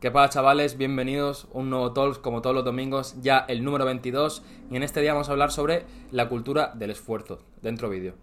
¿Qué 0.00 0.12
pasa 0.12 0.34
chavales? 0.34 0.78
Bienvenidos 0.78 1.48
a 1.52 1.58
un 1.58 1.70
nuevo 1.70 1.92
Talks 1.92 2.20
como 2.20 2.40
todos 2.40 2.54
los 2.54 2.64
domingos, 2.64 3.20
ya 3.20 3.38
el 3.48 3.64
número 3.64 3.84
22 3.84 4.44
y 4.70 4.76
en 4.76 4.84
este 4.84 5.00
día 5.00 5.12
vamos 5.12 5.28
a 5.28 5.32
hablar 5.32 5.50
sobre 5.50 5.86
la 6.12 6.28
cultura 6.28 6.70
del 6.76 6.90
esfuerzo, 6.90 7.40
dentro 7.62 7.90
vídeo. 7.90 8.14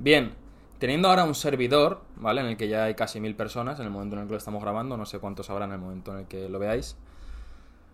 Bien, 0.00 0.34
teniendo 0.80 1.08
ahora 1.08 1.22
un 1.22 1.36
servidor, 1.36 2.00
¿vale? 2.16 2.40
En 2.40 2.48
el 2.48 2.56
que 2.56 2.66
ya 2.66 2.82
hay 2.82 2.96
casi 2.96 3.20
mil 3.20 3.36
personas 3.36 3.78
en 3.78 3.86
el 3.86 3.92
momento 3.92 4.16
en 4.16 4.22
el 4.22 4.26
que 4.26 4.32
lo 4.32 4.38
estamos 4.38 4.60
grabando, 4.60 4.96
no 4.96 5.06
sé 5.06 5.20
cuántos 5.20 5.50
habrá 5.50 5.66
en 5.66 5.72
el 5.72 5.78
momento 5.78 6.10
en 6.14 6.18
el 6.18 6.26
que 6.26 6.48
lo 6.48 6.58
veáis, 6.58 6.96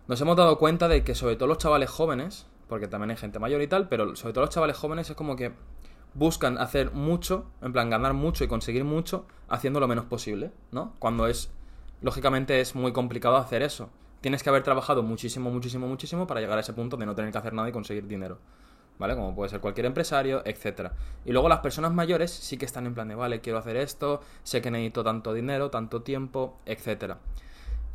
nos 0.06 0.18
hemos 0.22 0.34
dado 0.34 0.56
cuenta 0.56 0.88
de 0.88 1.04
que 1.04 1.14
sobre 1.14 1.36
todo 1.36 1.46
los 1.46 1.58
chavales 1.58 1.90
jóvenes, 1.90 2.46
porque 2.68 2.88
también 2.88 3.10
hay 3.10 3.18
gente 3.18 3.38
mayor 3.38 3.60
y 3.60 3.66
tal, 3.66 3.86
pero 3.90 4.16
sobre 4.16 4.32
todo 4.32 4.46
los 4.46 4.54
chavales 4.54 4.78
jóvenes 4.78 5.10
es 5.10 5.14
como 5.14 5.36
que 5.36 5.52
buscan 6.18 6.58
hacer 6.58 6.90
mucho, 6.92 7.46
en 7.62 7.72
plan 7.72 7.90
ganar 7.90 8.12
mucho 8.12 8.42
y 8.42 8.48
conseguir 8.48 8.84
mucho, 8.84 9.24
haciendo 9.48 9.78
lo 9.78 9.86
menos 9.86 10.04
posible, 10.06 10.50
¿no? 10.72 10.94
Cuando 10.98 11.28
es, 11.28 11.50
lógicamente 12.02 12.60
es 12.60 12.74
muy 12.74 12.92
complicado 12.92 13.36
hacer 13.36 13.62
eso. 13.62 13.88
Tienes 14.20 14.42
que 14.42 14.50
haber 14.50 14.64
trabajado 14.64 15.04
muchísimo, 15.04 15.50
muchísimo, 15.50 15.86
muchísimo 15.86 16.26
para 16.26 16.40
llegar 16.40 16.58
a 16.58 16.62
ese 16.62 16.72
punto 16.72 16.96
de 16.96 17.06
no 17.06 17.14
tener 17.14 17.30
que 17.30 17.38
hacer 17.38 17.52
nada 17.52 17.68
y 17.68 17.72
conseguir 17.72 18.08
dinero. 18.08 18.38
¿Vale? 18.98 19.14
Como 19.14 19.32
puede 19.32 19.48
ser 19.48 19.60
cualquier 19.60 19.86
empresario, 19.86 20.42
etc. 20.44 20.90
Y 21.24 21.30
luego 21.30 21.48
las 21.48 21.60
personas 21.60 21.92
mayores 21.92 22.32
sí 22.32 22.58
que 22.58 22.64
están 22.64 22.84
en 22.86 22.94
plan 22.94 23.06
de, 23.06 23.14
vale, 23.14 23.40
quiero 23.40 23.60
hacer 23.60 23.76
esto, 23.76 24.20
sé 24.42 24.60
que 24.60 24.72
necesito 24.72 25.04
tanto 25.04 25.32
dinero, 25.32 25.70
tanto 25.70 26.02
tiempo, 26.02 26.58
etc. 26.66 27.14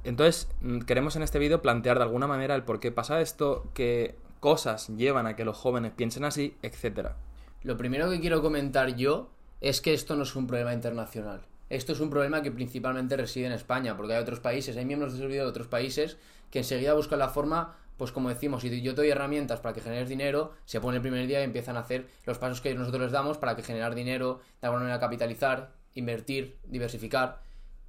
Entonces, 0.05 0.47
mm, 0.61 0.79
queremos 0.79 1.17
en 1.17 1.23
este 1.23 1.39
vídeo 1.39 1.61
plantear 1.61 1.97
de 1.97 2.03
alguna 2.03 2.27
manera 2.27 2.55
el 2.55 2.63
por 2.63 2.79
qué 2.79 2.93
pasa 2.93 3.19
esto, 3.19 3.65
qué 3.73 4.15
cosas 4.39 4.87
llevan 4.87 5.27
a 5.27 5.35
que 5.35 5.43
los 5.43 5.57
jóvenes 5.57 5.91
piensen 5.93 6.23
así, 6.23 6.55
etcétera. 6.61 7.17
Lo 7.63 7.77
primero 7.77 8.09
que 8.09 8.19
quiero 8.19 8.41
comentar 8.41 8.93
yo 8.97 9.29
es 9.61 9.79
que 9.79 9.93
esto 9.93 10.17
no 10.17 10.23
es 10.23 10.35
un 10.35 10.47
problema 10.47 10.73
internacional. 10.73 11.45
Esto 11.69 11.93
es 11.93 12.01
un 12.01 12.09
problema 12.09 12.43
que 12.43 12.51
principalmente 12.51 13.15
reside 13.15 13.45
en 13.45 13.53
España, 13.53 13.95
porque 13.95 14.13
hay 14.13 14.21
otros 14.21 14.41
países, 14.41 14.75
hay 14.75 14.83
miembros 14.83 15.13
de 15.13 15.19
servidor 15.19 15.45
de 15.45 15.49
otros 15.49 15.67
países 15.67 16.17
que 16.51 16.59
enseguida 16.59 16.93
buscan 16.93 17.19
la 17.19 17.29
forma, 17.29 17.77
pues 17.95 18.11
como 18.11 18.27
decimos, 18.27 18.61
si 18.61 18.81
yo 18.81 18.93
te 18.93 19.01
doy 19.01 19.11
herramientas 19.11 19.61
para 19.61 19.73
que 19.73 19.79
generes 19.79 20.09
dinero, 20.09 20.51
se 20.65 20.81
pone 20.81 20.97
el 20.97 21.01
primer 21.01 21.25
día 21.25 21.39
y 21.39 21.45
empiezan 21.45 21.77
a 21.77 21.79
hacer 21.79 22.05
los 22.25 22.37
pasos 22.37 22.59
que 22.59 22.75
nosotros 22.75 23.03
les 23.03 23.11
damos 23.13 23.37
para 23.37 23.55
que 23.55 23.63
generar 23.63 23.95
dinero, 23.95 24.41
de 24.59 24.67
alguna 24.67 24.83
manera 24.83 24.99
capitalizar, 24.99 25.71
invertir, 25.93 26.57
diversificar. 26.65 27.41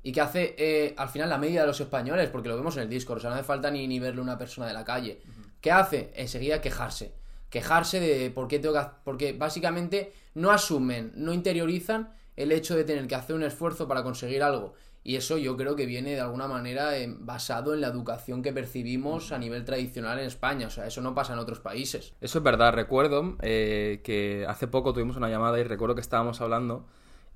Y 0.05 0.13
que 0.13 0.21
hace 0.21 0.55
eh, 0.57 0.95
al 0.97 1.09
final 1.09 1.29
la 1.29 1.39
media 1.39 1.63
de 1.63 1.67
los 1.67 1.81
españoles, 1.81 2.31
porque 2.31 2.49
lo 2.49 2.57
vemos 2.57 2.77
en 2.77 2.85
el 2.85 2.89
Discord, 2.89 3.19
o 3.19 3.21
sea, 3.21 3.31
no 3.31 3.37
hace 3.37 3.45
falta 3.45 3.73
ni, 3.73 3.89
ni 3.89 3.99
verle 3.99 4.21
una 4.21 4.39
persona 4.39 4.69
de 4.69 4.75
la 4.75 4.85
calle. 4.85 5.21
¿Qué 5.61 5.73
hace? 5.73 6.13
Enseguida 6.15 6.61
quejarse 6.61 7.24
quejarse 7.55 8.01
de 8.01 8.33
por 8.33 8.49
qué 8.49 8.59
tengo 8.59 8.75
que 8.75 8.85
porque 9.05 9.33
básicamente 9.33 10.13
no 10.35 10.51
asumen, 10.51 11.13
no 11.15 11.33
interiorizan 11.33 12.13
el 12.35 12.51
hecho 12.51 12.75
de 12.75 12.83
tener 12.83 13.07
que 13.07 13.15
hacer 13.15 13.37
un 13.37 13.45
esfuerzo 13.45 13.87
para 13.87 14.03
conseguir 14.03 14.43
algo. 14.43 14.75
Y 15.05 15.15
eso 15.15 15.39
yo 15.39 15.57
creo 15.57 15.77
que 15.77 15.87
viene 15.87 16.15
de 16.15 16.21
alguna 16.21 16.49
manera 16.49 16.99
eh, 16.99 17.15
basado 17.17 17.73
en 17.73 17.81
la 17.81 17.87
educación 17.87 18.43
que 18.43 18.53
percibimos 18.53 19.31
a 19.31 19.39
nivel 19.39 19.65
tradicional 19.65 20.19
en 20.19 20.27
España. 20.27 20.67
O 20.67 20.71
sea, 20.71 20.89
eso 20.89 21.01
no 21.01 21.15
pasa 21.15 21.35
en 21.35 21.39
otros 21.39 21.61
países. 21.61 22.13
Eso 22.21 22.39
es 22.39 22.45
verdad. 22.45 22.73
Recuerdo 22.73 23.37
eh, 23.43 24.01
que 24.03 24.45
hace 24.49 24.67
poco 24.67 24.93
tuvimos 24.93 25.17
una 25.17 25.29
llamada 25.29 25.61
y 25.61 25.63
recuerdo 25.63 25.95
que 25.95 26.01
estábamos 26.01 26.41
hablando 26.41 26.87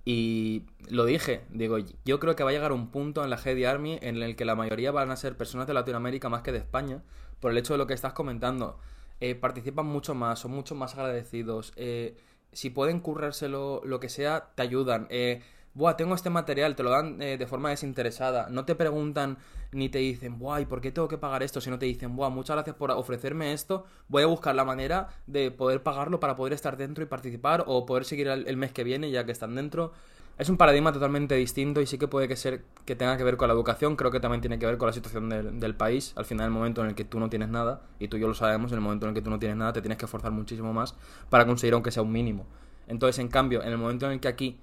y 0.05 0.64
lo 0.88 1.05
dije. 1.05 1.42
Digo, 1.50 1.77
yo 2.05 2.19
creo 2.19 2.34
que 2.34 2.42
va 2.42 2.50
a 2.50 2.55
llegar 2.55 2.72
un 2.72 2.91
punto 2.91 3.22
en 3.22 3.30
la 3.30 3.36
GD 3.36 3.66
Army 3.66 4.00
en 4.03 4.20
el 4.20 4.34
que 4.34 4.44
la 4.44 4.56
mayoría 4.56 4.91
van 4.91 5.12
a 5.12 5.16
ser 5.16 5.36
personas 5.36 5.69
de 5.69 5.75
Latinoamérica 5.75 6.28
más 6.28 6.42
que 6.42 6.50
de 6.50 6.58
España 6.58 7.03
por 7.38 7.53
el 7.53 7.58
hecho 7.58 7.75
de 7.75 7.78
lo 7.78 7.86
que 7.86 7.94
estás 7.94 8.14
comentando. 8.14 8.80
Eh, 9.20 9.34
participan 9.34 9.86
mucho 9.86 10.14
más, 10.14 10.38
son 10.38 10.52
mucho 10.52 10.74
más 10.74 10.94
agradecidos. 10.94 11.72
Eh, 11.77 12.16
si 12.52 12.70
pueden 12.70 13.00
currárselo, 13.00 13.83
lo 13.84 14.00
que 14.00 14.08
sea, 14.08 14.50
te 14.55 14.62
ayudan. 14.62 15.06
Eh, 15.10 15.42
Buah, 15.75 15.97
tengo 15.97 16.14
este 16.14 16.30
material, 16.30 16.75
te 16.75 16.83
lo 16.83 16.91
dan 16.91 17.19
de 17.19 17.47
forma 17.47 17.70
desinteresada. 17.70 18.48
No 18.50 18.64
te 18.64 18.75
preguntan 18.75 19.38
ni 19.70 19.88
te 19.88 19.98
dicen, 19.98 20.38
Buah, 20.38 20.62
¿y 20.62 20.66
por 20.66 20.80
qué 20.80 20.91
tengo 20.91 21.06
que 21.06 21.19
pagar 21.19 21.43
esto? 21.44 21.60
Sino 21.60 21.78
te 21.78 21.87
dicen, 21.87 22.16
Buah, 22.16 22.31
muchas 22.31 22.56
gracias 22.56 22.75
por 22.75 22.91
ofrecerme 22.91 23.53
esto. 23.53 23.84
Voy 24.09 24.25
a 24.25 24.26
buscar 24.26 24.56
la 24.56 24.65
manera 24.65 25.09
de 25.26 25.53
poder 25.53 25.82
pagarlo 25.82 26.19
para 26.19 26.34
poder 26.34 26.53
estar 26.53 26.76
dentro 26.76 27.04
y 27.04 27.06
participar 27.06 27.64
o 27.66 27.87
poder 27.87 28.04
seguir 28.04 28.26
el 28.28 28.56
mes 28.56 28.72
que 28.72 28.82
viene 28.82 29.10
ya 29.10 29.25
que 29.25 29.32
están 29.32 29.54
dentro. 29.54 29.93
Es 30.38 30.49
un 30.49 30.56
paradigma 30.56 30.93
totalmente 30.93 31.34
distinto 31.34 31.81
y 31.81 31.87
sí 31.87 31.99
que 31.99 32.06
puede 32.06 32.28
que 32.28 32.37
ser 32.37 32.62
que 32.84 32.94
tenga 32.94 33.16
que 33.16 33.25
ver 33.25 33.37
con 33.37 33.49
la 33.49 33.54
educación, 33.54 33.97
creo 33.97 34.12
que 34.12 34.21
también 34.21 34.41
tiene 34.41 34.56
que 34.60 34.66
ver 34.66 34.78
con 34.78 34.87
la 34.87 34.93
situación 34.93 35.28
del, 35.28 35.75
país. 35.75 36.12
Al 36.15 36.26
final, 36.26 36.47
el 36.47 36.53
momento 36.53 36.81
en 36.81 36.91
el 36.91 36.94
que 36.94 37.04
tú 37.04 37.19
no 37.19 37.28
tienes 37.28 37.49
nada, 37.49 37.82
y 37.99 38.06
tú 38.06 38.16
y 38.16 38.21
yo 38.21 38.28
lo 38.28 38.34
sabemos, 38.34 38.71
en 38.71 38.76
el 38.76 38.81
momento 38.81 39.06
en 39.06 39.10
el 39.10 39.15
que 39.16 39.22
tú 39.22 39.31
no 39.31 39.41
tienes 39.41 39.56
nada, 39.56 39.72
te 39.72 39.82
tienes 39.82 39.99
que 39.99 40.04
esforzar 40.04 40.31
muchísimo 40.31 40.72
más 40.72 40.94
para 41.28 41.44
conseguir 41.44 41.75
aunque 41.75 41.91
sea 41.91 42.04
un 42.04 42.12
mínimo. 42.12 42.47
Entonces, 42.87 43.19
en 43.19 43.26
cambio, 43.26 43.65
en 43.65 43.71
el 43.71 43.78
momento 43.78 44.06
en 44.06 44.12
el 44.12 44.21
que 44.21 44.28
aquí, 44.28 44.60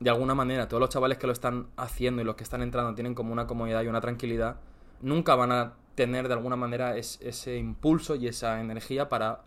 de 0.00 0.10
alguna 0.10 0.34
manera, 0.34 0.66
todos 0.66 0.80
los 0.80 0.90
chavales 0.90 1.18
que 1.18 1.28
lo 1.28 1.32
están 1.32 1.68
haciendo 1.76 2.20
y 2.20 2.24
los 2.24 2.34
que 2.34 2.42
están 2.42 2.60
entrando 2.60 2.92
tienen 2.96 3.14
como 3.14 3.32
una 3.32 3.46
comodidad 3.46 3.82
y 3.82 3.86
una 3.86 4.00
tranquilidad, 4.00 4.56
nunca 5.02 5.36
van 5.36 5.52
a 5.52 5.74
tener 5.94 6.26
de 6.26 6.34
alguna 6.34 6.56
manera 6.56 6.96
ese 6.96 7.56
impulso 7.56 8.16
y 8.16 8.26
esa 8.26 8.60
energía 8.60 9.08
para 9.08 9.42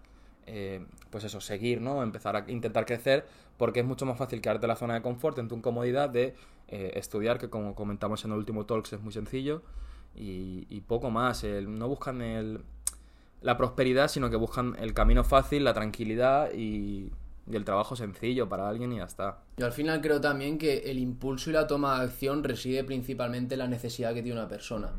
eh, 0.48 0.86
pues 1.10 1.24
eso, 1.24 1.42
seguir, 1.42 1.82
¿no? 1.82 2.04
Empezar 2.04 2.36
a 2.36 2.46
intentar 2.48 2.86
crecer, 2.86 3.26
porque 3.58 3.82
es 3.82 3.86
mucho 3.86 4.06
más 4.06 4.18
fácil 4.18 4.42
quedarte 4.42 4.66
en 4.66 4.70
la 4.70 4.76
zona 4.76 4.96
de 4.96 5.02
confort, 5.02 5.38
en 5.40 5.48
tu 5.48 5.56
incomodidad 5.56 6.10
de 6.10 6.36
eh, 6.68 6.92
estudiar, 6.96 7.38
que 7.40 7.50
como 7.50 7.76
comentamos 7.76 8.24
en 8.26 8.32
el 8.32 8.38
último 8.38 8.66
Talks 8.66 8.94
es 8.94 9.02
muy 9.02 9.14
sencillo, 9.14 9.62
y, 10.18 10.82
poco 10.88 11.10
más. 11.12 11.44
no 11.44 11.90
buscan 11.90 12.22
el, 12.22 12.62
la 13.42 13.58
prosperidad, 13.58 14.08
sino 14.08 14.30
que 14.30 14.38
buscan 14.38 14.76
el 14.80 14.94
camino 14.94 15.26
fácil, 15.26 15.66
la 15.66 15.74
tranquilidad 15.74 16.54
y, 16.54 17.12
y 17.50 17.56
el 17.56 17.64
trabajo 17.64 17.96
sencillo 17.96 18.50
para 18.50 18.68
alguien 18.68 18.94
y 18.94 18.98
ya 18.98 19.04
está. 19.04 19.40
Yo 19.58 19.66
al 19.66 19.72
final 19.72 20.02
creo 20.02 20.20
también 20.20 20.58
que 20.58 20.90
el 20.90 20.98
impulso 20.98 21.50
y 21.50 21.54
la 21.54 21.68
toma 21.68 22.00
de 22.00 22.06
acción 22.06 22.44
reside 22.44 22.84
principalmente 22.84 23.56
en 23.56 23.60
la 23.60 23.68
necesidad 23.68 24.14
que 24.14 24.24
tiene 24.24 24.40
una 24.40 24.48
persona. 24.48 24.94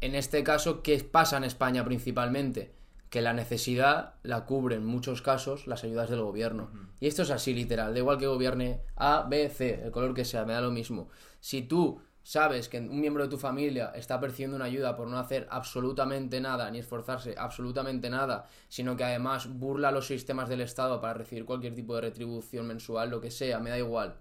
En 0.00 0.14
este 0.14 0.42
caso, 0.42 0.82
¿qué 0.82 0.98
pasa 1.02 1.36
en 1.36 1.44
España 1.44 1.84
principalmente? 1.84 2.72
Que 3.12 3.20
la 3.20 3.34
necesidad 3.34 4.14
la 4.22 4.46
cubre 4.46 4.76
en 4.76 4.86
muchos 4.86 5.20
casos 5.20 5.66
las 5.66 5.84
ayudas 5.84 6.08
del 6.08 6.22
gobierno. 6.22 6.70
Y 6.98 7.08
esto 7.08 7.20
es 7.20 7.30
así 7.30 7.52
literal, 7.52 7.92
da 7.92 7.98
igual 7.98 8.16
que 8.16 8.26
gobierne 8.26 8.80
A, 8.96 9.26
B, 9.28 9.50
C, 9.50 9.82
el 9.84 9.90
color 9.90 10.14
que 10.14 10.24
sea, 10.24 10.46
me 10.46 10.54
da 10.54 10.62
lo 10.62 10.70
mismo. 10.70 11.10
Si 11.38 11.60
tú 11.60 12.00
sabes 12.22 12.70
que 12.70 12.78
un 12.78 13.02
miembro 13.02 13.24
de 13.24 13.28
tu 13.28 13.36
familia 13.36 13.92
está 13.94 14.18
percibiendo 14.18 14.56
una 14.56 14.64
ayuda 14.64 14.96
por 14.96 15.08
no 15.08 15.18
hacer 15.18 15.46
absolutamente 15.50 16.40
nada, 16.40 16.70
ni 16.70 16.78
esforzarse 16.78 17.34
absolutamente 17.36 18.08
nada, 18.08 18.46
sino 18.70 18.96
que 18.96 19.04
además 19.04 19.46
burla 19.46 19.92
los 19.92 20.06
sistemas 20.06 20.48
del 20.48 20.62
Estado 20.62 20.98
para 21.02 21.12
recibir 21.12 21.44
cualquier 21.44 21.74
tipo 21.74 21.94
de 21.94 22.00
retribución 22.00 22.66
mensual, 22.66 23.10
lo 23.10 23.20
que 23.20 23.30
sea, 23.30 23.60
me 23.60 23.68
da 23.68 23.76
igual, 23.76 24.16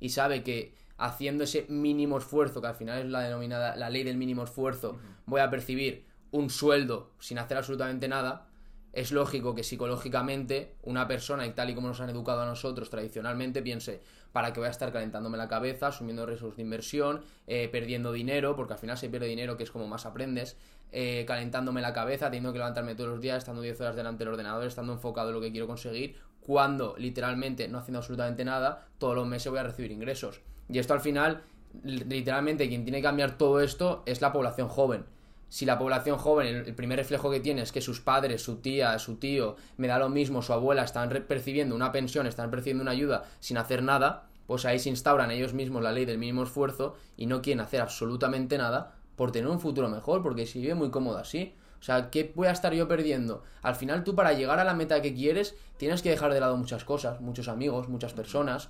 y 0.00 0.08
sabe 0.08 0.42
que 0.42 0.74
haciendo 0.96 1.44
ese 1.44 1.66
mínimo 1.68 2.16
esfuerzo, 2.16 2.62
que 2.62 2.68
al 2.68 2.74
final 2.74 3.00
es 3.00 3.10
la 3.10 3.20
denominada 3.20 3.76
la 3.76 3.90
ley 3.90 4.02
del 4.02 4.16
mínimo 4.16 4.44
esfuerzo, 4.44 4.98
voy 5.26 5.42
a 5.42 5.50
percibir 5.50 6.08
un 6.32 6.50
sueldo 6.50 7.10
sin 7.18 7.38
hacer 7.38 7.56
absolutamente 7.56 8.08
nada, 8.08 8.46
es 8.92 9.12
lógico 9.12 9.54
que 9.54 9.62
psicológicamente 9.62 10.74
una 10.82 11.06
persona, 11.06 11.46
y 11.46 11.50
tal 11.52 11.70
y 11.70 11.74
como 11.74 11.88
nos 11.88 12.00
han 12.00 12.10
educado 12.10 12.42
a 12.42 12.46
nosotros 12.46 12.90
tradicionalmente, 12.90 13.62
piense, 13.62 14.00
¿para 14.32 14.52
que 14.52 14.60
voy 14.60 14.66
a 14.66 14.70
estar 14.70 14.92
calentándome 14.92 15.38
la 15.38 15.48
cabeza, 15.48 15.88
asumiendo 15.88 16.26
riesgos 16.26 16.56
de 16.56 16.62
inversión, 16.62 17.22
eh, 17.46 17.68
perdiendo 17.70 18.12
dinero, 18.12 18.56
porque 18.56 18.74
al 18.74 18.78
final 18.78 18.98
se 18.98 19.08
pierde 19.08 19.26
dinero, 19.26 19.56
que 19.56 19.62
es 19.62 19.70
como 19.70 19.86
más 19.86 20.06
aprendes, 20.06 20.56
eh, 20.92 21.24
calentándome 21.26 21.80
la 21.80 21.92
cabeza, 21.92 22.26
teniendo 22.26 22.52
que 22.52 22.58
levantarme 22.58 22.96
todos 22.96 23.10
los 23.10 23.20
días, 23.20 23.38
estando 23.38 23.62
10 23.62 23.80
horas 23.80 23.96
delante 23.96 24.24
del 24.24 24.32
ordenador, 24.32 24.66
estando 24.66 24.92
enfocado 24.92 25.28
en 25.28 25.34
lo 25.36 25.40
que 25.40 25.52
quiero 25.52 25.68
conseguir, 25.68 26.16
cuando 26.40 26.96
literalmente 26.98 27.68
no 27.68 27.78
haciendo 27.78 27.98
absolutamente 27.98 28.44
nada, 28.44 28.88
todos 28.98 29.14
los 29.14 29.26
meses 29.26 29.50
voy 29.50 29.60
a 29.60 29.64
recibir 29.64 29.92
ingresos. 29.92 30.40
Y 30.68 30.78
esto 30.80 30.94
al 30.94 31.00
final, 31.00 31.42
literalmente, 31.84 32.68
quien 32.68 32.82
tiene 32.82 32.98
que 32.98 33.04
cambiar 33.04 33.38
todo 33.38 33.60
esto 33.60 34.02
es 34.06 34.20
la 34.20 34.32
población 34.32 34.68
joven 34.68 35.04
si 35.50 35.66
la 35.66 35.78
población 35.78 36.16
joven, 36.16 36.46
el, 36.46 36.74
primer 36.74 36.96
reflejo 36.96 37.30
que 37.30 37.40
tiene 37.40 37.62
es 37.62 37.72
que 37.72 37.80
sus 37.80 38.00
padres, 38.00 38.40
su 38.40 38.56
tía, 38.56 38.98
su 39.00 39.16
tío, 39.16 39.56
me 39.76 39.88
da 39.88 39.98
lo 39.98 40.08
mismo, 40.08 40.42
su 40.42 40.52
abuela, 40.52 40.84
están 40.84 41.10
percibiendo 41.28 41.74
una 41.74 41.92
pensión, 41.92 42.26
están 42.26 42.50
percibiendo 42.50 42.82
una 42.82 42.92
ayuda 42.92 43.24
sin 43.40 43.58
hacer 43.58 43.82
nada, 43.82 44.28
pues 44.46 44.64
ahí 44.64 44.78
se 44.78 44.88
instauran 44.88 45.30
ellos 45.32 45.52
mismos 45.52 45.82
la 45.82 45.92
ley 45.92 46.04
del 46.04 46.18
mínimo 46.18 46.44
esfuerzo 46.44 46.96
y 47.16 47.26
no 47.26 47.42
quieren 47.42 47.60
hacer 47.60 47.80
absolutamente 47.80 48.58
nada 48.58 48.94
por 49.16 49.32
tener 49.32 49.50
un 49.50 49.60
futuro 49.60 49.88
mejor, 49.88 50.22
porque 50.22 50.46
si 50.46 50.60
vive 50.60 50.74
muy 50.74 50.90
cómodo 50.90 51.18
así. 51.18 51.54
O 51.80 51.82
sea, 51.82 52.10
¿qué 52.10 52.32
voy 52.34 52.46
a 52.46 52.52
estar 52.52 52.72
yo 52.74 52.86
perdiendo? 52.86 53.42
Al 53.62 53.74
final 53.74 54.04
tú 54.04 54.14
para 54.14 54.34
llegar 54.34 54.58
a 54.58 54.64
la 54.64 54.74
meta 54.74 55.02
que 55.02 55.14
quieres 55.14 55.56
tienes 55.78 56.02
que 56.02 56.10
dejar 56.10 56.32
de 56.32 56.40
lado 56.40 56.56
muchas 56.56 56.84
cosas, 56.84 57.20
muchos 57.20 57.48
amigos, 57.48 57.88
muchas 57.88 58.12
personas, 58.12 58.68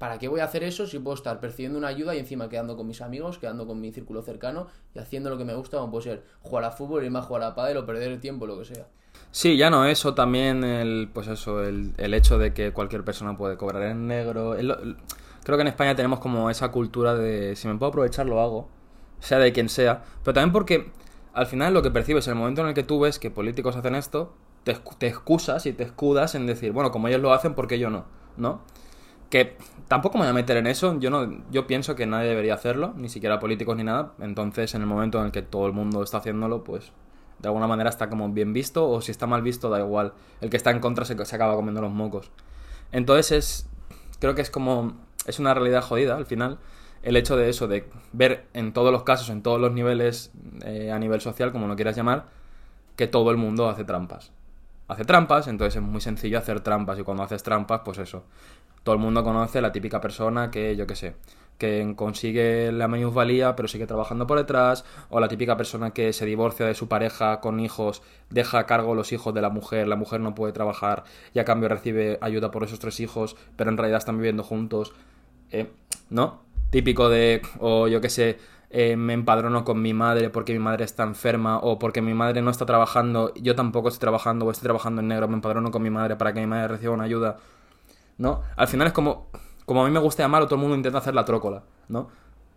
¿Para 0.00 0.18
qué 0.18 0.28
voy 0.28 0.40
a 0.40 0.44
hacer 0.44 0.64
eso 0.64 0.86
si 0.86 0.98
puedo 0.98 1.14
estar 1.14 1.40
percibiendo 1.40 1.78
una 1.78 1.88
ayuda 1.88 2.14
y 2.14 2.18
encima 2.20 2.48
quedando 2.48 2.74
con 2.74 2.86
mis 2.86 3.02
amigos, 3.02 3.36
quedando 3.36 3.66
con 3.66 3.82
mi 3.82 3.92
círculo 3.92 4.22
cercano 4.22 4.66
y 4.94 4.98
haciendo 4.98 5.28
lo 5.28 5.36
que 5.36 5.44
me 5.44 5.52
gusta, 5.52 5.76
como 5.76 5.90
puede 5.90 6.04
ser 6.04 6.24
jugar 6.40 6.64
a 6.64 6.70
fútbol, 6.70 7.04
irme 7.04 7.18
a 7.18 7.22
jugar 7.22 7.42
a 7.42 7.54
pádel 7.54 7.76
o 7.76 7.84
perder 7.84 8.10
el 8.10 8.18
tiempo, 8.18 8.46
lo 8.46 8.58
que 8.58 8.64
sea? 8.64 8.86
Sí, 9.30 9.58
ya 9.58 9.68
no 9.68 9.84
eso, 9.84 10.14
también 10.14 10.64
el, 10.64 11.10
pues 11.12 11.28
eso, 11.28 11.62
el, 11.62 11.92
hecho 12.14 12.38
de 12.38 12.54
que 12.54 12.72
cualquier 12.72 13.04
persona 13.04 13.36
puede 13.36 13.58
cobrar 13.58 13.82
en 13.82 14.06
negro. 14.06 14.56
creo 15.44 15.58
que 15.58 15.60
en 15.60 15.68
España 15.68 15.94
tenemos 15.94 16.18
como 16.20 16.48
esa 16.48 16.70
cultura 16.70 17.14
de 17.14 17.54
si 17.54 17.68
me 17.68 17.74
puedo 17.74 17.90
aprovechar 17.90 18.24
lo 18.24 18.40
hago, 18.40 18.70
sea 19.18 19.38
de 19.38 19.52
quien 19.52 19.68
sea, 19.68 20.02
pero 20.24 20.32
también 20.32 20.52
porque 20.52 20.92
al 21.34 21.44
final 21.44 21.74
lo 21.74 21.82
que 21.82 21.90
percibes 21.90 22.26
el 22.26 22.36
momento 22.36 22.62
en 22.62 22.68
el 22.68 22.74
que 22.74 22.84
tú 22.84 23.00
ves 23.00 23.18
que 23.18 23.30
políticos 23.30 23.76
hacen 23.76 23.94
esto, 23.94 24.34
te, 24.64 24.74
te 24.96 25.08
excusas 25.08 25.66
y 25.66 25.74
te 25.74 25.84
escudas 25.84 26.34
en 26.34 26.46
decir, 26.46 26.72
bueno, 26.72 26.90
como 26.90 27.08
ellos 27.08 27.20
lo 27.20 27.34
hacen, 27.34 27.54
¿por 27.54 27.66
qué 27.66 27.78
yo 27.78 27.90
no? 27.90 28.06
¿no? 28.38 28.62
Que 29.30 29.56
tampoco 29.88 30.18
me 30.18 30.24
voy 30.24 30.30
a 30.30 30.34
meter 30.34 30.56
en 30.58 30.66
eso, 30.66 30.98
yo 30.98 31.08
no 31.10 31.42
yo 31.50 31.66
pienso 31.66 31.96
que 31.96 32.06
nadie 32.06 32.28
debería 32.28 32.54
hacerlo, 32.54 32.92
ni 32.96 33.08
siquiera 33.08 33.40
políticos 33.40 33.76
ni 33.76 33.84
nada, 33.84 34.12
entonces 34.20 34.74
en 34.74 34.82
el 34.82 34.86
momento 34.86 35.18
en 35.20 35.26
el 35.26 35.32
que 35.32 35.42
todo 35.42 35.66
el 35.66 35.72
mundo 35.72 36.02
está 36.02 36.18
haciéndolo, 36.18 36.64
pues 36.64 36.92
de 37.38 37.48
alguna 37.48 37.66
manera 37.66 37.88
está 37.88 38.10
como 38.10 38.28
bien 38.28 38.52
visto 38.52 38.88
o 38.88 39.00
si 39.00 39.10
está 39.10 39.26
mal 39.26 39.42
visto 39.42 39.70
da 39.70 39.80
igual, 39.80 40.12
el 40.42 40.50
que 40.50 40.56
está 40.58 40.70
en 40.70 40.80
contra 40.80 41.04
se, 41.04 41.24
se 41.24 41.36
acaba 41.36 41.54
comiendo 41.54 41.80
los 41.80 41.92
mocos. 41.92 42.30
Entonces 42.92 43.32
es 43.32 43.70
creo 44.18 44.34
que 44.34 44.42
es 44.42 44.50
como 44.50 44.92
es 45.26 45.38
una 45.38 45.54
realidad 45.54 45.82
jodida 45.82 46.16
al 46.16 46.26
final 46.26 46.58
el 47.02 47.16
hecho 47.16 47.36
de 47.36 47.48
eso, 47.48 47.66
de 47.66 47.88
ver 48.12 48.46
en 48.52 48.72
todos 48.72 48.92
los 48.92 49.04
casos, 49.04 49.30
en 49.30 49.42
todos 49.42 49.60
los 49.60 49.72
niveles, 49.72 50.30
eh, 50.64 50.90
a 50.92 50.98
nivel 50.98 51.20
social, 51.20 51.52
como 51.52 51.66
lo 51.66 51.76
quieras 51.76 51.96
llamar, 51.96 52.26
que 52.96 53.06
todo 53.06 53.30
el 53.30 53.36
mundo 53.36 53.68
hace 53.68 53.84
trampas. 53.84 54.32
Hace 54.88 55.04
trampas, 55.04 55.46
entonces 55.48 55.76
es 55.76 55.82
muy 55.82 56.00
sencillo 56.00 56.38
hacer 56.38 56.60
trampas 56.60 56.98
y 56.98 57.02
cuando 57.02 57.22
haces 57.22 57.42
trampas, 57.42 57.82
pues 57.84 57.98
eso. 57.98 58.24
Todo 58.82 58.94
el 58.94 59.00
mundo 59.00 59.22
conoce 59.22 59.60
la 59.60 59.72
típica 59.72 60.00
persona 60.00 60.50
que, 60.50 60.76
yo 60.76 60.86
qué 60.86 60.96
sé, 60.96 61.14
que 61.60 61.92
consigue 61.94 62.72
la 62.72 62.88
minusvalía 62.88 63.54
pero 63.54 63.68
sigue 63.68 63.86
trabajando 63.86 64.26
por 64.26 64.38
detrás, 64.38 64.84
o 65.10 65.20
la 65.20 65.28
típica 65.28 65.56
persona 65.56 65.90
que 65.90 66.12
se 66.12 66.24
divorcia 66.24 66.66
de 66.66 66.74
su 66.74 66.88
pareja 66.88 67.40
con 67.40 67.60
hijos, 67.60 68.02
deja 68.30 68.58
a 68.58 68.66
cargo 68.66 68.94
los 68.94 69.12
hijos 69.12 69.34
de 69.34 69.42
la 69.42 69.50
mujer, 69.50 69.86
la 69.86 69.96
mujer 69.96 70.20
no 70.20 70.34
puede 70.34 70.54
trabajar 70.54 71.04
y 71.34 71.38
a 71.38 71.44
cambio 71.44 71.68
recibe 71.68 72.18
ayuda 72.22 72.50
por 72.50 72.64
esos 72.64 72.78
tres 72.78 72.98
hijos, 72.98 73.36
pero 73.56 73.70
en 73.70 73.76
realidad 73.76 73.98
están 73.98 74.16
viviendo 74.16 74.42
juntos. 74.42 74.94
Eh, 75.50 75.70
¿No? 76.08 76.40
Típico 76.70 77.08
de, 77.08 77.42
o 77.58 77.88
yo 77.88 78.00
qué 78.00 78.08
sé, 78.08 78.38
eh, 78.70 78.96
me 78.96 79.12
empadrono 79.12 79.64
con 79.64 79.82
mi 79.82 79.92
madre 79.92 80.30
porque 80.30 80.52
mi 80.52 80.60
madre 80.60 80.84
está 80.84 81.02
enferma 81.02 81.58
o 81.58 81.78
porque 81.78 82.00
mi 82.00 82.14
madre 82.14 82.40
no 82.40 82.50
está 82.50 82.64
trabajando, 82.64 83.34
yo 83.34 83.54
tampoco 83.54 83.88
estoy 83.88 84.00
trabajando 84.00 84.46
o 84.46 84.50
estoy 84.50 84.64
trabajando 84.64 85.02
en 85.02 85.08
negro, 85.08 85.28
me 85.28 85.34
empadrono 85.34 85.70
con 85.70 85.82
mi 85.82 85.90
madre 85.90 86.16
para 86.16 86.32
que 86.32 86.40
mi 86.40 86.46
madre 86.46 86.68
reciba 86.68 86.94
una 86.94 87.04
ayuda, 87.04 87.36
¿no? 88.20 88.42
Al 88.54 88.68
final 88.68 88.86
es 88.86 88.92
como, 88.92 89.28
como 89.64 89.82
a 89.82 89.86
mí 89.86 89.90
me 89.90 89.98
gusta 89.98 90.22
llamarlo, 90.22 90.46
todo 90.46 90.56
el 90.56 90.60
mundo 90.60 90.76
intenta 90.76 90.98
hacer 90.98 91.14
la 91.14 91.24
trócola, 91.24 91.64
¿no? 91.88 92.08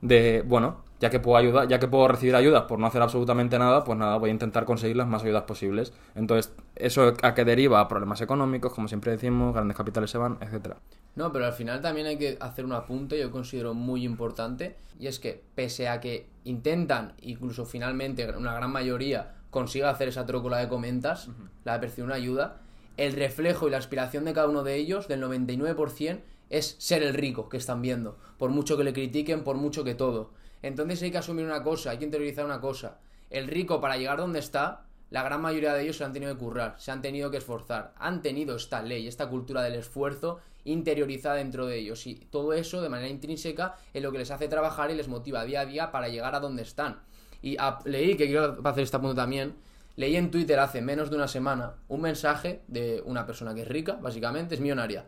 De, 0.02 0.44
bueno, 0.46 0.84
ya 1.00 1.10
que 1.10 1.22
puedo 1.22 1.38
ayudar, 1.38 1.70
ya 1.70 1.80
que 1.80 1.88
puedo 1.88 2.10
recibir 2.10 2.36
ayudas 2.36 2.64
por 2.64 2.78
no 2.78 2.86
hacer 2.86 3.02
absolutamente 3.02 3.58
nada, 3.58 3.86
pues 3.86 3.98
nada, 3.98 4.18
voy 4.18 4.30
a 4.30 4.34
intentar 4.34 4.66
conseguir 4.66 4.98
las 4.98 5.08
más 5.08 5.24
ayudas 5.24 5.44
posibles. 5.44 5.94
Entonces, 6.16 6.54
eso 6.76 7.14
a 7.24 7.34
qué 7.34 7.46
deriva 7.46 7.80
a 7.80 7.88
problemas 7.88 8.20
económicos, 8.20 8.74
como 8.74 8.90
siempre 8.90 9.12
decimos, 9.12 9.54
grandes 9.54 9.78
capitales 9.78 10.12
se 10.12 10.18
van, 10.18 10.38
etcétera. 10.42 10.76
No, 11.16 11.32
pero 11.32 11.46
al 11.46 11.54
final 11.54 11.82
también 11.82 12.08
hay 12.08 12.18
que 12.18 12.38
hacer 12.42 12.66
un 12.66 12.74
apunte, 12.74 13.18
yo 13.18 13.32
considero 13.32 13.74
muy 13.74 14.04
importante, 14.04 14.76
y 15.00 15.08
es 15.08 15.20
que 15.20 15.42
pese 15.56 15.88
a 15.88 16.02
que 16.02 16.28
intentan, 16.44 17.14
incluso 17.22 17.66
finalmente 17.66 18.30
una 18.36 18.54
gran 18.54 18.72
mayoría 18.72 19.36
consiga 19.50 19.90
hacer 19.90 20.10
esa 20.10 20.26
trócola 20.26 20.58
de 20.58 20.68
comentas, 20.68 21.30
la 21.64 21.74
de 21.74 21.80
percibir 21.80 22.06
una 22.06 22.16
ayuda, 22.16 22.58
el 22.98 23.14
reflejo 23.14 23.68
y 23.68 23.72
la 23.72 23.78
aspiración 23.78 24.26
de 24.26 24.34
cada 24.34 24.48
uno 24.48 24.64
de 24.64 24.76
ellos, 24.76 25.08
del 25.08 25.24
99%, 25.24 26.22
es 26.50 26.76
ser 26.78 27.02
el 27.02 27.14
rico 27.14 27.50
que 27.50 27.58
están 27.58 27.82
viendo, 27.82 28.18
por 28.38 28.52
mucho 28.52 28.78
que 28.78 28.84
le 28.84 28.94
critiquen, 28.94 29.44
por 29.44 29.56
mucho 29.56 29.84
que 29.84 29.96
todo. 29.96 30.32
Entonces 30.62 31.02
hay 31.02 31.12
que 31.12 31.18
asumir 31.18 31.46
una 31.46 31.64
cosa, 31.64 31.92
hay 31.92 31.98
que 31.98 32.06
interiorizar 32.06 32.46
una 32.46 32.62
cosa. 32.62 33.00
El 33.30 33.48
rico 33.48 33.82
para 33.82 33.98
llegar 33.98 34.18
donde 34.18 34.40
está, 34.40 34.86
la 35.10 35.24
gran 35.24 35.42
mayoría 35.42 35.74
de 35.74 35.84
ellos 35.84 35.98
se 35.98 36.04
han 36.04 36.14
tenido 36.14 36.34
que 36.34 36.40
currar, 36.40 36.76
se 36.78 36.92
han 36.92 37.02
tenido 37.02 37.32
que 37.32 37.38
esforzar, 37.38 37.94
han 37.98 38.22
tenido 38.22 38.56
esta 38.56 38.82
ley, 38.82 39.08
esta 39.08 39.30
cultura 39.30 39.62
del 39.62 39.76
esfuerzo 39.76 40.40
interiorizada 40.66 41.36
dentro 41.36 41.66
de 41.66 41.78
ellos 41.78 42.08
y 42.08 42.16
todo 42.16 42.54
eso 42.54 42.82
de 42.82 42.90
manera 42.90 43.10
intrínseca 43.10 43.76
es 43.94 44.02
lo 44.02 44.12
que 44.12 44.20
les 44.20 44.32
hace 44.32 44.48
trabajar 44.48 44.92
y 44.92 44.96
les 44.96 45.08
motiva 45.08 45.44
día 45.46 45.62
a 45.62 45.66
día 45.66 45.92
para 45.92 46.08
llegar 46.08 46.36
a 46.36 46.40
donde 46.40 46.64
están. 46.64 47.02
Y 47.42 47.58
leí, 47.86 48.16
que 48.16 48.28
quiero 48.28 48.58
hacer 48.64 48.84
este 48.84 49.00
punto 49.00 49.16
también, 49.16 49.56
leí 49.96 50.16
en 50.16 50.32
Twitter 50.32 50.60
hace 50.60 50.82
menos 50.82 51.10
de 51.10 51.16
una 51.16 51.28
semana 51.28 51.76
un 51.88 52.02
mensaje 52.02 52.64
de 52.68 53.02
una 53.06 53.26
persona 53.26 53.54
que 53.54 53.62
es 53.62 53.68
rica, 53.68 53.98
básicamente, 54.02 54.56
es 54.56 54.62
millonaria 54.62 55.06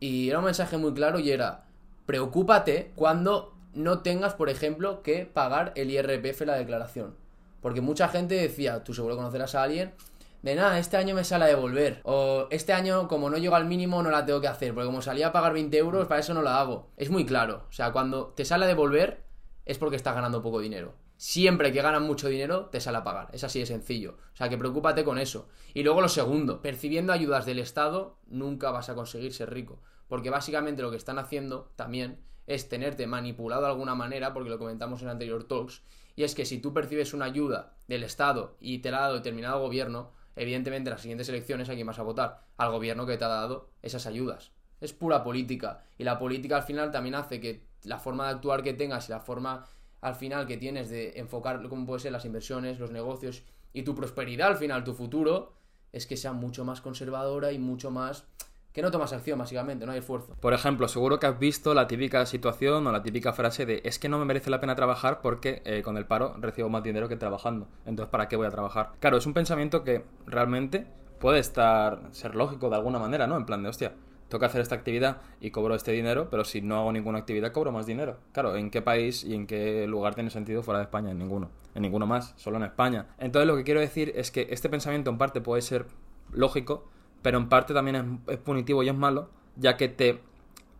y 0.00 0.28
era 0.28 0.38
un 0.38 0.44
mensaje 0.44 0.76
muy 0.76 0.92
claro 0.92 1.18
y 1.18 1.30
era, 1.30 1.64
preocúpate 2.06 2.92
cuando 2.94 3.54
no 3.72 4.00
tengas, 4.00 4.34
por 4.34 4.50
ejemplo, 4.50 5.02
que 5.02 5.24
pagar 5.24 5.72
el 5.76 5.90
IRPF 5.90 6.42
la 6.42 6.56
declaración. 6.56 7.14
Porque 7.62 7.80
mucha 7.80 8.08
gente 8.08 8.34
decía, 8.34 8.84
tú 8.84 8.92
seguro 8.92 9.16
conocerás 9.16 9.54
a 9.54 9.62
alguien, 9.62 9.94
de 10.42 10.54
nada, 10.54 10.78
este 10.78 10.98
año 10.98 11.14
me 11.14 11.24
sale 11.24 11.44
a 11.44 11.48
devolver. 11.48 12.02
O 12.04 12.48
este 12.50 12.74
año, 12.74 13.08
como 13.08 13.30
no 13.30 13.38
llego 13.38 13.54
al 13.54 13.64
mínimo, 13.64 14.02
no 14.02 14.10
la 14.10 14.26
tengo 14.26 14.42
que 14.42 14.48
hacer. 14.48 14.74
Porque 14.74 14.86
como 14.86 15.00
salía 15.00 15.28
a 15.28 15.32
pagar 15.32 15.54
20 15.54 15.74
euros, 15.78 16.06
para 16.06 16.20
eso 16.20 16.34
no 16.34 16.42
la 16.42 16.60
hago. 16.60 16.90
Es 16.98 17.08
muy 17.08 17.24
claro. 17.24 17.64
O 17.70 17.72
sea, 17.72 17.90
cuando 17.92 18.26
te 18.26 18.44
sale 18.44 18.66
a 18.66 18.68
devolver, 18.68 19.24
es 19.64 19.78
porque 19.78 19.96
estás 19.96 20.14
ganando 20.14 20.42
poco 20.42 20.60
dinero. 20.60 20.92
Siempre 21.26 21.72
que 21.72 21.80
ganan 21.80 22.02
mucho 22.02 22.28
dinero, 22.28 22.66
te 22.66 22.82
sale 22.82 22.98
a 22.98 23.02
pagar. 23.02 23.30
Es 23.32 23.44
así 23.44 23.58
de 23.58 23.64
sencillo. 23.64 24.18
O 24.34 24.36
sea, 24.36 24.50
que 24.50 24.58
preocúpate 24.58 25.04
con 25.04 25.16
eso. 25.16 25.48
Y 25.72 25.82
luego 25.82 26.02
lo 26.02 26.10
segundo, 26.10 26.60
percibiendo 26.60 27.14
ayudas 27.14 27.46
del 27.46 27.60
Estado, 27.60 28.18
nunca 28.26 28.70
vas 28.70 28.90
a 28.90 28.94
conseguir 28.94 29.32
ser 29.32 29.50
rico. 29.50 29.80
Porque 30.06 30.28
básicamente 30.28 30.82
lo 30.82 30.90
que 30.90 30.98
están 30.98 31.18
haciendo 31.18 31.72
también 31.76 32.20
es 32.46 32.68
tenerte 32.68 33.06
manipulado 33.06 33.62
de 33.62 33.68
alguna 33.68 33.94
manera, 33.94 34.34
porque 34.34 34.50
lo 34.50 34.58
comentamos 34.58 35.00
en 35.00 35.08
anterior 35.08 35.44
talks, 35.44 35.80
y 36.14 36.24
es 36.24 36.34
que 36.34 36.44
si 36.44 36.58
tú 36.58 36.74
percibes 36.74 37.14
una 37.14 37.24
ayuda 37.24 37.72
del 37.88 38.02
Estado 38.02 38.58
y 38.60 38.80
te 38.80 38.90
la 38.90 38.98
ha 38.98 39.02
dado 39.04 39.14
determinado 39.14 39.62
gobierno, 39.62 40.12
evidentemente 40.36 40.90
en 40.90 40.92
las 40.92 41.00
siguientes 41.00 41.30
elecciones 41.30 41.70
a 41.70 41.74
quién 41.74 41.86
vas 41.86 41.98
a 41.98 42.02
votar, 42.02 42.44
al 42.58 42.70
gobierno 42.70 43.06
que 43.06 43.16
te 43.16 43.24
ha 43.24 43.28
dado 43.28 43.70
esas 43.80 44.06
ayudas. 44.06 44.52
Es 44.82 44.92
pura 44.92 45.24
política. 45.24 45.84
Y 45.96 46.04
la 46.04 46.18
política 46.18 46.58
al 46.58 46.64
final 46.64 46.90
también 46.90 47.14
hace 47.14 47.40
que 47.40 47.64
la 47.82 47.98
forma 47.98 48.26
de 48.26 48.34
actuar 48.34 48.62
que 48.62 48.74
tengas 48.74 49.08
y 49.08 49.12
la 49.12 49.20
forma 49.20 49.64
al 50.04 50.14
final 50.14 50.46
que 50.46 50.58
tienes 50.58 50.90
de 50.90 51.14
enfocar 51.16 51.66
cómo 51.66 51.86
pueden 51.86 52.00
ser 52.00 52.12
las 52.12 52.26
inversiones, 52.26 52.78
los 52.78 52.90
negocios 52.90 53.42
y 53.72 53.84
tu 53.84 53.94
prosperidad 53.94 54.48
al 54.48 54.56
final, 54.58 54.84
tu 54.84 54.92
futuro, 54.92 55.54
es 55.92 56.06
que 56.06 56.18
sea 56.18 56.34
mucho 56.34 56.62
más 56.62 56.82
conservadora 56.82 57.52
y 57.52 57.58
mucho 57.58 57.90
más 57.90 58.26
que 58.74 58.82
no 58.82 58.90
tomas 58.90 59.12
acción, 59.14 59.38
básicamente, 59.38 59.86
no 59.86 59.92
hay 59.92 60.00
esfuerzo. 60.00 60.36
Por 60.40 60.52
ejemplo, 60.52 60.88
seguro 60.88 61.18
que 61.18 61.26
has 61.26 61.38
visto 61.38 61.72
la 61.72 61.86
típica 61.86 62.26
situación 62.26 62.86
o 62.86 62.92
la 62.92 63.02
típica 63.02 63.32
frase 63.32 63.64
de 63.64 63.80
es 63.84 63.98
que 63.98 64.10
no 64.10 64.18
me 64.18 64.26
merece 64.26 64.50
la 64.50 64.60
pena 64.60 64.74
trabajar 64.74 65.22
porque 65.22 65.62
eh, 65.64 65.80
con 65.82 65.96
el 65.96 66.06
paro 66.06 66.34
recibo 66.38 66.68
más 66.68 66.82
dinero 66.82 67.08
que 67.08 67.16
trabajando. 67.16 67.68
Entonces, 67.86 68.10
¿para 68.10 68.28
qué 68.28 68.36
voy 68.36 68.46
a 68.46 68.50
trabajar? 68.50 68.90
Claro, 69.00 69.16
es 69.16 69.26
un 69.26 69.32
pensamiento 69.32 69.84
que 69.84 70.04
realmente 70.26 70.86
puede 71.18 71.38
estar, 71.38 72.00
ser 72.10 72.34
lógico 72.34 72.68
de 72.68 72.76
alguna 72.76 72.98
manera, 72.98 73.26
¿no? 73.26 73.36
En 73.36 73.46
plan 73.46 73.62
de, 73.62 73.70
hostia, 73.70 73.94
que 74.28 74.46
hacer 74.46 74.60
esta 74.60 74.74
actividad 74.74 75.18
y 75.40 75.50
cobro 75.50 75.74
este 75.74 75.92
dinero, 75.92 76.28
pero 76.30 76.44
si 76.44 76.60
no 76.60 76.76
hago 76.78 76.92
ninguna 76.92 77.18
actividad 77.18 77.52
cobro 77.52 77.72
más 77.72 77.86
dinero. 77.86 78.18
Claro, 78.32 78.56
¿en 78.56 78.70
qué 78.70 78.82
país 78.82 79.24
y 79.24 79.34
en 79.34 79.46
qué 79.46 79.86
lugar 79.86 80.14
tiene 80.14 80.30
sentido 80.30 80.62
fuera 80.62 80.78
de 80.78 80.84
España? 80.84 81.10
En 81.10 81.18
ninguno. 81.18 81.50
En 81.74 81.82
ninguno 81.82 82.06
más, 82.06 82.34
solo 82.36 82.56
en 82.56 82.64
España. 82.64 83.06
Entonces 83.18 83.46
lo 83.46 83.56
que 83.56 83.64
quiero 83.64 83.80
decir 83.80 84.12
es 84.16 84.30
que 84.30 84.48
este 84.50 84.68
pensamiento 84.68 85.10
en 85.10 85.18
parte 85.18 85.40
puede 85.40 85.62
ser 85.62 85.86
lógico, 86.32 86.88
pero 87.22 87.38
en 87.38 87.48
parte 87.48 87.74
también 87.74 88.20
es, 88.26 88.38
punitivo 88.38 88.82
y 88.82 88.88
es 88.88 88.94
malo, 88.94 89.28
ya 89.56 89.76
que 89.76 89.88
te 89.88 90.20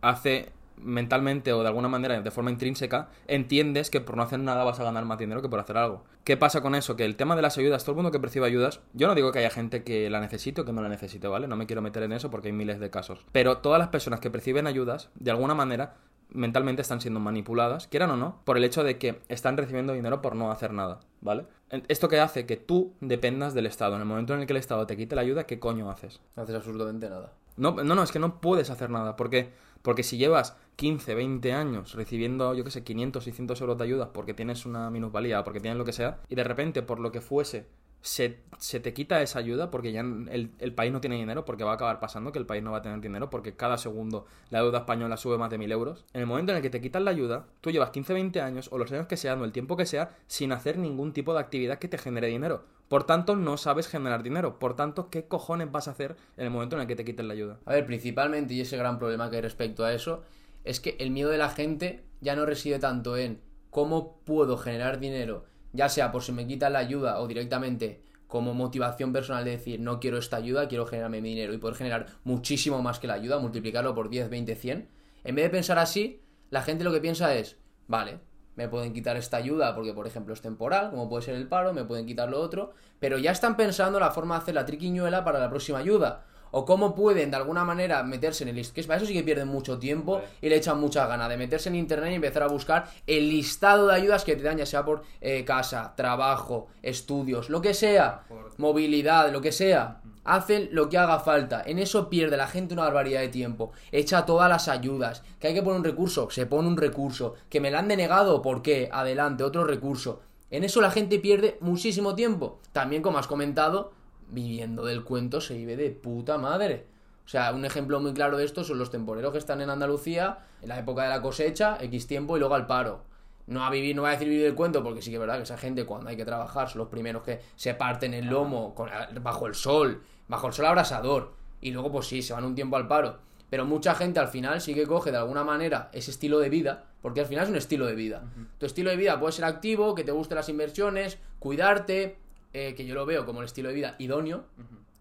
hace 0.01 0.51
mentalmente 0.77 1.53
o 1.53 1.61
de 1.61 1.67
alguna 1.67 1.87
manera, 1.87 2.21
de 2.21 2.31
forma 2.31 2.51
intrínseca, 2.51 3.09
entiendes 3.27 3.89
que 3.89 4.01
por 4.01 4.17
no 4.17 4.23
hacer 4.23 4.39
nada 4.39 4.63
vas 4.63 4.79
a 4.79 4.83
ganar 4.83 5.05
más 5.05 5.17
dinero 5.17 5.41
que 5.41 5.49
por 5.49 5.59
hacer 5.59 5.77
algo. 5.77 6.03
¿Qué 6.23 6.37
pasa 6.37 6.61
con 6.61 6.75
eso? 6.75 6.95
Que 6.95 7.05
el 7.05 7.15
tema 7.15 7.35
de 7.35 7.41
las 7.41 7.57
ayudas, 7.57 7.83
todo 7.83 7.91
el 7.91 7.97
mundo 7.97 8.11
que 8.11 8.19
percibe 8.19 8.45
ayudas, 8.45 8.81
yo 8.93 9.07
no 9.07 9.15
digo 9.15 9.31
que 9.31 9.39
haya 9.39 9.49
gente 9.49 9.83
que 9.83 10.09
la 10.09 10.19
necesite 10.19 10.61
o 10.61 10.65
que 10.65 10.73
no 10.73 10.81
la 10.81 10.89
necesite, 10.89 11.27
¿vale? 11.27 11.47
No 11.47 11.55
me 11.55 11.65
quiero 11.65 11.81
meter 11.81 12.03
en 12.03 12.13
eso 12.13 12.31
porque 12.31 12.49
hay 12.49 12.53
miles 12.53 12.79
de 12.79 12.89
casos. 12.89 13.25
Pero 13.31 13.57
todas 13.57 13.79
las 13.79 13.89
personas 13.89 14.19
que 14.19 14.31
perciben 14.31 14.67
ayudas, 14.67 15.09
de 15.15 15.31
alguna 15.31 15.53
manera, 15.53 15.95
mentalmente 16.29 16.81
están 16.81 17.01
siendo 17.01 17.19
manipuladas, 17.19 17.87
quieran 17.87 18.11
o 18.11 18.17
no, 18.17 18.41
por 18.43 18.57
el 18.57 18.63
hecho 18.63 18.83
de 18.83 18.97
que 18.97 19.21
están 19.29 19.57
recibiendo 19.57 19.93
dinero 19.93 20.21
por 20.21 20.35
no 20.35 20.51
hacer 20.51 20.73
nada, 20.73 20.99
¿vale? 21.21 21.45
Esto 21.87 22.09
que 22.09 22.19
hace 22.19 22.45
que 22.45 22.57
tú 22.57 22.93
dependas 23.01 23.53
del 23.53 23.65
Estado. 23.65 23.95
En 23.95 24.01
el 24.01 24.07
momento 24.07 24.33
en 24.33 24.41
el 24.41 24.47
que 24.47 24.53
el 24.53 24.57
Estado 24.57 24.85
te 24.85 24.97
quite 24.97 25.15
la 25.15 25.21
ayuda, 25.21 25.45
¿qué 25.45 25.59
coño 25.59 25.89
haces? 25.89 26.21
No 26.35 26.43
haces 26.43 26.55
absolutamente 26.55 27.09
nada. 27.09 27.33
No, 27.57 27.71
no, 27.71 27.95
no, 27.95 28.03
es 28.03 28.11
que 28.11 28.19
no 28.19 28.41
puedes 28.41 28.69
hacer 28.69 28.89
nada. 28.89 29.15
¿Por 29.15 29.29
qué? 29.29 29.53
Porque 29.85 30.01
si 30.01 30.17
llevas 30.17 30.57
15, 30.77 31.13
20 31.13 31.53
años 31.53 31.93
recibiendo, 31.93 32.55
yo 32.55 32.63
qué 32.63 32.71
sé, 32.71 32.83
500, 32.83 33.23
600 33.23 33.61
euros 33.61 33.77
de 33.77 33.83
ayuda 33.83 34.13
porque 34.13 34.33
tienes 34.33 34.65
una 34.65 34.89
minusvalía 34.89 35.39
o 35.39 35.43
porque 35.43 35.59
tienes 35.59 35.77
lo 35.77 35.85
que 35.85 35.93
sea, 35.93 36.21
y 36.27 36.33
de 36.33 36.43
repente, 36.43 36.81
por 36.81 36.99
lo 36.99 37.11
que 37.11 37.21
fuese, 37.21 37.67
se, 38.05 38.79
te 38.79 38.93
quita 38.93 39.19
esa 39.23 39.39
ayuda 39.39 39.71
porque 39.71 39.91
ya 39.91 40.01
el, 40.01 40.73
país 40.75 40.93
no 40.93 41.01
tiene 41.01 41.15
dinero, 41.15 41.43
porque 41.43 41.63
va 41.63 41.71
a 41.71 41.73
acabar 41.73 41.99
pasando 41.99 42.31
que 42.31 42.37
el 42.37 42.45
país 42.45 42.61
no 42.61 42.71
va 42.71 42.77
a 42.77 42.81
tener 42.83 43.01
dinero, 43.01 43.31
porque 43.31 43.55
cada 43.55 43.79
segundo 43.79 44.27
la 44.51 44.61
deuda 44.61 44.79
española 44.79 45.17
sube 45.17 45.39
más 45.39 45.49
de 45.49 45.57
mil 45.57 45.71
euros. 45.71 46.05
En 46.13 46.21
el 46.21 46.27
momento 46.27 46.51
en 46.51 46.57
el 46.57 46.61
que 46.61 46.69
te 46.69 46.81
quitan 46.81 47.03
la 47.03 47.11
ayuda, 47.11 47.47
tú 47.61 47.71
llevas 47.71 47.89
15, 47.89 48.13
20 48.13 48.41
años, 48.41 48.69
o 48.71 48.77
los 48.77 48.91
años 48.91 49.07
que 49.07 49.17
sean, 49.17 49.41
o 49.41 49.45
el 49.45 49.51
tiempo 49.51 49.75
que 49.75 49.87
sea, 49.87 50.11
sin 50.27 50.51
hacer 50.51 50.77
ningún 50.77 51.13
tipo 51.13 51.33
de 51.33 51.39
actividad 51.39 51.79
que 51.79 51.87
te 51.87 51.97
genere 51.97 52.27
dinero. 52.27 52.63
Por 52.87 53.05
tanto, 53.05 53.35
no 53.35 53.57
sabes 53.57 53.87
generar 53.87 54.21
dinero. 54.21 54.59
Por 54.59 54.75
tanto, 54.75 55.09
¿qué 55.09 55.27
cojones 55.27 55.71
vas 55.71 55.87
a 55.87 55.91
hacer 55.91 56.15
en 56.37 56.45
el 56.45 56.51
momento 56.51 56.75
en 56.75 56.83
el 56.83 56.87
que 56.87 56.95
te 56.95 57.05
quiten 57.05 57.27
la 57.27 57.33
ayuda? 57.33 57.57
A 57.65 57.73
ver, 57.73 57.87
principalmente, 57.87 58.53
y 58.53 58.61
ese 58.61 58.77
gran 58.77 58.99
problema 58.99 59.31
que 59.31 59.37
hay 59.37 59.41
respecto 59.41 59.83
a 59.83 59.93
eso, 59.93 60.21
es 60.63 60.79
que 60.79 60.95
el 60.99 61.09
miedo 61.09 61.31
de 61.31 61.39
la 61.39 61.49
gente 61.49 62.03
ya 62.21 62.35
no 62.35 62.45
reside 62.45 62.77
tanto 62.77 63.17
en 63.17 63.41
cómo 63.71 64.19
puedo 64.25 64.57
generar 64.57 64.99
dinero 64.99 65.45
ya 65.75 65.89
sea 65.89 66.11
por 66.11 66.23
si 66.23 66.31
me 66.31 66.47
quitan 66.47 66.73
la 66.73 66.79
ayuda 66.79 67.19
o 67.19 67.27
directamente 67.27 68.01
como 68.27 68.53
motivación 68.53 69.13
personal 69.13 69.45
de 69.45 69.51
decir 69.51 69.79
no 69.79 69.99
quiero 69.99 70.17
esta 70.17 70.37
ayuda, 70.37 70.67
quiero 70.67 70.85
generarme 70.85 71.21
mi 71.21 71.29
dinero 71.29 71.53
y 71.53 71.57
poder 71.57 71.75
generar 71.75 72.07
muchísimo 72.23 72.81
más 72.81 72.99
que 72.99 73.07
la 73.07 73.13
ayuda, 73.13 73.39
multiplicarlo 73.39 73.93
por 73.93 74.09
10, 74.09 74.29
20, 74.29 74.55
100. 74.55 74.89
En 75.23 75.35
vez 75.35 75.45
de 75.45 75.49
pensar 75.49 75.79
así, 75.79 76.21
la 76.49 76.61
gente 76.61 76.83
lo 76.83 76.91
que 76.91 77.01
piensa 77.01 77.35
es, 77.35 77.57
vale, 77.87 78.19
me 78.55 78.69
pueden 78.69 78.93
quitar 78.93 79.17
esta 79.17 79.37
ayuda 79.37 79.75
porque 79.75 79.93
por 79.93 80.07
ejemplo 80.07 80.33
es 80.33 80.41
temporal, 80.41 80.89
como 80.89 81.09
puede 81.09 81.23
ser 81.23 81.35
el 81.35 81.47
paro, 81.47 81.73
me 81.73 81.83
pueden 81.83 82.05
quitar 82.05 82.29
lo 82.29 82.39
otro, 82.41 82.73
pero 82.99 83.17
ya 83.17 83.31
están 83.31 83.57
pensando 83.57 83.99
la 83.99 84.11
forma 84.11 84.35
de 84.35 84.41
hacer 84.41 84.55
la 84.55 84.65
triquiñuela 84.65 85.23
para 85.23 85.39
la 85.39 85.49
próxima 85.49 85.79
ayuda. 85.79 86.25
O 86.57 86.63
cómo 86.63 86.95
pueden 86.95 87.31
de 87.31 87.37
alguna 87.37 87.65
manera 87.65 88.01
meterse 88.03 88.45
en 88.45 88.49
el 88.49 88.55
listado. 88.55 88.75
Que 88.75 88.81
es 88.81 88.87
para 88.87 88.97
eso 88.97 89.05
sí 89.05 89.13
que 89.13 89.23
pierden 89.23 89.49
mucho 89.49 89.77
tiempo 89.77 90.21
y 90.41 90.47
le 90.47 90.55
echan 90.55 90.79
mucha 90.79 91.05
gana 91.05 91.27
de 91.27 91.35
meterse 91.35 91.67
en 91.67 91.75
internet 91.75 92.13
y 92.13 92.15
empezar 92.15 92.43
a 92.43 92.47
buscar 92.47 92.89
el 93.05 93.27
listado 93.27 93.87
de 93.87 93.95
ayudas 93.95 94.23
que 94.23 94.37
te 94.37 94.43
dan, 94.43 94.57
ya 94.57 94.65
sea 94.65 94.85
por 94.85 95.03
eh, 95.19 95.43
casa, 95.43 95.93
trabajo, 95.97 96.67
estudios, 96.81 97.49
lo 97.49 97.61
que 97.61 97.73
sea, 97.73 98.21
movilidad, 98.57 99.33
lo 99.33 99.41
que 99.41 99.51
sea. 99.51 99.99
Hacen 100.23 100.69
lo 100.71 100.87
que 100.87 100.97
haga 100.97 101.19
falta. 101.19 101.61
En 101.63 101.77
eso 101.77 102.09
pierde 102.09 102.37
la 102.37 102.47
gente 102.47 102.73
una 102.73 102.83
barbaridad 102.83 103.19
de 103.19 103.27
tiempo. 103.27 103.73
Echa 103.91 104.25
todas 104.25 104.49
las 104.49 104.69
ayudas. 104.69 105.23
Que 105.39 105.49
hay 105.49 105.53
que 105.53 105.61
poner 105.61 105.79
un 105.79 105.85
recurso, 105.85 106.29
se 106.31 106.45
pone 106.45 106.69
un 106.69 106.77
recurso. 106.77 107.35
Que 107.49 107.59
me 107.59 107.69
la 107.69 107.79
han 107.79 107.89
denegado, 107.89 108.41
¿por 108.41 108.61
qué? 108.61 108.89
Adelante, 108.91 109.43
otro 109.43 109.65
recurso. 109.65 110.21
En 110.49 110.63
eso 110.63 110.79
la 110.79 110.89
gente 110.89 111.19
pierde 111.19 111.57
muchísimo 111.59 112.15
tiempo. 112.15 112.59
También, 112.71 113.01
como 113.01 113.17
has 113.17 113.27
comentado, 113.27 113.91
viviendo 114.29 114.85
del 114.85 115.03
cuento 115.03 115.41
se 115.41 115.55
vive 115.55 115.75
de 115.75 115.91
puta 115.91 116.37
madre. 116.37 116.85
O 117.25 117.27
sea, 117.27 117.51
un 117.53 117.65
ejemplo 117.65 117.99
muy 117.99 118.13
claro 118.13 118.37
de 118.37 118.45
esto 118.45 118.63
son 118.63 118.77
los 118.77 118.91
temporeros 118.91 119.31
que 119.31 119.39
están 119.39 119.61
en 119.61 119.69
Andalucía 119.69 120.39
en 120.61 120.69
la 120.69 120.79
época 120.79 121.03
de 121.03 121.09
la 121.09 121.21
cosecha, 121.21 121.77
X 121.81 122.07
tiempo 122.07 122.37
y 122.37 122.39
luego 122.39 122.55
al 122.55 122.67
paro. 122.67 123.03
No 123.47 123.63
a 123.63 123.69
vivir, 123.69 123.95
no 123.95 124.03
va 124.03 124.09
a 124.09 124.11
decir 124.11 124.27
vivir 124.27 124.43
del 124.43 124.55
cuento, 124.55 124.83
porque 124.83 125.01
sí 125.01 125.09
que 125.09 125.17
es 125.17 125.19
verdad 125.19 125.37
que 125.37 125.43
esa 125.43 125.57
gente 125.57 125.85
cuando 125.85 126.09
hay 126.09 126.17
que 126.17 126.25
trabajar 126.25 126.69
son 126.69 126.79
los 126.79 126.87
primeros 126.87 127.23
que 127.23 127.41
se 127.55 127.73
parten 127.73 128.13
el 128.13 128.25
lomo 128.25 128.75
bajo 129.21 129.47
el 129.47 129.55
sol, 129.55 130.03
bajo 130.27 130.47
el 130.47 130.53
sol 130.53 130.65
abrasador. 130.65 131.33
Y 131.61 131.71
luego, 131.71 131.91
pues 131.91 132.07
sí, 132.07 132.21
se 132.21 132.33
van 132.33 132.45
un 132.45 132.55
tiempo 132.55 132.75
al 132.75 132.87
paro. 132.87 133.19
Pero 133.49 133.65
mucha 133.65 133.93
gente 133.93 134.19
al 134.19 134.27
final 134.27 134.61
sí 134.61 134.73
que 134.73 134.87
coge 134.87 135.11
de 135.11 135.17
alguna 135.17 135.43
manera 135.43 135.89
ese 135.93 136.11
estilo 136.11 136.39
de 136.39 136.49
vida, 136.49 136.85
porque 137.01 137.21
al 137.21 137.27
final 137.27 137.45
es 137.45 137.49
un 137.49 137.55
estilo 137.55 137.85
de 137.85 137.95
vida. 137.95 138.23
Tu 138.57 138.65
estilo 138.65 138.89
de 138.89 138.97
vida 138.97 139.19
puede 139.19 139.33
ser 139.33 139.45
activo, 139.45 139.93
que 139.93 140.03
te 140.03 140.11
gusten 140.11 140.35
las 140.35 140.49
inversiones, 140.49 141.19
cuidarte, 141.39 142.17
eh, 142.57 142.73
que 142.73 142.85
yo 142.85 142.95
lo 142.95 143.05
veo 143.05 143.25
como 143.25 143.41
el 143.41 143.45
estilo 143.47 143.67
de 143.67 143.75
vida 143.75 143.95
idóneo, 143.99 144.45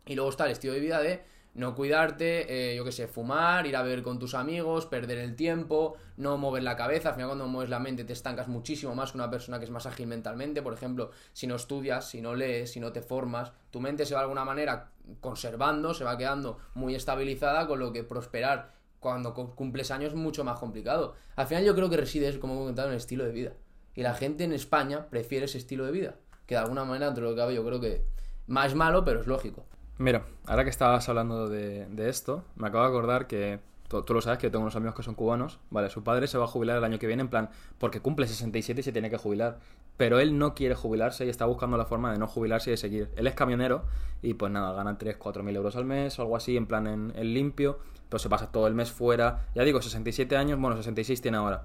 y 0.07 0.17
luego 0.17 0.29
está 0.29 0.47
el 0.47 0.51
estilo 0.51 0.73
de 0.73 0.81
vida 0.81 1.01
de 1.01 1.23
no 1.55 1.77
cuidarte, 1.77 2.73
eh, 2.73 2.77
yo 2.77 2.85
qué 2.85 2.91
sé, 2.91 3.07
fumar, 3.07 3.65
ir 3.69 3.77
a 3.77 3.83
beber 3.83 4.03
con 4.03 4.19
tus 4.19 4.35
amigos, 4.35 4.87
perder 4.87 5.19
el 5.19 5.37
tiempo, 5.37 5.95
no 6.17 6.37
mover 6.37 6.65
la 6.65 6.77
cabeza. 6.77 7.11
Al 7.11 7.15
final, 7.15 7.29
cuando 7.29 7.47
mueves 7.47 7.71
la 7.71 7.79
mente, 7.79 8.03
te 8.03 8.13
estancas 8.13 8.49
muchísimo 8.49 8.97
más 8.97 9.13
que 9.13 9.19
una 9.19 9.31
persona 9.31 9.61
que 9.61 9.67
es 9.67 9.71
más 9.71 9.87
ágil 9.87 10.09
mentalmente. 10.09 10.63
Por 10.63 10.75
ejemplo, 10.75 11.13
si 11.33 11.47
no 11.47 11.55
estudias, 11.55 12.11
si 12.11 12.21
no 12.21 12.35
lees, 12.35 12.73
si 12.73 12.81
no 12.81 12.91
te 12.91 13.03
formas, 13.03 13.53
tu 13.71 13.81
mente 13.81 14.05
se 14.05 14.15
va 14.15 14.21
de 14.21 14.25
alguna 14.25 14.45
manera 14.45 14.91
conservando, 15.21 15.95
se 15.95 16.03
va 16.03 16.19
quedando 16.19 16.59
muy 16.75 16.97
estabilizada, 16.97 17.69
con 17.69 17.79
lo 17.79 17.93
que 17.93 18.03
prosperar 18.03 18.73
cuando 18.99 19.33
cumples 19.33 19.93
años 19.93 20.09
es 20.09 20.19
mucho 20.19 20.43
más 20.43 20.59
complicado. 20.59 21.15
Al 21.37 21.47
final, 21.47 21.65
yo 21.65 21.77
creo 21.77 21.89
que 21.89 21.99
reside, 21.99 22.37
como 22.41 22.55
he 22.55 22.59
comentado, 22.59 22.89
en 22.89 22.95
el 22.95 22.99
estilo 22.99 23.25
de 23.25 23.31
vida. 23.31 23.53
Y 23.95 24.03
la 24.03 24.15
gente 24.15 24.43
en 24.43 24.53
España 24.53 25.09
prefiere 25.09 25.45
ese 25.45 25.59
estilo 25.59 25.87
de 25.87 25.93
vida 25.93 26.17
que 26.47 26.55
de 26.55 26.61
alguna 26.61 26.85
manera, 26.85 27.07
dentro 27.07 27.25
de 27.25 27.31
lo 27.31 27.37
que 27.37 27.41
cabe, 27.41 27.55
yo 27.55 27.65
creo 27.65 27.81
que 27.81 28.05
más 28.47 28.75
malo, 28.75 29.05
pero 29.05 29.21
es 29.21 29.27
lógico. 29.27 29.65
Mira, 29.99 30.25
ahora 30.47 30.65
que 30.65 30.71
estabas 30.71 31.09
hablando 31.09 31.49
de, 31.49 31.87
esto, 32.09 32.45
me 32.57 32.67
acabo 32.67 32.85
de 32.85 32.91
acordar 32.91 33.27
que 33.27 33.61
tú, 33.89 34.05
lo 34.13 34.21
sabes 34.21 34.41
que 34.41 34.51
tengo 34.51 34.63
unos 34.63 34.75
amigos 34.75 34.97
que 34.97 35.05
son 35.05 35.15
cubanos, 35.15 35.61
¿vale? 35.71 35.89
Su 35.89 36.03
padre 36.03 36.27
se 36.27 36.37
va 36.37 36.45
a 36.45 36.49
jubilar 36.49 36.79
el 36.79 36.85
año 36.85 36.99
que 36.99 37.07
viene 37.07 37.23
en 37.23 37.29
plan, 37.29 37.51
porque 37.79 38.01
cumple 38.01 38.27
67 38.27 38.81
y 38.81 38.85
se 38.85 38.93
tiene 38.93 39.09
que 39.09 39.19
jubilar. 39.19 39.61
Pero 39.97 40.19
él 40.19 40.37
no 40.37 40.55
quiere 40.55 40.75
jubilarse 40.75 41.25
y 41.25 41.29
está 41.29 41.47
buscando 41.47 41.77
la 41.77 41.85
forma 41.85 42.13
de 42.13 42.19
no 42.19 42.27
jubilarse 42.27 42.71
y 42.71 42.73
de 42.73 42.77
seguir. 42.77 43.11
Él 43.15 43.29
es 43.29 43.35
camionero 43.35 43.85
y 44.21 44.35
pues 44.35 44.51
nada, 44.51 44.73
gana 44.73 44.99
3, 44.99 45.17
4 45.17 45.45
mil 45.45 45.55
euros 45.55 45.77
al 45.77 45.85
mes 45.85 46.19
o 46.19 46.23
algo 46.23 46.37
así, 46.37 46.57
en 46.57 46.67
plan 46.67 46.89
en, 46.89 47.13
en 47.15 47.33
limpio. 47.33 47.79
Pero 48.09 48.19
se 48.19 48.29
pasa 48.29 48.51
todo 48.51 48.67
el 48.67 48.75
mes 48.75 48.91
fuera. 48.91 49.47
Ya 49.55 49.63
digo, 49.63 49.81
67 49.81 50.37
años, 50.37 50.59
bueno, 50.59 50.77
66 50.77 51.23
tiene 51.23 51.37
ahora. 51.37 51.63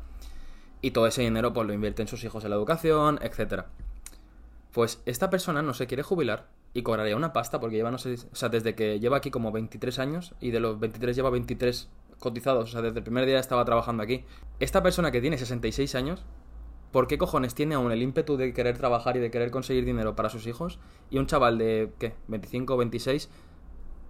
Y 0.82 0.92
todo 0.92 1.08
ese 1.08 1.24
dinero 1.24 1.52
pues 1.52 1.66
lo 1.66 1.74
invierte 1.74 2.04
en 2.04 2.08
sus 2.08 2.24
hijos 2.24 2.44
en 2.44 2.52
la 2.52 2.58
educación, 2.58 3.18
etcétera. 3.24 3.66
Pues 4.72 5.02
esta 5.06 5.30
persona 5.30 5.62
no 5.62 5.74
se 5.74 5.88
quiere 5.88 6.04
jubilar 6.04 6.48
y 6.74 6.84
cobraría 6.84 7.16
una 7.16 7.34
pasta 7.34 7.60
porque 7.60 7.76
lleva, 7.76 7.92
no 7.92 7.98
sé, 7.98 8.16
o 8.32 8.36
sea, 8.36 8.50
desde 8.50 8.76
que 8.76 9.00
lleva 9.00 9.18
aquí 9.18 9.32
como 9.32 9.52
23 9.52 9.98
años 10.00 10.36
y 10.40 10.52
de 10.52 10.60
los 10.60 10.80
23 10.80 11.16
lleva 11.16 11.30
23 11.30 11.90
cotizados, 12.20 12.70
o 12.70 12.72
sea, 12.72 12.82
desde 12.82 13.00
el 13.00 13.04
primer 13.04 13.26
día 13.26 13.40
estaba 13.40 13.66
trabajando 13.66 14.04
aquí. 14.04 14.26
Esta 14.60 14.84
persona 14.84 15.12
que 15.12 15.22
tiene 15.22 15.38
66 15.38 15.96
años, 15.96 16.26
¿por 16.92 17.08
qué 17.08 17.18
cojones 17.18 17.56
tiene 17.56 17.76
aún 17.76 17.92
el 17.92 18.02
ímpetu 18.02 18.38
de 18.38 18.54
querer 18.54 18.78
trabajar 18.78 19.18
y 19.18 19.20
de 19.20 19.32
querer 19.32 19.50
conseguir 19.52 19.86
dinero 19.86 20.16
para 20.16 20.30
sus 20.30 20.46
hijos? 20.46 20.80
Y 21.10 21.18
un 21.18 21.26
chaval 21.26 21.58
de, 21.58 21.92
¿qué? 21.98 22.14
25 22.28 22.74
o 22.74 22.78
26 22.78 23.30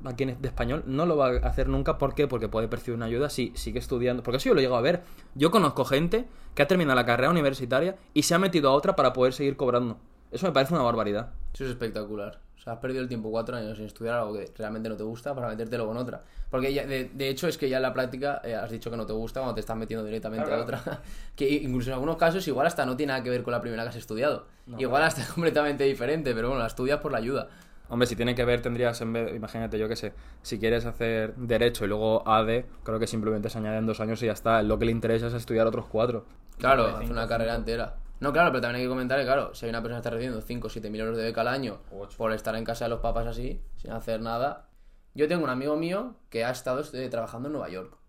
aquí 0.06 0.26
de 0.26 0.48
español 0.48 0.84
no 0.86 1.06
lo 1.06 1.18
va 1.18 1.28
a 1.28 1.48
hacer 1.48 1.68
nunca. 1.68 1.98
¿Por 1.98 2.16
qué? 2.16 2.28
Porque 2.28 2.48
puede 2.48 2.68
percibir 2.68 2.96
una 2.96 3.06
ayuda 3.06 3.30
si 3.30 3.52
sigue 3.56 3.80
estudiando. 3.80 4.24
Porque 4.24 4.38
eso 4.38 4.50
yo 4.50 4.56
lo 4.56 4.62
llego 4.62 4.76
a 4.76 4.82
ver. 4.82 5.04
Yo 5.36 5.52
conozco 5.52 5.86
gente 5.86 6.26
que 6.56 6.62
ha 6.62 6.68
terminado 6.68 6.96
la 6.96 7.06
carrera 7.06 7.30
universitaria 7.30 7.98
y 8.14 8.24
se 8.24 8.36
ha 8.36 8.40
metido 8.40 8.70
a 8.70 8.74
otra 8.74 8.96
para 8.96 9.14
poder 9.14 9.34
seguir 9.34 9.56
cobrando. 9.56 9.98
Eso 10.32 10.46
me 10.46 10.52
parece 10.52 10.74
una 10.74 10.84
barbaridad. 10.84 11.32
Eso 11.54 11.66
es 11.66 11.72
espectacular. 11.72 12.40
O 12.60 12.62
sea, 12.62 12.74
has 12.74 12.80
perdido 12.80 13.02
el 13.02 13.08
tiempo 13.08 13.32
cuatro 13.32 13.56
años 13.56 13.80
en 13.80 13.86
estudiar 13.86 14.16
algo 14.16 14.34
que 14.34 14.52
realmente 14.58 14.90
no 14.90 14.98
te 14.98 15.04
gusta 15.04 15.34
para 15.34 15.48
metértelo 15.48 15.88
con 15.88 15.96
otra. 15.96 16.24
Porque 16.50 16.74
ya, 16.74 16.86
de, 16.86 17.30
hecho 17.30 17.48
es 17.48 17.58
que 17.58 17.70
ya 17.70 17.78
en 17.78 17.84
la 17.84 17.94
práctica 17.94 18.42
eh, 18.44 18.54
has 18.54 18.70
dicho 18.70 18.92
que 18.92 18.98
no 18.98 19.06
te 19.06 19.14
gusta 19.14 19.40
cuando 19.40 19.56
te 19.56 19.62
estás 19.62 19.78
metiendo 19.78 20.06
directamente 20.06 20.54
a 20.54 20.58
otra. 20.58 21.02
que 21.38 21.48
incluso 21.50 21.90
en 21.90 21.94
algunos 21.94 22.18
casos 22.18 22.46
igual 22.48 22.68
hasta 22.68 22.86
no 22.86 22.98
tiene 22.98 23.14
nada 23.14 23.24
que 23.24 23.30
ver 23.30 23.44
con 23.44 23.54
la 23.54 23.62
primera 23.62 23.84
que 23.84 23.90
has 23.90 23.96
estudiado. 23.96 24.48
igual 24.78 25.04
hasta 25.04 25.22
es 25.22 25.30
completamente 25.34 25.86
diferente, 25.86 26.34
pero 26.36 26.50
bueno, 26.50 26.62
la 26.62 26.68
estudias 26.68 27.00
por 27.00 27.14
la 27.14 27.20
ayuda. 27.20 27.48
Hombre, 27.88 28.08
si 28.08 28.16
tiene 28.16 28.36
que 28.36 28.46
ver, 28.46 28.62
tendrías 28.62 29.02
en 29.02 29.14
vez, 29.14 29.36
imagínate, 29.36 29.80
yo 29.80 29.88
qué 29.88 29.96
sé, 29.96 30.14
si 30.44 30.60
quieres 30.60 30.86
hacer 30.86 31.34
Derecho 31.36 31.86
y 31.86 31.88
luego 31.88 32.28
AD, 32.28 32.66
creo 32.84 33.00
que 33.00 33.08
simplemente 33.08 33.50
se 33.50 33.58
añaden 33.58 33.88
dos 33.88 34.00
años 34.00 34.22
y 34.22 34.28
ya 34.28 34.34
está. 34.34 34.62
Lo 34.62 34.78
que 34.78 34.86
le 34.86 34.92
interesa 34.92 35.28
es 35.28 35.34
estudiar 35.34 35.66
otros 35.66 35.86
cuatro. 35.88 36.26
Claro, 36.60 36.98
hace 36.98 37.12
una 37.12 37.28
carrera 37.28 37.56
entera. 37.56 37.96
No, 38.20 38.34
claro, 38.34 38.52
pero 38.52 38.62
también 38.62 38.82
hay 38.82 38.86
que 38.86 38.90
comentar 38.90 39.20
que, 39.20 39.26
claro, 39.26 39.54
si 39.56 39.66
hay 39.66 39.70
una 39.70 39.82
persona 39.82 39.98
que 39.98 40.02
está 40.02 40.10
recibiendo 40.10 40.42
5 40.42 40.68
o 40.68 40.70
7 40.70 40.90
mil 40.90 41.02
euros 41.02 41.18
de 41.18 41.24
beca 41.24 41.42
al 41.42 41.48
año 41.48 41.80
por 42.18 42.34
estar 42.34 42.56
en 42.56 42.66
casa 42.66 42.86
de 42.86 42.90
los 42.90 43.00
papás 43.00 43.28
así, 43.28 43.62
sin 43.78 43.92
hacer 43.92 44.22
nada. 44.22 44.70
Yo 45.14 45.28
tengo 45.28 45.44
un 45.44 45.50
amigo 45.50 45.76
mío 45.78 46.16
que 46.30 46.44
ha 46.44 46.52
estado 46.52 46.84
eh, 46.94 47.10
trabajando 47.10 47.48
en 47.48 47.54
Nueva 47.54 47.70
York. 47.70 48.00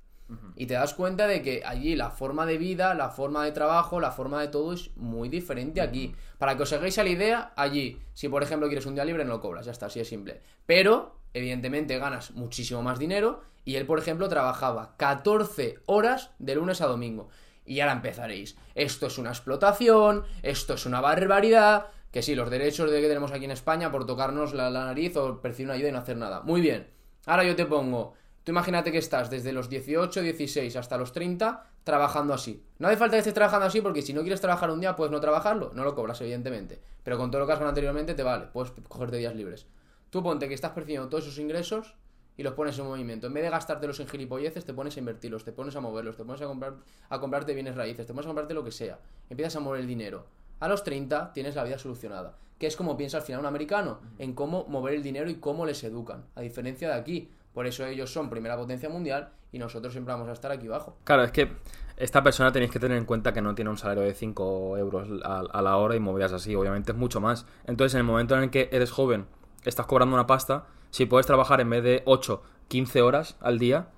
Y 0.55 0.67
te 0.67 0.75
das 0.75 0.95
cuenta 0.95 1.27
de 1.27 1.43
que 1.43 1.63
allí 1.65 1.97
la 1.97 2.11
forma 2.11 2.47
de 2.47 2.57
vida, 2.57 2.95
la 2.95 3.11
forma 3.11 3.45
de 3.45 3.51
trabajo, 3.51 3.99
la 3.99 4.13
forma 4.13 4.41
de 4.41 4.47
todo 4.47 4.73
es 4.73 4.97
muy 4.97 5.29
diferente 5.29 5.81
aquí. 5.81 6.15
Para 6.39 6.57
que 6.57 6.63
os 6.63 6.73
hagáis 6.73 6.99
a 6.99 7.03
la 7.03 7.11
idea, 7.11 7.53
allí, 7.57 8.01
si 8.15 8.29
por 8.29 8.45
ejemplo 8.45 8.69
quieres 8.69 8.87
un 8.87 8.95
día 8.95 9.05
libre, 9.05 9.25
no 9.25 9.33
lo 9.33 9.41
cobras, 9.41 9.67
ya 9.67 9.73
está, 9.73 9.87
así 9.87 9.99
es 9.99 10.09
simple. 10.09 10.41
Pero, 10.67 11.17
evidentemente, 11.35 11.99
ganas 11.99 12.31
muchísimo 12.31 12.81
más 12.81 13.01
dinero. 13.01 13.43
Y 13.65 13.75
él, 13.75 13.87
por 13.87 13.99
ejemplo, 13.99 14.29
trabajaba 14.29 14.95
14 14.99 15.81
horas 15.87 16.31
de 16.39 16.55
lunes 16.55 16.81
a 16.81 16.87
domingo. 16.87 17.29
Y 17.71 17.79
ahora 17.79 17.93
empezaréis. 17.93 18.57
Esto 18.75 19.07
es 19.07 19.17
una 19.17 19.31
explotación, 19.31 20.25
esto 20.43 20.75
es 20.75 20.87
una 20.87 21.01
barbaridad. 21.01 21.87
Que 22.11 22.21
sí, 22.21 22.35
los 22.35 22.51
derechos 22.51 22.91
de 22.91 23.01
que 23.01 23.07
tenemos 23.07 23.31
aquí 23.31 23.45
en 23.45 23.53
España 23.53 23.93
por 23.93 24.07
tocarnos 24.07 24.55
la, 24.55 24.71
nariz 24.71 25.17
o 25.17 25.41
percibir 25.41 25.69
una 25.69 25.75
ayuda 25.75 25.91
y 25.91 25.93
no 25.93 25.99
hacer 25.99 26.17
nada. 26.17 26.41
Muy 26.41 26.61
bien. 26.61 26.89
Ahora 27.27 27.45
yo 27.45 27.55
te 27.55 27.67
pongo. 27.67 28.15
Tú 28.43 28.51
imagínate 28.51 28.91
que 28.91 28.99
estás 28.99 29.31
desde 29.31 29.53
los 29.53 29.69
18, 29.69 30.21
16 30.21 30.75
hasta 30.75 30.99
los 30.99 31.13
30 31.13 31.63
trabajando 31.85 32.35
así. 32.35 32.67
No 32.81 32.89
hace 32.89 32.97
falta 32.97 33.15
que 33.15 33.21
estés 33.21 33.35
trabajando 33.35 33.67
así 33.67 33.81
porque 33.81 34.03
si 34.03 34.15
no 34.15 34.23
quieres 34.23 34.41
trabajar 34.41 34.73
un 34.73 34.81
día 34.81 34.97
puedes 34.97 35.13
no 35.13 35.21
trabajarlo. 35.21 35.71
No 35.73 35.85
lo 35.85 35.95
cobras, 35.95 36.21
evidentemente. 36.23 36.81
Pero 37.05 37.19
con 37.19 37.31
todo 37.31 37.39
lo 37.39 37.47
que 37.47 37.53
has 37.53 37.61
ganado 37.61 37.69
anteriormente 37.69 38.15
te 38.15 38.25
vale. 38.25 38.47
Puedes 38.53 38.73
cogerte 38.89 39.19
días 39.19 39.37
libres. 39.37 39.69
Tú 40.11 40.25
ponte 40.25 40.49
que 40.49 40.55
estás 40.55 40.73
percibiendo 40.73 41.09
todos 41.09 41.23
esos 41.27 41.39
ingresos 41.39 41.95
y 42.41 42.43
los 42.43 42.55
pones 42.55 42.79
en 42.79 42.87
movimiento. 42.87 43.27
En 43.27 43.35
vez 43.35 43.45
de 43.45 43.51
gastártelos 43.51 44.01
en 44.01 44.09
gilipolleces, 44.09 44.65
te 44.65 44.73
pones 44.73 44.97
a 44.97 45.01
invertirlos, 45.01 45.45
te 45.45 45.53
pones 45.53 45.77
a 45.77 45.81
moverlos, 45.83 46.17
te 46.17 46.25
pones 46.25 46.41
a, 46.41 46.47
comprar, 46.47 46.73
a 47.11 47.21
comprarte 47.21 47.53
bienes 47.53 47.77
raíces, 47.77 48.07
te 48.07 48.15
pones 48.15 48.25
a 48.25 48.31
comprarte 48.31 48.55
lo 48.55 48.65
que 48.65 48.73
sea. 48.73 48.99
Empiezas 49.29 49.57
a 49.57 49.61
mover 49.61 49.83
el 49.83 49.87
dinero. 49.87 50.25
A 50.59 50.67
los 50.67 50.83
30 50.83 51.35
tienes 51.35 51.55
la 51.55 51.65
vida 51.65 51.77
solucionada. 51.77 52.39
Que 52.59 52.67
es 52.67 52.79
como 52.79 52.97
piensa 52.97 53.19
al 53.19 53.25
final 53.25 53.43
un 53.43 53.47
americano, 53.47 54.01
en 54.19 54.33
cómo 54.33 54.65
mover 54.69 54.95
el 54.95 55.03
dinero 55.03 55.29
y 55.29 55.35
cómo 55.35 55.67
les 55.67 55.85
educan. 55.85 56.25
A 56.35 56.41
diferencia 56.41 56.89
de 56.89 56.95
aquí. 56.95 57.31
Por 57.53 57.67
eso 57.67 57.85
ellos 57.85 58.11
son 58.11 58.31
primera 58.31 58.57
potencia 58.57 58.89
mundial 58.89 59.33
y 59.53 59.59
nosotros 59.59 59.93
siempre 59.93 60.15
vamos 60.15 60.31
a 60.31 60.33
estar 60.33 60.51
aquí 60.51 60.67
abajo. 60.67 60.97
Claro, 61.05 61.25
es 61.25 61.33
que 61.33 61.53
esta 61.99 62.23
persona 62.23 62.53
tenéis 62.53 62.71
que 62.71 62.81
tener 62.81 62.97
en 62.97 63.05
cuenta 63.05 63.35
que 63.35 63.43
no 63.43 63.55
tiene 63.55 63.71
un 63.71 63.77
salario 63.77 64.05
de 64.05 64.15
5 64.15 64.79
euros 64.79 65.09
a, 65.25 65.41
a 65.41 65.61
la 65.61 65.77
hora 65.77 65.95
y 65.95 66.01
movías 66.01 66.33
así. 66.33 66.55
Obviamente 66.55 66.93
es 66.93 66.97
mucho 66.97 67.21
más. 67.21 67.45
Entonces, 67.67 67.93
en 67.97 67.99
el 67.99 68.07
momento 68.07 68.35
en 68.35 68.45
el 68.45 68.51
que 68.51 68.71
eres 68.73 68.91
joven, 68.91 69.27
estás 69.63 69.85
cobrando 69.85 70.15
una 70.15 70.27
pasta, 70.27 70.65
si 70.91 71.07
puedes 71.07 71.27
trabajar 71.27 71.61
en 71.61 71.71
vez 71.71 71.83
de 71.83 72.03
8, 72.05 72.43
15 72.69 73.03
horas 73.03 73.37
al 73.41 73.59
día. 73.59 73.89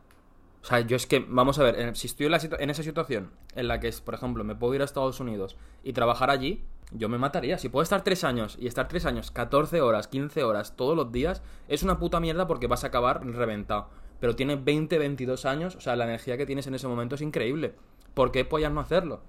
O 0.62 0.64
sea, 0.64 0.80
yo 0.80 0.96
es 0.96 1.06
que, 1.06 1.24
vamos 1.28 1.58
a 1.58 1.64
ver, 1.64 1.96
si 1.96 2.06
estoy 2.06 2.26
en, 2.26 2.70
esa 2.70 2.82
situación 2.82 3.32
en 3.56 3.68
la 3.68 3.80
que, 3.80 3.92
por 4.04 4.14
ejemplo, 4.14 4.44
me 4.44 4.54
puedo 4.54 4.74
ir 4.74 4.82
a 4.82 4.84
Estados 4.84 5.18
Unidos 5.18 5.56
y 5.82 5.92
trabajar 5.92 6.30
allí, 6.30 6.64
yo 6.92 7.08
me 7.08 7.18
mataría. 7.18 7.58
Si 7.58 7.68
puedo 7.68 7.82
estar 7.82 8.04
3 8.04 8.24
años 8.24 8.56
y 8.60 8.66
estar 8.66 8.86
3 8.86 9.06
años, 9.06 9.30
14 9.30 9.80
horas, 9.80 10.06
15 10.08 10.44
horas 10.44 10.76
todos 10.76 10.96
los 10.96 11.10
días, 11.10 11.42
es 11.68 11.82
una 11.82 11.98
puta 11.98 12.20
mierda 12.20 12.46
porque 12.46 12.68
vas 12.68 12.84
a 12.84 12.88
acabar 12.88 13.26
reventado. 13.26 13.88
Pero 14.20 14.36
tienes 14.36 14.62
20, 14.62 14.98
22 14.98 15.46
años, 15.46 15.74
o 15.74 15.80
sea, 15.80 15.96
la 15.96 16.04
energía 16.04 16.36
que 16.36 16.46
tienes 16.46 16.66
en 16.68 16.76
ese 16.76 16.86
momento 16.86 17.16
es 17.16 17.22
increíble. 17.22 17.74
¿Por 18.14 18.30
qué 18.30 18.44
podías 18.44 18.70
no 18.70 18.80
hacerlo? 18.80 19.22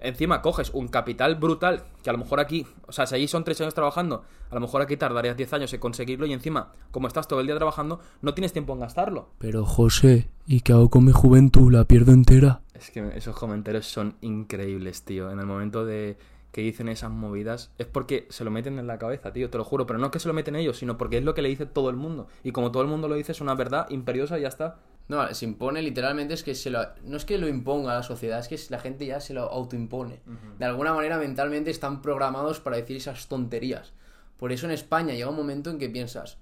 Encima 0.00 0.42
coges 0.42 0.70
un 0.70 0.88
capital 0.88 1.36
brutal, 1.36 1.84
que 2.02 2.10
a 2.10 2.12
lo 2.12 2.18
mejor 2.18 2.40
aquí, 2.40 2.66
o 2.86 2.92
sea, 2.92 3.06
si 3.06 3.14
allí 3.14 3.28
son 3.28 3.44
tres 3.44 3.60
años 3.60 3.74
trabajando, 3.74 4.24
a 4.50 4.54
lo 4.54 4.60
mejor 4.60 4.82
aquí 4.82 4.96
tardarías 4.96 5.36
10 5.36 5.52
años 5.54 5.72
en 5.72 5.80
conseguirlo 5.80 6.26
y 6.26 6.32
encima, 6.32 6.72
como 6.90 7.08
estás 7.08 7.28
todo 7.28 7.40
el 7.40 7.46
día 7.46 7.56
trabajando, 7.56 8.00
no 8.22 8.34
tienes 8.34 8.52
tiempo 8.52 8.72
en 8.74 8.80
gastarlo. 8.80 9.30
Pero 9.38 9.64
José, 9.64 10.28
¿y 10.46 10.60
qué 10.60 10.72
hago 10.72 10.88
con 10.88 11.04
mi 11.04 11.12
juventud? 11.12 11.72
¿La 11.72 11.84
pierdo 11.84 12.12
entera? 12.12 12.60
Es 12.74 12.90
que 12.90 13.10
esos 13.14 13.36
comentarios 13.36 13.86
son 13.86 14.16
increíbles, 14.20 15.02
tío. 15.02 15.30
En 15.30 15.40
el 15.40 15.46
momento 15.46 15.84
de 15.84 16.16
que 16.52 16.62
dicen 16.62 16.88
esas 16.88 17.10
movidas 17.10 17.70
es 17.76 17.86
porque 17.86 18.26
se 18.30 18.42
lo 18.42 18.50
meten 18.50 18.78
en 18.78 18.86
la 18.86 18.98
cabeza, 18.98 19.30
tío, 19.30 19.50
te 19.50 19.58
lo 19.58 19.64
juro. 19.64 19.86
Pero 19.86 19.98
no 19.98 20.06
es 20.06 20.12
que 20.12 20.20
se 20.20 20.28
lo 20.28 20.32
meten 20.32 20.56
ellos, 20.56 20.78
sino 20.78 20.96
porque 20.96 21.18
es 21.18 21.24
lo 21.24 21.34
que 21.34 21.42
le 21.42 21.50
dice 21.50 21.66
todo 21.66 21.90
el 21.90 21.96
mundo. 21.96 22.28
Y 22.44 22.52
como 22.52 22.70
todo 22.70 22.82
el 22.82 22.88
mundo 22.88 23.08
lo 23.08 23.14
dice, 23.14 23.32
es 23.32 23.40
una 23.40 23.54
verdad 23.54 23.86
imperiosa 23.90 24.38
y 24.38 24.42
ya 24.42 24.48
está. 24.48 24.78
No, 25.08 25.32
se 25.34 25.44
impone 25.44 25.82
literalmente, 25.82 26.34
es 26.34 26.42
que 26.42 26.54
se 26.54 26.70
lo, 26.70 26.80
no 27.04 27.16
es 27.16 27.24
que 27.24 27.38
lo 27.38 27.46
imponga 27.46 27.94
la 27.94 28.02
sociedad, 28.02 28.40
es 28.40 28.48
que 28.48 28.58
la 28.70 28.80
gente 28.80 29.06
ya 29.06 29.20
se 29.20 29.34
lo 29.34 29.42
autoimpone. 29.42 30.20
De 30.58 30.64
alguna 30.64 30.92
manera 30.92 31.18
mentalmente 31.18 31.70
están 31.70 32.02
programados 32.02 32.58
para 32.58 32.76
decir 32.76 32.96
esas 32.96 33.28
tonterías. 33.28 33.92
Por 34.36 34.52
eso 34.52 34.66
en 34.66 34.72
España 34.72 35.14
llega 35.14 35.30
un 35.30 35.36
momento 35.36 35.70
en 35.70 35.78
que 35.78 35.88
piensas, 35.88 36.38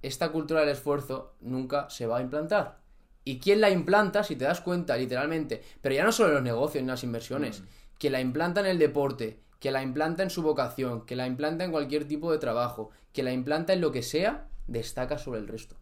esta 0.00 0.32
cultura 0.32 0.60
del 0.60 0.70
esfuerzo 0.70 1.34
nunca 1.40 1.88
se 1.90 2.06
va 2.06 2.18
a 2.18 2.22
implantar. 2.22 2.80
¿Y 3.24 3.38
quién 3.38 3.60
la 3.60 3.70
implanta? 3.70 4.24
Si 4.24 4.36
te 4.36 4.44
das 4.44 4.60
cuenta, 4.60 4.96
literalmente. 4.96 5.62
Pero 5.80 5.94
ya 5.94 6.04
no 6.04 6.12
solo 6.12 6.30
en 6.30 6.34
los 6.36 6.42
negocios 6.42 6.82
ni 6.82 6.86
en 6.86 6.92
las 6.92 7.04
inversiones 7.04 7.62
que 7.98 8.10
la 8.10 8.20
implanta 8.20 8.60
en 8.60 8.66
el 8.66 8.80
deporte, 8.80 9.38
que 9.60 9.70
la 9.70 9.80
implanta 9.80 10.24
en 10.24 10.30
su 10.30 10.42
vocación, 10.42 11.06
que 11.06 11.14
la 11.14 11.28
implanta 11.28 11.62
en 11.64 11.70
cualquier 11.70 12.08
tipo 12.08 12.32
de 12.32 12.38
trabajo, 12.38 12.90
que 13.12 13.22
la 13.22 13.32
implanta 13.32 13.74
en 13.74 13.80
lo 13.80 13.92
que 13.92 14.02
sea, 14.02 14.48
destaca 14.66 15.18
sobre 15.18 15.38
el 15.38 15.46
resto. 15.46 15.76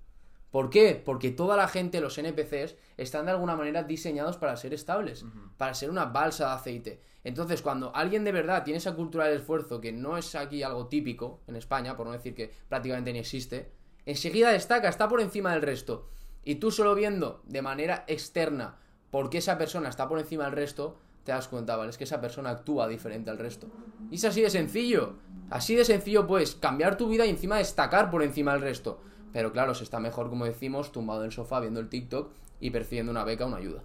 ¿Por 0.51 0.69
qué? 0.69 1.01
Porque 1.05 1.31
toda 1.31 1.57
la 1.57 1.69
gente, 1.69 2.01
los 2.01 2.19
NPCs, 2.19 2.77
están 2.97 3.27
de 3.27 3.33
alguna 3.33 3.57
manera 3.57 3.85
diseñados 3.85 4.37
para 4.37 4.57
ser 4.57 4.75
estables, 4.75 5.25
para 5.57 5.75
ser 5.75 5.91
una 5.91 6.07
balsa 6.07 6.47
de 6.47 6.53
aceite. 6.53 7.01
Entonces, 7.23 7.63
cuando 7.63 7.95
alguien 7.95 8.25
de 8.25 8.33
verdad 8.33 8.65
tiene 8.65 8.79
esa 8.79 8.95
cultura 8.97 9.27
del 9.27 9.39
esfuerzo, 9.39 9.81
que 9.81 9.93
no 9.93 10.17
es 10.17 10.35
aquí 10.35 10.63
algo 10.63 10.89
típico 10.89 11.41
en 11.47 11.57
España, 11.57 11.97
por 11.97 12.07
no 12.07 12.13
decir 12.13 12.35
que 12.35 12.51
prácticamente 12.69 13.13
ni 13.13 13.21
existe, 13.21 13.71
enseguida 14.07 14.51
destaca, 14.51 14.89
está 14.89 15.09
por 15.09 15.21
encima 15.21 15.53
del 15.53 15.63
resto. 15.63 16.09
Y 16.45 16.57
tú 16.57 16.71
solo 16.71 16.95
viendo 16.95 17.43
de 17.45 17.63
manera 17.63 18.05
externa 18.09 18.79
por 19.11 19.31
qué 19.31 19.39
esa 19.39 19.59
persona 19.59 19.89
está 19.89 20.09
por 20.09 20.19
encima 20.19 20.45
del 20.45 20.53
resto, 20.53 20.99
te 21.31 21.35
das 21.35 21.47
cuenta. 21.47 21.83
Es 21.89 21.97
que 21.97 22.05
esa 22.05 22.21
persona 22.21 22.51
actúa 22.51 22.89
diferente 22.89 23.31
al 23.31 23.39
resto. 23.39 23.69
Y 24.11 24.17
es 24.17 24.25
así 24.25 24.43
de 24.43 24.51
sencillo. 24.51 25.15
Así 25.49 25.77
de 25.77 25.85
sencillo, 25.85 26.27
pues, 26.27 26.57
cambiar 26.57 26.97
tu 26.97 27.09
vida 27.09 27.25
y 27.25 27.31
encima 27.31 27.59
destacar 27.59 28.11
por 28.11 28.25
encima 28.25 28.53
del 28.53 28.63
resto. 28.63 29.01
Pero 29.33 29.53
claro, 29.53 29.77
se 29.77 29.85
está 29.85 30.01
mejor, 30.01 30.29
como 30.29 30.45
decimos, 30.45 30.91
tumbado 30.91 31.21
en 31.21 31.27
el 31.27 31.33
sofá 31.33 31.61
viendo 31.61 31.79
el 31.79 31.89
TikTok 31.89 32.33
y 32.59 32.71
percibiendo 32.71 33.13
una 33.13 33.23
beca 33.23 33.47
una 33.47 33.59
ayuda. 33.59 33.83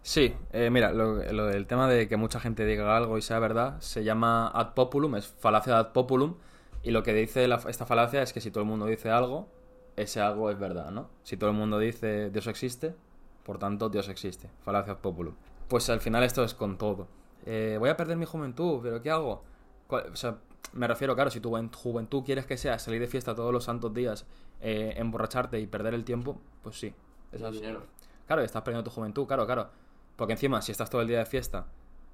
Sí, 0.00 0.34
eh, 0.52 0.70
mira, 0.70 0.92
lo, 0.92 1.16
del 1.16 1.66
tema 1.66 1.86
de 1.86 2.08
que 2.08 2.16
mucha 2.16 2.40
gente 2.40 2.64
diga 2.64 2.96
algo 2.96 3.18
y 3.18 3.22
sea 3.22 3.40
verdad, 3.40 3.78
se 3.80 4.02
llama 4.02 4.48
ad 4.48 4.72
populum, 4.72 5.16
es 5.16 5.26
falacia 5.26 5.74
de 5.74 5.80
ad 5.80 5.92
populum, 5.92 6.36
y 6.82 6.92
lo 6.92 7.02
que 7.02 7.12
dice 7.12 7.46
esta 7.68 7.84
falacia 7.84 8.22
es 8.22 8.32
que 8.32 8.40
si 8.40 8.50
todo 8.50 8.62
el 8.62 8.70
mundo 8.70 8.86
dice 8.86 9.10
algo, 9.10 9.48
ese 9.96 10.20
algo 10.20 10.48
es 10.50 10.58
verdad, 10.58 10.92
¿no? 10.92 11.10
Si 11.24 11.36
todo 11.36 11.50
el 11.50 11.56
mundo 11.56 11.78
dice 11.80 12.30
Dios 12.30 12.46
existe, 12.46 12.94
por 13.42 13.58
tanto 13.58 13.88
Dios 13.88 14.08
existe, 14.08 14.48
falacia 14.64 14.92
ad 14.92 14.98
populum 14.98 15.34
pues 15.68 15.88
al 15.90 16.00
final 16.00 16.22
esto 16.22 16.44
es 16.44 16.54
con 16.54 16.78
todo. 16.78 17.08
Eh, 17.44 17.76
voy 17.78 17.90
a 17.90 17.96
perder 17.96 18.16
mi 18.16 18.26
juventud, 18.26 18.80
pero 18.82 19.02
¿qué 19.02 19.10
hago? 19.10 19.44
O 19.88 20.16
sea, 20.16 20.38
me 20.72 20.86
refiero, 20.86 21.14
claro, 21.14 21.30
si 21.30 21.40
tu 21.40 21.50
juventud 21.74 22.24
quieres 22.24 22.46
que 22.46 22.56
sea 22.56 22.78
salir 22.78 23.00
de 23.00 23.06
fiesta 23.06 23.34
todos 23.34 23.52
los 23.52 23.64
santos 23.64 23.94
días, 23.94 24.26
eh, 24.60 24.94
emborracharte 24.96 25.60
y 25.60 25.66
perder 25.66 25.94
el 25.94 26.04
tiempo, 26.04 26.40
pues 26.62 26.78
sí. 26.78 26.94
Eso 27.32 27.48
es 27.48 27.54
dinero. 27.54 27.84
Claro, 28.26 28.42
estás 28.42 28.62
perdiendo 28.62 28.88
tu 28.88 28.94
juventud, 28.94 29.26
claro, 29.26 29.46
claro. 29.46 29.70
Porque 30.16 30.32
encima, 30.32 30.62
si 30.62 30.72
estás 30.72 30.90
todo 30.90 31.02
el 31.02 31.08
día 31.08 31.18
de 31.18 31.26
fiesta 31.26 31.66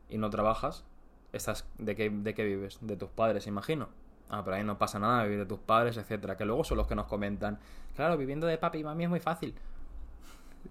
y 0.09 0.19
no 0.19 0.29
trabajas, 0.31 0.85
estás 1.33 1.67
¿de 1.79 1.97
qué, 1.97 2.11
de 2.11 2.35
qué 2.35 2.45
vives? 2.45 2.79
De 2.81 2.97
tus 2.97 3.09
padres, 3.09 3.47
imagino. 3.47 3.89
Ah, 4.29 4.43
pero 4.45 4.57
ahí 4.57 4.65
no 4.65 4.79
pasa 4.79 4.99
nada, 4.99 5.25
vivir 5.25 5.39
de 5.39 5.47
tus 5.47 5.59
padres, 5.59 5.97
etcétera. 5.97 6.37
Que 6.37 6.45
luego 6.45 6.65
son 6.65 6.79
los 6.79 6.87
que 6.87 6.95
nos 6.95 7.07
comentan. 7.07 7.59
Claro, 7.95 8.17
viviendo 8.17 8.47
de 8.47 8.59
papi 8.59 8.79
y 8.79 8.85
mami 8.85 9.05
es 9.05 9.11
muy 9.11 9.21
fácil. 9.21 9.55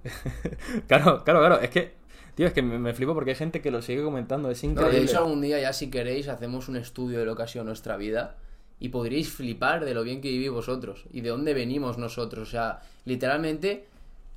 claro, 0.88 1.24
claro, 1.24 1.40
claro. 1.40 1.60
Es 1.60 1.70
que 1.70 1.96
Tío, 2.36 2.48
es 2.48 2.54
que 2.54 2.62
me, 2.62 2.94
flipo 2.94 3.14
porque 3.14 3.32
hay 3.32 3.36
gente 3.36 3.62
que 3.62 3.72
lo 3.72 3.82
sigue 3.82 4.04
comentando, 4.04 4.50
es 4.50 4.64
increíble. 4.64 5.00
de 5.00 5.06
hecho, 5.06 5.20
algún 5.20 5.42
día 5.42 5.60
ya 5.60 5.74
si 5.74 5.90
queréis 5.90 6.28
hacemos 6.28 6.70
un 6.70 6.78
estudio 6.78 7.20
de 7.20 7.26
lo 7.26 7.36
que 7.36 7.44
ha 7.44 7.48
sido 7.48 7.64
nuestra 7.66 7.98
vida 7.98 8.38
y 8.80 8.90
podríais 8.90 9.30
flipar 9.30 9.86
de 9.86 9.94
lo 9.94 10.04
bien 10.04 10.22
que 10.22 10.30
vivís 10.30 10.50
vosotros 10.50 11.06
y 11.12 11.22
de 11.22 11.30
dónde 11.30 11.54
venimos 11.54 11.98
nosotros. 11.98 12.48
O 12.48 12.52
sea, 12.52 12.80
literalmente 13.06 13.86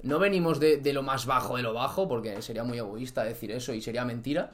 no 0.03 0.19
venimos 0.19 0.61
de, 0.61 0.93
lo 0.93 1.03
más 1.03 1.25
bajo 1.25 1.57
de 1.57 1.63
lo 1.63 1.73
bajo, 1.73 2.09
porque 2.09 2.43
sería 2.43 2.63
muy 2.63 2.79
egoísta 2.79 3.25
decir 3.25 3.51
eso 3.53 3.73
y 3.73 3.81
sería 3.81 4.05
mentira. 4.05 4.51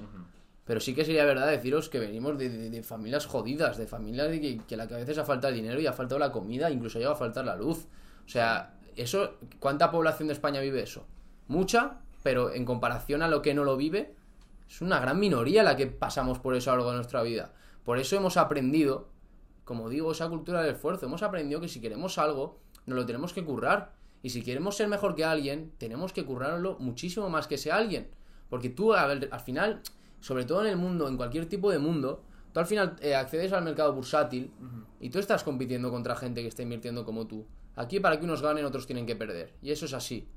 Pero 0.65 0.79
sí 0.79 0.95
que 0.95 1.05
sería 1.05 1.25
verdad 1.25 1.51
deciros 1.51 1.89
que 1.89 1.99
venimos 1.99 2.39
de, 2.39 2.83
familias 2.85 3.27
jodidas, 3.27 3.79
de 3.79 3.89
familias 3.89 4.31
de 4.31 4.41
que, 4.41 4.59
que, 4.59 4.77
la 4.77 4.87
que 4.87 4.95
a 4.95 4.99
veces 4.99 5.19
ha 5.19 5.25
faltado 5.25 5.53
el 5.53 5.61
dinero 5.61 5.81
y 5.81 5.89
ha 5.89 5.93
faltado 5.93 6.21
la 6.21 6.31
comida, 6.31 6.71
incluso 6.71 7.01
llega 7.01 7.11
a 7.13 7.17
faltar 7.17 7.45
la 7.45 7.57
luz. 7.57 7.89
O 8.25 8.29
sea, 8.29 8.75
eso, 8.95 9.39
¿cuánta 9.59 9.91
población 9.91 10.29
de 10.29 10.35
España 10.35 10.61
vive 10.61 10.83
eso? 10.83 11.05
¿Mucha? 11.49 11.99
Pero 12.23 12.53
en 12.53 12.65
comparación 12.65 13.23
a 13.23 13.29
lo 13.29 13.43
que 13.43 13.55
no 13.55 13.65
lo 13.65 13.77
vive, 13.77 14.15
es 14.69 14.81
una 14.81 15.01
gran 15.01 15.19
minoría 15.19 15.63
la 15.63 15.77
que 15.77 15.87
pasamos 15.87 16.39
por 16.39 16.55
eso 16.55 16.71
a 16.71 16.75
lo 16.75 16.79
largo 16.79 16.91
de 16.91 16.97
nuestra 16.97 17.23
vida. 17.23 17.53
Por 17.85 17.99
eso 17.99 18.17
hemos 18.17 18.37
aprendido, 18.37 19.09
como 19.65 19.89
digo, 19.89 20.13
esa 20.13 20.29
cultura 20.29 20.63
del 20.63 20.75
esfuerzo. 20.75 21.07
Hemos 21.07 21.23
aprendido 21.23 21.61
que 21.61 21.69
si 21.69 21.81
queremos 21.81 22.19
algo, 22.19 22.59
nos 22.87 22.97
lo 22.97 23.07
tenemos 23.07 23.33
que 23.33 23.45
currar. 23.45 23.93
Y 24.23 24.31
si 24.31 24.43
queremos 24.43 24.77
ser 24.77 24.89
mejor 24.89 25.15
que 25.15 25.25
alguien, 25.25 25.73
tenemos 25.79 26.13
que 26.13 26.25
currarlo 26.25 26.77
muchísimo 26.79 27.29
más 27.31 27.47
que 27.47 27.57
ese 27.57 27.73
alguien. 27.73 28.11
Porque 28.49 28.69
tú, 28.69 28.93
al 28.93 29.41
final, 29.41 29.83
sobre 30.21 30.45
todo 30.45 30.61
en 30.61 30.69
el 30.69 30.77
mundo, 30.77 31.09
en 31.09 31.17
cualquier 31.17 31.47
tipo 31.47 31.71
de 31.71 31.79
mundo, 31.79 32.23
tú 32.53 32.61
al 32.61 32.67
final 32.67 32.97
eh, 33.01 33.15
accedes 33.15 33.53
al 33.53 33.65
mercado 33.65 33.93
bursátil 33.95 34.53
y 35.01 35.11
tú 35.11 35.19
estás 35.19 35.43
compitiendo 35.43 35.91
contra 35.91 36.15
gente 36.17 36.43
que 36.43 36.49
está 36.49 36.63
invirtiendo 36.63 37.05
como 37.05 37.27
tú. 37.27 37.47
Aquí 37.77 37.99
para 37.99 38.19
que 38.19 38.25
unos 38.25 38.43
ganen, 38.43 38.65
otros 38.65 38.87
tienen 38.87 39.07
que 39.07 39.17
perder. 39.17 39.55
Y 39.63 39.71
eso 39.71 39.87
es 39.87 39.95
así. 39.95 40.29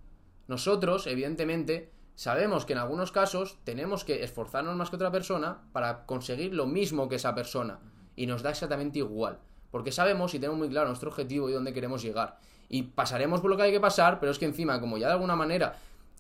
Nosotros, 0.48 1.08
evidentemente, 1.08 1.92
sabemos 2.16 2.66
que 2.66 2.74
en 2.74 2.80
algunos 2.80 3.12
casos 3.12 3.58
tenemos 3.64 4.04
que 4.04 4.24
esforzarnos 4.24 4.76
más 4.76 4.90
que 4.90 4.98
otra 4.98 5.12
persona 5.12 5.62
para 5.72 6.06
conseguir 6.06 6.54
lo 6.54 6.66
mismo 6.66 7.10
que 7.10 7.16
esa 7.16 7.36
persona. 7.36 7.80
Y 8.16 8.28
nos 8.28 8.44
da 8.44 8.52
exactamente 8.52 9.00
igual. 9.00 9.40
Porque 9.72 9.92
sabemos 9.92 10.34
y 10.34 10.40
tenemos 10.40 10.60
muy 10.60 10.70
claro 10.70 10.88
nuestro 10.88 11.10
objetivo 11.10 11.50
y 11.50 11.54
dónde 11.54 11.74
queremos 11.74 12.04
llegar. 12.04 12.38
Y 12.70 12.84
pasaremos 12.84 13.42
por 13.42 13.50
lo 13.50 13.58
que 13.58 13.64
hay 13.64 13.72
que 13.72 13.80
pasar, 13.80 14.20
pero 14.20 14.32
es 14.32 14.40
que 14.40 14.46
encima, 14.46 14.80
como 14.80 14.98
ya 14.98 15.08
de 15.08 15.14
alguna 15.14 15.36
manera 15.36 15.76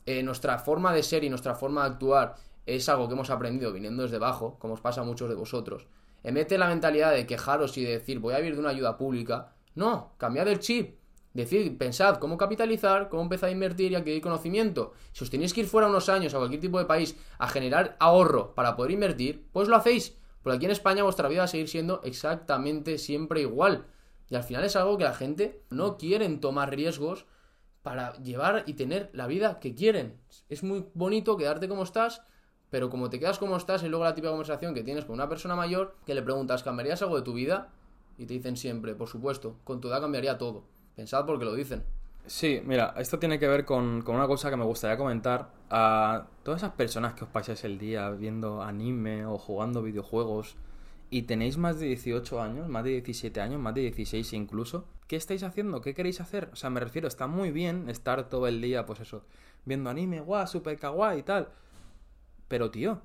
eh, 0.05 0.23
nuestra 0.23 0.57
forma 0.59 0.93
de 0.93 1.03
ser 1.03 1.23
y 1.23 1.29
nuestra 1.29 1.55
forma 1.55 1.81
de 1.81 1.93
actuar 1.93 2.35
es 2.65 2.87
algo 2.89 3.07
que 3.07 3.13
hemos 3.13 3.29
aprendido 3.29 3.71
viniendo 3.71 4.03
desde 4.03 4.17
abajo, 4.17 4.57
como 4.59 4.73
os 4.73 4.81
pasa 4.81 5.01
a 5.01 5.03
muchos 5.03 5.29
de 5.29 5.35
vosotros, 5.35 5.87
en 6.23 6.35
vez 6.35 6.47
de 6.47 6.57
la 6.57 6.67
mentalidad 6.67 7.11
de 7.11 7.27
quejaros 7.27 7.77
y 7.77 7.83
de 7.83 7.91
decir 7.91 8.19
voy 8.19 8.33
a 8.33 8.37
vivir 8.37 8.55
de 8.55 8.59
una 8.59 8.69
ayuda 8.69 8.97
pública, 8.97 9.53
no, 9.75 10.13
cambiad 10.17 10.47
el 10.47 10.59
chip 10.59 10.97
Decid, 11.33 11.77
pensad 11.77 12.17
cómo 12.17 12.37
capitalizar, 12.37 13.09
cómo 13.09 13.23
empezar 13.23 13.49
a 13.49 13.51
invertir 13.51 13.91
y 13.91 13.95
adquirir 13.95 14.21
conocimiento. 14.21 14.93
Si 15.13 15.23
os 15.23 15.31
tenéis 15.31 15.53
que 15.53 15.61
ir 15.61 15.67
fuera 15.67 15.87
unos 15.87 16.07
años 16.07 16.33
a 16.33 16.37
cualquier 16.37 16.61
tipo 16.61 16.77
de 16.77 16.85
país 16.85 17.15
a 17.39 17.47
generar 17.47 17.97
ahorro 17.99 18.53
para 18.53 18.75
poder 18.75 18.91
invertir, 18.91 19.47
pues 19.51 19.67
lo 19.67 19.75
hacéis. 19.75 20.15
Porque 20.43 20.57
aquí 20.57 20.65
en 20.65 20.71
España 20.71 21.03
vuestra 21.03 21.27
vida 21.29 21.39
va 21.39 21.45
a 21.45 21.47
seguir 21.47 21.69
siendo 21.69 22.01
exactamente 22.03 22.99
siempre 22.99 23.41
igual. 23.41 23.87
Y 24.29 24.35
al 24.35 24.43
final 24.43 24.63
es 24.63 24.75
algo 24.75 24.97
que 24.97 25.05
la 25.05 25.13
gente 25.13 25.63
no 25.71 25.97
quieren 25.97 26.39
tomar 26.39 26.69
riesgos 26.69 27.25
para 27.81 28.13
llevar 28.21 28.63
y 28.67 28.73
tener 28.73 29.09
la 29.13 29.25
vida 29.25 29.59
que 29.59 29.73
quieren. 29.73 30.19
Es 30.49 30.63
muy 30.63 30.85
bonito 30.93 31.35
quedarte 31.35 31.67
como 31.67 31.83
estás, 31.83 32.21
pero 32.69 32.89
como 32.89 33.09
te 33.09 33.19
quedas 33.19 33.39
como 33.39 33.57
estás, 33.57 33.83
y 33.83 33.89
luego 33.89 34.05
la 34.05 34.13
típica 34.13 34.31
conversación 34.31 34.73
que 34.73 34.83
tienes 34.83 35.05
con 35.05 35.15
una 35.15 35.29
persona 35.29 35.55
mayor 35.55 35.95
que 36.05 36.13
le 36.13 36.21
preguntas, 36.21 36.63
¿cambiarías 36.63 37.01
algo 37.01 37.15
de 37.15 37.23
tu 37.23 37.33
vida? 37.33 37.71
Y 38.17 38.25
te 38.25 38.33
dicen 38.33 38.55
siempre, 38.55 38.95
por 38.95 39.07
supuesto, 39.07 39.57
con 39.63 39.81
tu 39.81 39.89
edad 39.89 40.01
cambiaría 40.01 40.37
todo. 40.37 40.63
Pensad 40.95 41.25
porque 41.25 41.45
lo 41.45 41.55
dicen. 41.55 41.83
Sí, 42.25 42.61
mira, 42.65 42.93
esto 42.97 43.19
tiene 43.19 43.37
que 43.37 43.47
ver 43.47 43.65
con, 43.65 44.03
una 44.07 44.27
cosa 44.27 44.49
que 44.49 44.55
me 44.55 44.63
gustaría 44.63 44.97
comentar. 44.97 45.49
A 45.69 46.27
todas 46.43 46.61
esas 46.61 46.73
personas 46.73 47.13
que 47.15 47.25
os 47.25 47.29
pasáis 47.29 47.63
el 47.63 47.77
día 47.77 48.09
viendo 48.11 48.61
anime 48.61 49.25
o 49.25 49.37
jugando 49.37 49.81
videojuegos 49.81 50.55
y 51.09 51.23
tenéis 51.23 51.57
más 51.57 51.79
de 51.79 51.87
18 51.87 52.41
años, 52.41 52.69
más 52.69 52.83
de 52.83 52.91
17 52.91 53.41
años, 53.41 53.59
más 53.59 53.75
de 53.75 53.81
16 53.81 54.33
incluso, 54.33 54.87
¿qué 55.07 55.15
estáis 55.15 55.43
haciendo? 55.43 55.81
¿Qué 55.81 55.93
queréis 55.93 56.21
hacer? 56.21 56.49
O 56.53 56.55
sea, 56.55 56.69
me 56.69 56.79
refiero, 56.79 57.07
está 57.07 57.27
muy 57.27 57.51
bien 57.51 57.89
estar 57.89 58.29
todo 58.29 58.47
el 58.47 58.61
día, 58.61 58.85
pues 58.85 58.99
eso, 59.01 59.25
viendo 59.65 59.89
anime, 59.89 60.21
guau, 60.21 60.47
super 60.47 60.77
kawaii 60.79 61.19
y 61.19 61.23
tal. 61.23 61.49
Pero 62.47 62.71
tío, 62.71 63.01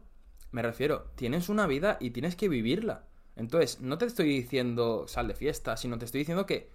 me 0.53 0.63
refiero, 0.63 1.11
tienes 1.17 1.49
una 1.49 1.67
vida 1.67 1.97
y 2.01 2.11
tienes 2.11 2.37
que 2.37 2.49
vivirla. 2.49 3.05
Entonces, 3.37 3.81
no 3.81 3.99
te 3.99 4.07
estoy 4.07 4.29
diciendo 4.29 5.07
sal 5.07 5.29
de 5.29 5.35
fiesta, 5.35 5.77
sino 5.77 5.99
te 5.99 6.05
estoy 6.05 6.21
diciendo 6.21 6.47
que 6.47 6.71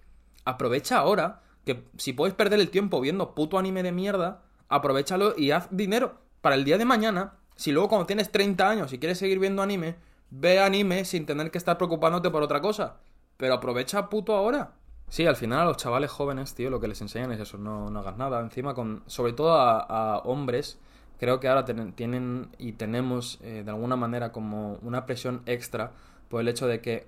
aprovecha 0.46 0.98
ahora 0.98 1.42
que 1.66 1.88
si 1.98 2.14
puedes 2.14 2.36
perder 2.36 2.60
el 2.60 2.70
tiempo 2.70 3.00
viendo 3.02 3.36
puto 3.36 3.58
anime 3.58 3.84
de 3.84 3.92
mierda, 3.92 4.44
aprovechalo 4.70 5.34
y 5.38 5.52
haz 5.52 5.68
dinero 5.72 6.16
para 6.42 6.56
el 6.56 6.64
día 6.64 6.78
de 6.78 6.86
mañana. 6.86 7.36
Si 7.56 7.72
luego 7.72 7.90
cuando 7.90 8.08
tienes 8.08 8.32
30 8.32 8.70
años 8.70 8.94
y 8.94 9.00
quieres 9.00 9.18
seguir 9.18 9.40
viendo 9.40 9.62
anime, 9.62 9.96
ve 10.30 10.60
anime 10.60 11.06
sin 11.06 11.26
tener 11.26 11.52
que 11.52 11.58
estar 11.58 11.78
preocupándote 11.78 12.30
por 12.30 12.44
otra 12.44 12.62
cosa. 12.62 12.98
Pero 13.38 13.54
aprovecha 13.54 14.10
puto 14.10 14.36
ahora. 14.36 14.74
Sí, 15.08 15.26
al 15.26 15.36
final 15.36 15.60
a 15.60 15.66
los 15.66 15.78
chavales 15.78 16.10
jóvenes, 16.12 16.56
tío, 16.56 16.70
lo 16.70 16.80
que 16.80 16.88
les 16.88 17.00
enseñan 17.02 17.32
es 17.32 17.40
eso, 17.40 17.58
no, 17.58 17.90
no 17.90 18.00
hagas 18.00 18.18
nada. 18.18 18.40
Encima, 18.42 18.74
con, 18.74 19.04
sobre 19.06 19.34
todo 19.34 19.54
a, 19.54 20.20
hombres, 20.20 20.80
creo 21.20 21.40
que 21.40 21.48
ahora 21.48 21.66
tienen 21.66 22.50
y 22.58 22.74
tenemos 22.74 23.40
eh, 23.44 23.62
de 23.64 23.70
alguna 23.70 23.96
manera 23.96 24.32
como 24.32 24.80
una 24.82 25.06
presión 25.06 25.44
extra 25.46 25.92
por 26.30 26.42
el 26.42 26.48
hecho 26.48 26.68
de 26.68 26.82
que 26.82 27.06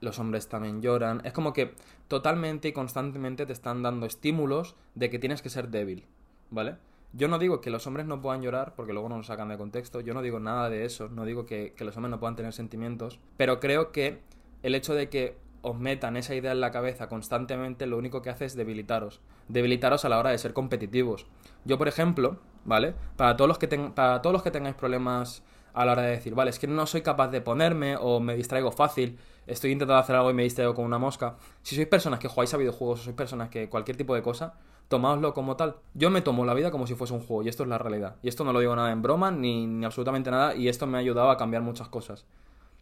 los 0.00 0.18
hombres 0.18 0.48
también 0.48 0.82
lloran. 0.82 1.20
Es 1.24 1.32
como 1.32 1.52
que 1.52 1.74
totalmente 2.12 2.68
y 2.68 2.72
constantemente 2.74 3.46
te 3.46 3.54
están 3.54 3.82
dando 3.82 4.04
estímulos 4.04 4.76
de 4.94 5.08
que 5.08 5.18
tienes 5.18 5.40
que 5.40 5.48
ser 5.48 5.68
débil, 5.68 6.04
¿vale? 6.50 6.76
Yo 7.14 7.26
no 7.26 7.38
digo 7.38 7.62
que 7.62 7.70
los 7.70 7.86
hombres 7.86 8.04
no 8.04 8.20
puedan 8.20 8.42
llorar, 8.42 8.74
porque 8.76 8.92
luego 8.92 9.08
no 9.08 9.16
lo 9.16 9.22
sacan 9.22 9.48
de 9.48 9.56
contexto. 9.56 10.00
Yo 10.00 10.12
no 10.12 10.20
digo 10.20 10.38
nada 10.38 10.68
de 10.68 10.84
eso. 10.84 11.08
No 11.08 11.24
digo 11.24 11.46
que, 11.46 11.74
los 11.78 11.96
hombres 11.96 12.10
no 12.10 12.20
puedan 12.20 12.36
tener 12.36 12.52
sentimientos. 12.52 13.18
Pero 13.38 13.60
creo 13.60 13.92
que 13.92 14.20
el 14.62 14.74
hecho 14.74 14.94
de 14.94 15.08
que 15.08 15.38
os 15.62 15.78
metan 15.78 16.18
esa 16.18 16.34
idea 16.34 16.52
en 16.52 16.60
la 16.60 16.70
cabeza 16.70 17.08
constantemente, 17.08 17.86
lo 17.86 17.96
único 17.96 18.20
que 18.20 18.28
hace 18.28 18.44
es 18.44 18.56
debilitaros. 18.56 19.22
Debilitaros 19.48 20.04
a 20.04 20.10
la 20.10 20.18
hora 20.18 20.32
de 20.32 20.36
ser 20.36 20.52
competitivos. 20.52 21.24
Yo, 21.64 21.78
por 21.78 21.88
ejemplo, 21.88 22.40
¿vale? 22.66 22.94
Para 23.16 23.38
todos 23.38 23.48
los 23.48 23.56
que, 23.56 23.68
para 23.68 24.20
todos 24.20 24.34
los 24.34 24.42
que 24.42 24.50
tengáis 24.50 24.76
problemas 24.76 25.42
a 25.72 25.86
la 25.86 25.92
hora 25.92 26.02
de 26.02 26.10
decir, 26.10 26.34
vale, 26.34 26.50
es 26.50 26.58
que 26.58 26.66
no 26.66 26.86
soy 26.86 27.00
capaz 27.00 27.28
de 27.28 27.40
ponerme 27.40 27.96
o 27.96 28.20
me 28.20 28.36
distraigo 28.36 28.70
fácil, 28.70 29.18
estoy 29.46 29.72
intentando 29.72 30.00
hacer 30.00 30.16
algo 30.16 30.30
y 30.30 30.34
me 30.34 30.42
distraigo 30.42 30.74
con 30.74 30.84
una 30.84 30.98
mosca. 30.98 31.36
Si 31.62 31.74
sois 31.74 31.88
personas 31.88 32.18
que 32.20 32.28
jugáis 32.28 32.52
a 32.54 32.56
videojuegos 32.56 33.00
o 33.00 33.04
sois 33.04 33.16
personas 33.16 33.48
que 33.48 33.68
cualquier 33.68 33.96
tipo 33.96 34.14
de 34.14 34.22
cosa, 34.22 34.54
tomáoslo 34.88 35.34
como 35.34 35.56
tal. 35.56 35.76
Yo 35.94 36.10
me 36.10 36.20
tomo 36.20 36.44
la 36.44 36.54
vida 36.54 36.70
como 36.70 36.86
si 36.86 36.94
fuese 36.94 37.14
un 37.14 37.20
juego 37.20 37.42
y 37.42 37.48
esto 37.48 37.62
es 37.62 37.68
la 37.68 37.78
realidad. 37.78 38.16
Y 38.22 38.28
esto 38.28 38.44
no 38.44 38.52
lo 38.52 38.60
digo 38.60 38.76
nada 38.76 38.92
en 38.92 39.02
broma 39.02 39.30
ni, 39.30 39.66
ni 39.66 39.84
absolutamente 39.84 40.30
nada 40.30 40.54
y 40.54 40.68
esto 40.68 40.86
me 40.86 40.98
ha 40.98 41.00
ayudado 41.00 41.30
a 41.30 41.36
cambiar 41.36 41.62
muchas 41.62 41.88
cosas. 41.88 42.24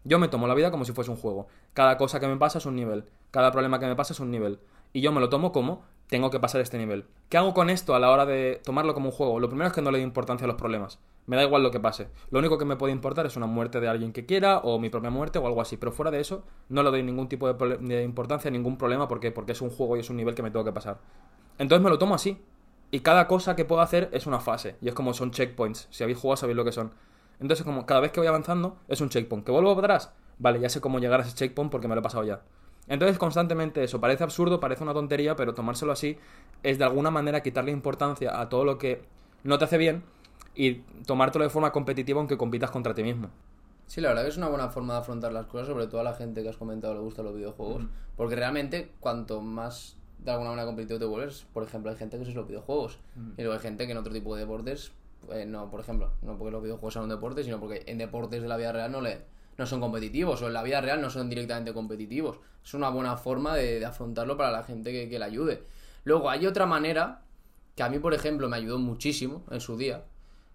Yo 0.04 0.18
me 0.18 0.28
tomo 0.28 0.46
la 0.46 0.54
vida 0.54 0.70
como 0.70 0.84
si 0.84 0.92
fuese 0.92 1.10
un 1.10 1.16
juego. 1.16 1.46
Cada 1.74 1.98
cosa 1.98 2.20
que 2.20 2.26
me 2.26 2.36
pasa 2.36 2.58
es 2.58 2.66
un 2.66 2.74
nivel. 2.74 3.04
Cada 3.30 3.52
problema 3.52 3.78
que 3.78 3.86
me 3.86 3.96
pasa 3.96 4.12
es 4.12 4.20
un 4.20 4.30
nivel. 4.30 4.58
Y 4.92 5.02
yo 5.02 5.12
me 5.12 5.20
lo 5.20 5.28
tomo 5.28 5.52
como 5.52 5.82
tengo 6.10 6.30
que 6.30 6.40
pasar 6.40 6.60
este 6.60 6.76
nivel. 6.76 7.06
¿Qué 7.28 7.38
hago 7.38 7.54
con 7.54 7.70
esto 7.70 7.94
a 7.94 8.00
la 8.00 8.10
hora 8.10 8.26
de 8.26 8.60
tomarlo 8.64 8.94
como 8.94 9.06
un 9.06 9.12
juego? 9.12 9.38
Lo 9.38 9.48
primero 9.48 9.68
es 9.68 9.72
que 9.72 9.80
no 9.80 9.90
le 9.90 9.98
doy 9.98 10.04
importancia 10.04 10.44
a 10.44 10.48
los 10.48 10.56
problemas. 10.56 10.98
Me 11.26 11.36
da 11.36 11.44
igual 11.44 11.62
lo 11.62 11.70
que 11.70 11.78
pase. 11.78 12.08
Lo 12.30 12.40
único 12.40 12.58
que 12.58 12.64
me 12.64 12.74
puede 12.74 12.92
importar 12.92 13.26
es 13.26 13.36
una 13.36 13.46
muerte 13.46 13.78
de 13.78 13.88
alguien 13.88 14.12
que 14.12 14.26
quiera 14.26 14.58
o 14.58 14.80
mi 14.80 14.90
propia 14.90 15.10
muerte 15.10 15.38
o 15.38 15.46
algo 15.46 15.60
así. 15.60 15.76
Pero 15.76 15.92
fuera 15.92 16.10
de 16.10 16.20
eso, 16.20 16.42
no 16.68 16.82
le 16.82 16.90
doy 16.90 17.04
ningún 17.04 17.28
tipo 17.28 17.50
de, 17.52 17.76
de 17.76 18.02
importancia, 18.02 18.50
ningún 18.50 18.76
problema. 18.76 19.06
¿Por 19.06 19.20
qué? 19.20 19.30
Porque 19.30 19.52
es 19.52 19.60
un 19.60 19.70
juego 19.70 19.96
y 19.96 20.00
es 20.00 20.10
un 20.10 20.16
nivel 20.16 20.34
que 20.34 20.42
me 20.42 20.50
tengo 20.50 20.64
que 20.64 20.72
pasar. 20.72 20.98
Entonces 21.58 21.82
me 21.82 21.90
lo 21.90 21.98
tomo 21.98 22.16
así. 22.16 22.42
Y 22.90 23.00
cada 23.00 23.28
cosa 23.28 23.54
que 23.54 23.64
puedo 23.64 23.80
hacer 23.80 24.10
es 24.12 24.26
una 24.26 24.40
fase. 24.40 24.76
Y 24.80 24.88
es 24.88 24.94
como 24.94 25.14
son 25.14 25.30
checkpoints. 25.30 25.86
Si 25.90 26.02
habéis 26.02 26.18
jugado 26.18 26.38
sabéis 26.38 26.56
lo 26.56 26.64
que 26.64 26.72
son. 26.72 26.92
Entonces, 27.38 27.64
como 27.64 27.86
cada 27.86 28.00
vez 28.00 28.10
que 28.10 28.18
voy 28.18 28.26
avanzando, 28.26 28.78
es 28.88 29.00
un 29.00 29.08
checkpoint. 29.10 29.46
¿Que 29.46 29.52
vuelvo 29.52 29.78
atrás? 29.78 30.12
Vale, 30.38 30.58
ya 30.58 30.68
sé 30.68 30.80
cómo 30.80 30.98
llegar 30.98 31.20
a 31.20 31.22
ese 31.22 31.36
checkpoint 31.36 31.70
porque 31.70 31.86
me 31.86 31.94
lo 31.94 32.00
he 32.00 32.02
pasado 32.02 32.24
ya. 32.24 32.42
Entonces, 32.90 33.18
constantemente 33.18 33.82
eso. 33.82 34.00
Parece 34.00 34.24
absurdo, 34.24 34.60
parece 34.60 34.82
una 34.82 34.92
tontería, 34.92 35.36
pero 35.36 35.54
tomárselo 35.54 35.92
así 35.92 36.18
es 36.62 36.76
de 36.76 36.84
alguna 36.84 37.10
manera 37.10 37.42
quitarle 37.42 37.70
importancia 37.70 38.38
a 38.38 38.48
todo 38.48 38.64
lo 38.64 38.76
que 38.76 39.00
no 39.44 39.56
te 39.58 39.64
hace 39.64 39.78
bien 39.78 40.02
y 40.54 40.82
tomártelo 41.06 41.44
de 41.44 41.50
forma 41.50 41.70
competitiva 41.72 42.18
aunque 42.18 42.36
compitas 42.36 42.70
contra 42.70 42.92
ti 42.92 43.02
mismo. 43.02 43.30
Sí, 43.86 44.00
la 44.00 44.08
verdad 44.08 44.24
que 44.24 44.30
es 44.30 44.36
una 44.36 44.48
buena 44.48 44.68
forma 44.68 44.94
de 44.94 45.00
afrontar 45.00 45.32
las 45.32 45.46
cosas, 45.46 45.68
sobre 45.68 45.86
todo 45.86 46.00
a 46.00 46.04
la 46.04 46.14
gente 46.14 46.42
que 46.42 46.48
has 46.48 46.56
comentado 46.56 46.94
le 46.94 47.00
gustan 47.00 47.24
los 47.24 47.34
videojuegos. 47.34 47.86
Porque 48.16 48.36
realmente, 48.36 48.90
cuanto 49.00 49.40
más 49.40 49.96
de 50.18 50.32
alguna 50.32 50.50
manera 50.50 50.66
competitivo 50.66 50.98
te 50.98 51.06
vuelves, 51.06 51.46
por 51.54 51.62
ejemplo, 51.62 51.90
hay 51.90 51.96
gente 51.96 52.18
que 52.18 52.24
es 52.24 52.34
los 52.34 52.46
videojuegos. 52.46 52.98
Y 53.36 53.42
luego 53.42 53.54
hay 53.54 53.60
gente 53.60 53.86
que 53.86 53.92
en 53.92 53.98
otro 53.98 54.12
tipo 54.12 54.34
de 54.34 54.42
deportes 54.42 54.92
eh, 55.32 55.46
no, 55.46 55.70
por 55.70 55.80
ejemplo, 55.80 56.10
no 56.22 56.36
porque 56.36 56.50
los 56.50 56.62
videojuegos 56.62 56.94
sean 56.94 57.04
un 57.04 57.10
deporte, 57.10 57.44
sino 57.44 57.60
porque 57.60 57.84
en 57.86 57.98
deportes 57.98 58.42
de 58.42 58.48
la 58.48 58.56
vida 58.56 58.72
real 58.72 58.90
no 58.90 59.00
le 59.00 59.22
no 59.60 59.66
son 59.66 59.80
competitivos 59.80 60.40
o 60.42 60.46
en 60.46 60.54
la 60.54 60.62
vida 60.62 60.80
real 60.80 61.00
no 61.02 61.10
son 61.10 61.28
directamente 61.28 61.74
competitivos. 61.74 62.38
Es 62.64 62.72
una 62.72 62.88
buena 62.88 63.16
forma 63.18 63.54
de, 63.54 63.84
afrontarlo 63.84 64.36
para 64.36 64.50
la 64.50 64.62
gente 64.62 64.90
que, 64.90 65.08
que, 65.08 65.18
le 65.18 65.24
ayude. 65.24 65.62
Luego 66.04 66.30
hay 66.30 66.46
otra 66.46 66.64
manera 66.64 67.22
que 67.76 67.82
a 67.82 67.90
mí, 67.90 67.98
por 67.98 68.14
ejemplo, 68.14 68.48
me 68.48 68.56
ayudó 68.56 68.78
muchísimo 68.78 69.44
en 69.50 69.60
su 69.60 69.76
día, 69.76 70.04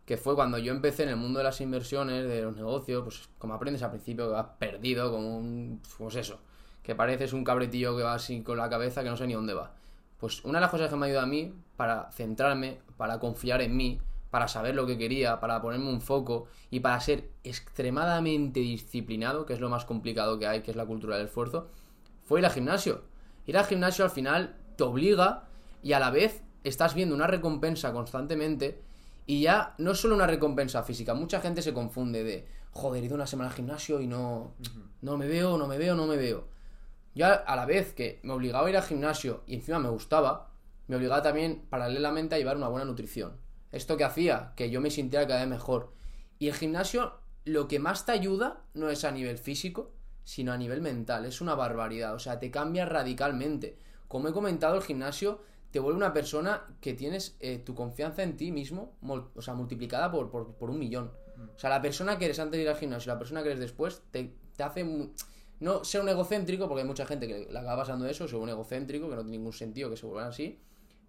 que 0.06 0.18
fue 0.18 0.34
cuando 0.34 0.58
yo 0.58 0.74
empecé 0.74 1.04
en 1.04 1.10
el 1.10 1.18
mundo 1.18 1.38
de 1.38 1.44
las 1.44 1.62
inversiones, 1.62 2.28
de 2.28 2.42
los 2.42 2.56
negocios, 2.56 3.04
pues 3.04 3.30
como 3.38 3.54
aprendes 3.54 3.84
al 3.84 3.92
principio 3.92 4.26
que 4.26 4.34
vas 4.34 4.48
perdido, 4.58 5.12
como 5.12 5.38
un... 5.38 5.82
pues 5.98 6.16
eso, 6.16 6.40
que 6.82 6.96
pareces 6.96 7.32
un 7.34 7.44
cabretillo 7.44 7.96
que 7.96 8.04
va 8.04 8.16
así 8.16 8.42
con 8.42 8.58
la 8.58 8.70
cabeza 8.70 9.04
que 9.04 9.10
no 9.10 9.18
sé 9.18 9.28
ni 9.28 9.34
dónde 9.34 9.54
va. 9.54 9.74
Pues 10.20 10.44
una 10.44 10.58
de 10.58 10.62
las 10.62 10.72
cosas 10.72 10.90
que 10.90 10.96
me 10.96 11.06
ayuda 11.06 11.24
a 11.24 11.28
mí 11.28 11.54
para 11.78 12.12
centrarme, 12.12 12.80
para 12.98 13.20
confiar 13.20 13.62
en 13.62 13.78
mí, 13.78 14.00
para 14.36 14.50
saber 14.50 14.76
lo 14.76 14.86
que 14.86 14.98
quería, 14.98 15.40
para 15.40 15.62
ponerme 15.62 15.90
un 15.90 16.02
foco 16.02 16.48
y 16.70 16.82
para 16.82 17.00
ser 17.00 17.30
extremadamente 17.46 18.60
disciplinado, 18.60 19.46
que 19.46 19.54
es 19.54 19.62
lo 19.62 19.70
más 19.70 19.86
complicado 19.86 20.38
que 20.38 20.46
hay, 20.46 20.60
que 20.60 20.72
es 20.72 20.76
la 20.76 20.86
cultura 20.86 21.16
del 21.16 21.28
esfuerzo, 21.28 21.70
fue 22.26 22.42
ir 22.42 22.46
al 22.46 22.52
gimnasio. 22.52 23.04
Ir 23.46 23.58
al 23.58 23.64
gimnasio 23.64 24.04
al 24.04 24.12
final 24.12 24.58
te 24.76 24.84
obliga 24.84 25.46
y 25.82 25.94
a 25.94 26.00
la 26.00 26.10
vez 26.10 26.44
estás 26.66 26.96
viendo 26.96 27.16
una 27.16 27.28
recompensa 27.28 27.94
constantemente 27.94 28.82
y 29.26 29.42
ya 29.42 29.74
no 29.78 29.92
es 29.92 30.02
solo 30.02 30.16
una 30.16 30.28
recompensa 30.28 30.84
física, 30.84 31.14
mucha 31.14 31.40
gente 31.40 31.62
se 31.62 31.74
confunde 31.74 32.26
de, 32.26 32.46
joder, 32.72 33.04
he 33.04 33.06
ido 33.06 33.16
una 33.16 33.28
semana 33.28 33.52
al 33.52 33.56
gimnasio 33.56 34.02
y 34.02 34.08
no, 34.08 34.52
no 35.02 35.16
me 35.16 35.30
veo, 35.30 35.58
no 35.58 35.66
me 35.66 35.78
veo, 35.78 35.96
no 35.96 36.08
me 36.08 36.18
veo. 36.18 36.50
Yo 37.14 37.26
a 37.26 37.56
la 37.56 37.66
vez 37.66 37.94
que 37.94 38.20
me 38.24 38.34
obligaba 38.34 38.68
a 38.68 38.70
ir 38.70 38.76
al 38.76 38.84
gimnasio 38.84 39.44
y 39.48 39.56
encima 39.56 39.80
me 39.80 39.88
gustaba, 39.88 40.50
me 40.88 40.98
obligaba 40.98 41.22
también 41.22 41.64
paralelamente 41.70 42.36
a 42.36 42.38
llevar 42.38 42.58
una 42.58 42.68
buena 42.68 42.84
nutrición. 42.84 43.45
¿Esto 43.76 43.98
que 43.98 44.06
hacía? 44.06 44.54
Que 44.56 44.70
yo 44.70 44.80
me 44.80 44.90
sintiera 44.90 45.28
cada 45.28 45.42
vez 45.42 45.50
mejor. 45.50 45.92
Y 46.40 46.48
el 46.48 46.54
gimnasio 46.54 47.20
lo 47.44 47.68
que 47.68 47.78
más 47.78 48.06
te 48.06 48.14
ayuda 48.14 48.64
no 48.74 48.90
es 48.90 49.04
a 49.04 49.12
nivel 49.12 49.38
físico, 49.38 49.92
sino 50.24 50.54
a 50.54 50.58
nivel 50.58 50.82
mental. 50.82 51.26
Es 51.26 51.42
una 51.42 51.56
barbaridad. 51.56 52.16
O 52.16 52.20
sea, 52.20 52.40
te 52.40 52.50
cambia 52.52 52.86
radicalmente. 52.86 53.78
Como 54.08 54.30
he 54.30 54.32
comentado, 54.32 54.78
el 54.78 54.82
gimnasio 54.82 55.42
te 55.72 55.80
vuelve 55.80 55.98
una 55.98 56.14
persona 56.14 56.64
que 56.80 56.94
tienes 56.94 57.36
eh, 57.42 57.58
tu 57.58 57.76
confianza 57.76 58.24
en 58.24 58.38
ti 58.38 58.54
mismo, 58.54 58.96
o 59.02 59.42
sea, 59.42 59.56
multiplicada 59.56 60.10
por, 60.10 60.32
por, 60.32 60.70
un 60.70 60.80
millón. 60.80 61.12
O 61.54 61.60
sea, 61.60 61.70
la 61.70 61.82
persona 61.82 62.18
que 62.18 62.26
eres 62.26 62.40
antes 62.40 62.58
de 62.58 62.64
ir 62.64 62.70
al 62.70 62.78
gimnasio 62.78 63.12
y 63.12 63.14
la 63.14 63.20
persona 63.20 63.44
que 63.44 63.50
eres 63.50 63.60
después 63.60 64.04
te, 64.10 64.38
te 64.56 64.64
hace... 64.64 65.12
No 65.60 65.84
ser 65.84 66.00
un 66.00 66.08
egocéntrico, 66.08 66.70
porque 66.70 66.82
hay 66.82 66.88
mucha 66.88 67.06
gente 67.06 67.28
que 67.28 67.48
le 67.52 67.60
acaba 67.60 67.78
pasando 67.78 68.06
eso, 68.08 68.26
ser 68.26 68.40
un 68.40 68.50
egocéntrico, 68.50 69.10
que 69.10 69.16
no 69.16 69.22
tiene 69.22 69.38
ningún 69.38 69.54
sentido 69.54 69.90
que 69.90 69.98
se 69.98 70.06
vuelvan 70.06 70.30
así 70.30 70.62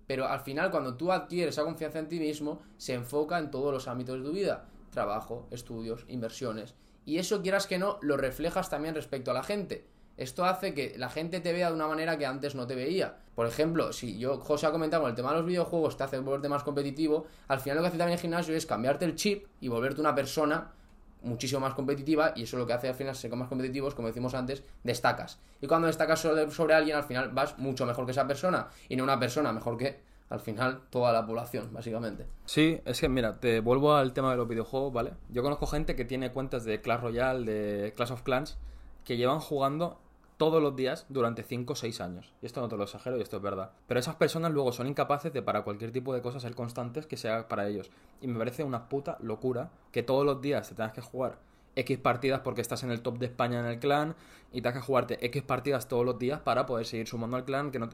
pero 0.07 0.29
al 0.29 0.41
final, 0.41 0.71
cuando 0.71 0.97
tú 0.97 1.13
adquieres 1.13 1.55
esa 1.55 1.65
confianza 1.65 1.99
en 1.99 2.09
ti 2.09 2.19
mismo, 2.21 2.63
se 2.77 2.95
enfoca 2.95 3.39
en 3.39 3.51
todos 3.51 3.73
los 3.73 3.89
ámbitos 3.89 4.19
de 4.19 4.25
tu 4.25 4.33
vida. 4.33 4.67
Trabajo, 4.91 5.47
estudios, 5.51 6.05
inversiones. 6.09 6.75
Y 7.05 7.19
eso, 7.19 7.43
quieras 7.43 7.67
que 7.67 7.79
no, 7.79 7.99
lo 8.03 8.17
reflejas 8.17 8.71
también 8.71 8.95
respecto 8.95 9.31
a 9.31 9.35
la 9.35 9.43
gente. 9.43 9.87
Esto 10.17 10.47
hace 10.47 10.73
que 10.73 10.95
la 10.97 11.11
gente 11.11 11.41
te 11.41 11.53
vea 11.53 11.69
de 11.69 11.75
una 11.75 11.89
manera 11.89 12.17
que 12.17 12.25
antes 12.25 12.55
no 12.55 12.67
te 12.67 12.75
veía. 12.75 13.19
Por 13.35 13.47
ejemplo, 13.47 13.93
si 13.93 14.19
yo, 14.19 14.39
José 14.41 14.67
ha 14.67 14.73
comentado 14.73 15.03
con 15.03 15.11
el 15.11 15.17
tema 15.17 15.31
de 15.31 15.39
los 15.39 15.47
videojuegos, 15.47 15.99
te 15.99 16.05
hace 16.05 16.19
volverte 16.19 16.49
más 16.49 16.63
competitivo, 16.63 17.27
al 17.49 17.61
final 17.61 17.77
lo 17.77 17.83
que 17.83 17.89
hace 17.89 17.99
también 17.99 18.15
el 18.17 18.23
gimnasio 18.23 18.57
es 18.57 18.65
cambiarte 18.65 19.05
el 19.05 19.15
chip 19.15 19.47
y 19.61 19.69
volverte 19.69 20.01
una 20.01 20.15
persona 20.15 20.73
muchísimo 21.23 21.61
más 21.61 21.75
competitiva 21.75 22.33
y 22.37 22.45
eso 22.45 22.57
lo 22.57 22.67
que 22.67 22.73
hace 22.73 22.89
al 22.89 22.95
final 22.95 23.15
ser 23.15 23.35
más 23.35 23.49
competitivos, 23.49 23.95
como 23.95 24.09
decimos 24.09 24.35
antes, 24.35 24.63
destacas. 24.85 25.39
Y 25.61 25.67
cuando 25.67 25.87
destacas 25.87 26.21
sobre, 26.21 26.51
sobre, 26.51 26.75
alguien, 26.75 26.97
al 26.97 27.05
final 27.05 27.31
vas 27.31 27.59
mucho 27.59 27.87
mejor 27.87 28.05
que 28.05 28.13
esa 28.13 28.27
persona 28.27 28.69
y 28.89 28.97
no 28.97 29.05
una 29.05 29.19
persona 29.19 29.53
mejor 29.53 29.77
que, 29.77 30.01
al 30.29 30.41
final, 30.41 30.83
toda 30.91 31.13
la 31.13 31.27
población, 31.27 31.73
básicamente. 31.73 32.27
Sí, 32.47 32.81
es 32.85 33.01
que 33.01 33.09
mira, 33.09 33.39
te 33.39 33.61
vuelvo 33.61 33.95
al 33.95 34.13
tema 34.13 34.31
de 34.31 34.37
los 34.37 34.49
videojuegos, 34.49 34.93
¿vale? 34.93 35.13
Yo 35.31 35.43
conozco 35.43 35.67
gente 35.67 35.95
que 35.95 36.05
tiene 36.05 36.33
cuentas 36.33 36.65
de 36.65 36.81
Clash 36.81 37.01
Royale, 37.01 37.45
de 37.45 37.93
Clash 37.95 38.13
of 38.13 38.23
Clans, 38.23 38.59
que 39.05 39.17
llevan 39.17 39.41
jugando 39.41 40.01
todos 40.37 40.63
los 40.63 40.77
días 40.77 41.07
durante 41.09 41.43
5 41.43 41.73
o 41.73 41.77
6 41.77 42.01
años. 42.01 42.33
Y 42.43 42.47
esto 42.47 42.61
no 42.61 42.69
te 42.69 42.77
lo 42.77 42.85
exagero 42.85 43.17
y 43.17 43.23
esto 43.23 43.37
es 43.37 43.43
verdad. 43.43 43.73
Pero 43.87 44.01
esas 44.01 44.17
personas 44.17 44.53
luego 44.53 44.73
son 44.73 44.87
incapaces 44.87 45.33
de 45.33 45.43
para 45.43 45.63
cualquier 45.63 45.93
tipo 45.93 46.15
de 46.15 46.23
cosas 46.23 46.43
ser 46.43 46.55
constantes 46.55 47.07
que 47.07 47.17
sea 47.17 47.49
para 47.49 47.67
ellos. 47.69 47.91
Y 48.21 48.27
me 48.27 48.39
parece 48.39 48.65
una 48.65 48.89
puta 48.89 49.17
locura 49.21 49.71
que 49.93 50.03
todos 50.03 50.25
los 50.25 50.41
días 50.41 50.69
te 50.69 50.75
tengas 50.75 50.93
que 50.93 51.01
jugar 51.01 51.39
X 51.75 51.99
partidas 51.99 52.41
porque 52.41 52.61
estás 52.61 52.83
en 52.83 52.91
el 52.91 53.03
top 53.03 53.19
de 53.19 53.27
España 53.27 53.61
en 53.61 53.67
el 53.67 53.79
clan 53.79 54.15
y 54.53 54.63
tengas 54.63 54.81
que 54.81 54.87
jugarte 54.87 55.25
X 55.27 55.43
partidas 55.43 55.89
todos 55.89 56.05
los 56.05 56.19
días 56.19 56.41
para 56.41 56.67
poder 56.67 56.87
seguir 56.87 57.07
sumando 57.07 57.37
al 57.37 57.45
clan. 57.45 57.71
Que 57.71 57.79
no 57.79 57.89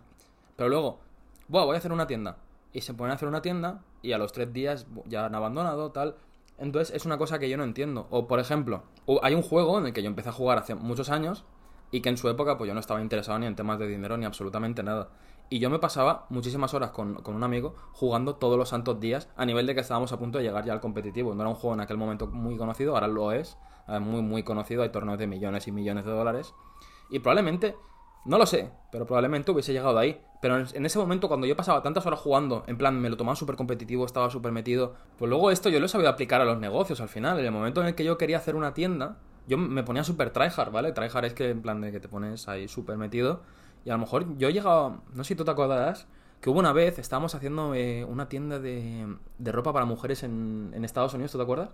Pero 0.57 0.69
luego, 0.69 1.01
voy 1.49 1.75
a 1.75 1.79
hacer 1.79 1.93
una 1.93 2.07
tienda. 2.07 2.39
Y 2.73 2.81
se 2.81 2.95
ponen 2.95 3.13
a 3.13 3.15
hacer 3.15 3.29
una 3.29 3.43
tienda 3.43 3.83
y 4.01 4.13
a 4.13 4.19
los 4.19 4.33
3 4.33 4.53
días 4.53 4.87
ya 5.07 5.27
han 5.27 5.35
abandonado, 5.35 5.93
tal. 5.93 6.17
Entonces 6.59 6.95
es 6.95 7.05
una 7.07 7.19
cosa 7.19 7.39
que 7.39 7.49
yo 7.49 7.57
no 7.57 7.65
entiendo. 7.65 8.07
O 8.11 8.27
por 8.27 8.41
ejemplo, 8.41 8.85
hay 9.23 9.35
un 9.35 9.43
juego 9.43 9.79
en 9.79 9.87
el 9.87 9.93
que 9.93 10.03
yo 10.03 10.09
empecé 10.09 10.31
a 10.31 10.33
jugar 10.33 10.59
hace 10.59 10.75
muchos 10.75 11.11
años 11.11 11.45
y 11.93 12.01
que 12.01 12.09
en 12.09 12.17
su 12.17 12.29
época 12.29 12.59
pues 12.59 12.67
yo 12.67 12.75
no 12.75 12.81
estaba 12.81 13.01
interesado 13.01 13.39
ni 13.39 13.47
en 13.47 13.55
temas 13.55 13.79
de 13.79 13.87
dinero 13.87 14.17
ni 14.17 14.25
absolutamente 14.25 14.83
nada. 14.83 15.11
Y 15.51 15.59
yo 15.59 15.69
me 15.69 15.79
pasaba 15.79 16.25
muchísimas 16.31 16.73
horas 16.73 16.93
con, 16.93 17.23
un 17.23 17.43
amigo 17.45 17.75
jugando 17.93 18.37
todos 18.37 18.57
los 18.57 18.71
santos 18.71 18.99
días 18.99 19.29
a 19.37 19.45
nivel 19.45 19.67
de 19.67 19.75
que 19.75 19.83
estábamos 19.83 20.11
a 20.11 20.19
punto 20.19 20.39
de 20.39 20.45
llegar 20.45 20.65
ya 20.65 20.73
al 20.73 20.81
competitivo. 20.81 21.35
No 21.35 21.43
era 21.43 21.51
un 21.51 21.55
juego 21.55 21.75
en 21.75 21.81
aquel 21.81 21.99
momento 21.99 22.27
muy 22.27 22.57
conocido, 22.57 22.95
ahora 22.95 23.07
lo 23.07 23.33
es, 23.33 23.59
muy 24.01 24.23
muy 24.23 24.43
conocido, 24.45 24.83
hay 24.83 24.89
torneos 24.89 25.19
de 25.19 25.27
millones 25.27 25.69
y 25.69 25.73
millones 25.73 26.07
de 26.07 26.11
dólares. 26.11 26.55
Y 27.11 27.19
probablemente, 27.19 27.77
no 28.25 28.39
lo 28.39 28.47
sé, 28.47 28.71
pero 28.91 29.05
probablemente 29.05 29.51
hubiese 29.51 29.75
llegado 29.75 29.99
ahí. 29.99 30.23
Pero 30.41 30.57
en, 30.57 30.87
ese 30.87 30.99
momento 30.99 31.29
cuando 31.29 31.47
yo 31.47 31.55
pasaba 31.55 31.83
tantas 31.83 32.07
horas 32.07 32.21
jugando, 32.21 32.65
en 32.67 32.79
plan 32.79 32.99
me 32.99 33.11
lo 33.11 33.19
tomaba 33.19 33.37
súper 33.37 33.57
competitivo, 33.57 34.07
estaba 34.07 34.31
súper 34.31 34.53
metido, 34.53 34.95
pues 35.19 35.29
luego 35.29 35.51
esto 35.51 35.69
yo 35.69 35.81
lo 35.81 35.85
he 35.85 35.89
sabido 35.91 36.09
aplicar 36.09 36.41
a 36.41 36.47
los 36.47 36.59
negocios 36.59 37.03
al 37.03 37.11
final. 37.11 37.39
En 37.39 37.45
el 37.45 37.53
momento 37.53 37.83
en 37.83 37.89
el 37.89 37.95
que 37.95 38.05
yo 38.05 38.17
quería 38.17 38.39
hacer 38.39 38.57
una 38.57 38.73
tienda, 38.73 39.19
yo 39.47 39.59
me 39.59 39.83
ponía 39.83 40.05
súper 40.05 40.31
tryhard, 40.31 40.71
¿vale? 40.71 40.93
Tryhard 40.93 41.25
es 41.25 41.35
que 41.35 41.51
en 41.51 41.63
plan 41.63 41.81
de 41.81 41.93
que 41.93 42.01
te 42.01 42.09
pones 42.09 42.49
ahí 42.49 42.69
súper 42.69 42.97
metido. 42.97 43.43
Y 43.85 43.91
a 43.91 43.95
lo 43.95 43.99
mejor 43.99 44.37
yo 44.39 44.49
he 44.49 44.53
llegado, 44.53 45.03
no 45.13 45.25
sé 45.25 45.29
si 45.29 45.35
tú 45.35 45.45
te 45.45 45.51
acordarás, 45.51 46.07
que 46.41 46.51
hubo 46.51 46.59
una 46.59 46.73
vez, 46.73 46.99
estábamos 46.99 47.35
haciendo 47.35 47.75
eh, 47.75 48.05
una 48.05 48.29
tienda 48.29 48.59
de, 48.59 49.07
de, 49.39 49.53
ropa 49.53 49.73
para 49.73 49.85
mujeres 49.85 50.23
en, 50.23 50.73
en, 50.75 50.85
Estados 50.85 51.15
Unidos, 51.15 51.33
¿tú 51.33 51.39
te 51.39 51.45
acuerdas? 51.45 51.71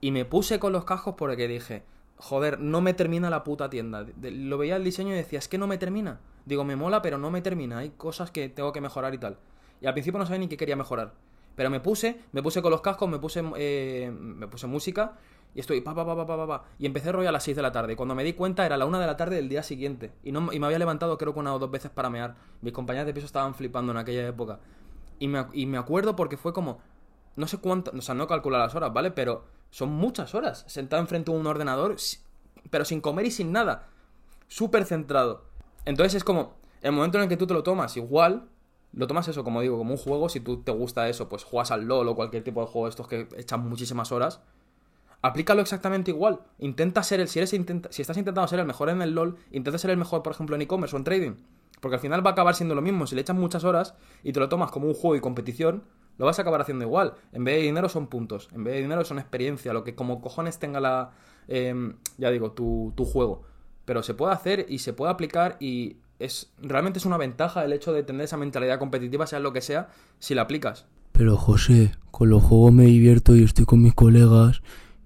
Y 0.00 0.10
me 0.10 0.24
puse 0.24 0.58
con 0.58 0.72
los 0.72 0.84
cascos 0.84 1.14
porque 1.16 1.48
dije, 1.48 1.84
joder, 2.16 2.60
no 2.60 2.80
me 2.80 2.94
termina 2.94 3.30
la 3.30 3.44
puta 3.44 3.70
tienda. 3.70 4.06
lo 4.20 4.58
veía 4.58 4.76
el 4.76 4.84
diseño 4.84 5.10
y 5.10 5.16
decía, 5.16 5.38
es 5.38 5.48
que 5.48 5.58
no 5.58 5.66
me 5.66 5.78
termina. 5.78 6.20
Digo, 6.44 6.64
me 6.64 6.76
mola, 6.76 7.02
pero 7.02 7.18
no 7.18 7.30
me 7.30 7.42
termina. 7.42 7.78
Hay 7.78 7.90
cosas 7.90 8.30
que 8.30 8.48
tengo 8.48 8.72
que 8.72 8.80
mejorar 8.80 9.14
y 9.14 9.18
tal. 9.18 9.38
Y 9.80 9.86
al 9.86 9.92
principio 9.92 10.18
no 10.18 10.26
sabía 10.26 10.40
ni 10.40 10.48
qué 10.48 10.56
quería 10.56 10.76
mejorar. 10.76 11.14
Pero 11.56 11.68
me 11.68 11.80
puse, 11.80 12.20
me 12.32 12.42
puse 12.42 12.62
con 12.62 12.70
los 12.70 12.80
cascos, 12.80 13.08
me 13.08 13.18
puse, 13.18 13.42
eh, 13.56 14.10
me 14.12 14.46
puse 14.46 14.66
música 14.66 15.18
y 15.54 15.60
estoy 15.60 15.82
pa, 15.82 15.94
pa, 15.94 16.06
pa, 16.06 16.26
pa, 16.26 16.46
pa, 16.46 16.64
Y 16.78 16.86
empecé 16.86 17.10
a 17.10 17.12
rollo 17.12 17.28
a 17.28 17.32
las 17.32 17.44
6 17.44 17.56
de 17.56 17.62
la 17.62 17.72
tarde. 17.72 17.94
Cuando 17.94 18.14
me 18.14 18.24
di 18.24 18.32
cuenta 18.32 18.64
era 18.64 18.76
la 18.76 18.86
1 18.86 18.98
de 18.98 19.06
la 19.06 19.16
tarde 19.16 19.36
del 19.36 19.48
día 19.48 19.62
siguiente. 19.62 20.12
Y, 20.22 20.32
no, 20.32 20.52
y 20.52 20.58
me 20.58 20.66
había 20.66 20.78
levantado 20.78 21.18
creo 21.18 21.34
que 21.34 21.40
una 21.40 21.54
o 21.54 21.58
dos 21.58 21.70
veces 21.70 21.90
para 21.90 22.08
mear. 22.08 22.36
Mis 22.62 22.72
compañeros 22.72 23.06
de 23.06 23.12
piso 23.12 23.26
estaban 23.26 23.54
flipando 23.54 23.92
en 23.92 23.98
aquella 23.98 24.26
época. 24.26 24.60
Y 25.18 25.28
me, 25.28 25.46
y 25.52 25.66
me 25.66 25.78
acuerdo 25.78 26.16
porque 26.16 26.36
fue 26.36 26.52
como... 26.52 26.80
No 27.36 27.46
sé 27.46 27.58
cuánto... 27.58 27.92
O 27.96 28.00
sea, 28.00 28.14
no 28.14 28.26
calculo 28.26 28.58
las 28.58 28.74
horas, 28.74 28.92
¿vale? 28.92 29.10
Pero 29.10 29.44
son 29.70 29.90
muchas 29.90 30.34
horas. 30.34 30.64
Sentado 30.68 31.02
enfrente 31.02 31.30
de 31.30 31.38
un 31.38 31.46
ordenador, 31.46 31.96
pero 32.70 32.84
sin 32.86 33.00
comer 33.02 33.26
y 33.26 33.30
sin 33.30 33.52
nada. 33.52 33.88
Súper 34.48 34.86
centrado. 34.86 35.44
Entonces 35.84 36.14
es 36.14 36.24
como... 36.24 36.54
El 36.80 36.92
momento 36.92 37.18
en 37.18 37.24
el 37.24 37.28
que 37.28 37.36
tú 37.36 37.46
te 37.46 37.54
lo 37.54 37.62
tomas 37.62 37.96
igual, 37.96 38.48
lo 38.92 39.06
tomas 39.06 39.28
eso, 39.28 39.44
como 39.44 39.60
digo, 39.60 39.78
como 39.78 39.92
un 39.92 39.98
juego. 39.98 40.28
Si 40.28 40.40
tú 40.40 40.62
te 40.62 40.72
gusta 40.72 41.08
eso, 41.08 41.28
pues 41.28 41.44
juegas 41.44 41.70
al 41.70 41.84
LOL 41.84 42.08
o 42.08 42.16
cualquier 42.16 42.42
tipo 42.42 42.60
de 42.60 42.66
juego 42.66 42.88
estos 42.88 43.06
que 43.06 43.28
echan 43.36 43.68
muchísimas 43.68 44.10
horas 44.10 44.40
aplícalo 45.22 45.62
exactamente 45.62 46.10
igual. 46.10 46.40
Intenta 46.58 47.02
ser 47.02 47.20
el, 47.20 47.28
si, 47.28 47.38
eres 47.38 47.50
si 47.50 48.02
estás 48.02 48.16
intentando 48.16 48.46
ser 48.48 48.58
el 48.58 48.66
mejor 48.66 48.90
en 48.90 49.00
el 49.00 49.14
LOL, 49.14 49.36
intenta 49.50 49.78
ser 49.78 49.90
el 49.90 49.96
mejor, 49.96 50.22
por 50.22 50.32
ejemplo, 50.32 50.56
en 50.56 50.62
e-commerce 50.62 50.94
o 50.94 50.98
en 50.98 51.04
trading. 51.04 51.32
Porque 51.80 51.96
al 51.96 52.00
final 52.00 52.24
va 52.24 52.30
a 52.30 52.32
acabar 52.34 52.54
siendo 52.54 52.74
lo 52.74 52.82
mismo. 52.82 53.06
Si 53.06 53.14
le 53.14 53.22
echas 53.22 53.36
muchas 53.36 53.64
horas 53.64 53.94
y 54.22 54.32
te 54.32 54.40
lo 54.40 54.48
tomas 54.48 54.70
como 54.70 54.86
un 54.86 54.94
juego 54.94 55.16
y 55.16 55.20
competición, 55.20 55.84
lo 56.18 56.26
vas 56.26 56.38
a 56.38 56.42
acabar 56.42 56.60
haciendo 56.60 56.84
igual. 56.84 57.14
En 57.32 57.44
vez 57.44 57.56
de 57.56 57.62
dinero 57.62 57.88
son 57.88 58.06
puntos. 58.08 58.48
En 58.52 58.62
vez 58.64 58.74
de 58.74 58.82
dinero 58.82 59.04
son 59.04 59.18
experiencia. 59.18 59.72
Lo 59.72 59.82
que 59.82 59.94
como 59.94 60.20
cojones 60.20 60.58
tenga 60.58 60.80
la... 60.80 61.10
Em, 61.48 61.96
ya 62.18 62.30
digo, 62.30 62.52
tu, 62.52 62.92
tu 62.96 63.04
juego. 63.04 63.42
Pero 63.84 64.02
se 64.02 64.14
puede 64.14 64.32
hacer 64.32 64.66
y 64.68 64.78
se 64.78 64.92
puede 64.92 65.10
aplicar 65.10 65.56
y 65.58 65.96
es 66.20 66.52
realmente 66.60 67.00
es 67.00 67.06
una 67.06 67.16
ventaja 67.16 67.64
el 67.64 67.72
hecho 67.72 67.92
de 67.92 68.04
tener 68.04 68.22
esa 68.22 68.36
mentalidad 68.36 68.78
competitiva, 68.78 69.26
sea 69.26 69.40
lo 69.40 69.52
que 69.52 69.60
sea, 69.60 69.88
si 70.20 70.36
la 70.36 70.42
aplicas. 70.42 70.86
Pero 71.10 71.36
José, 71.36 71.92
con 72.12 72.30
los 72.30 72.44
juegos 72.44 72.72
me 72.72 72.84
divierto 72.84 73.34
y 73.34 73.42
estoy 73.42 73.64
con 73.64 73.82
mis 73.82 73.94
colegas 73.94 74.62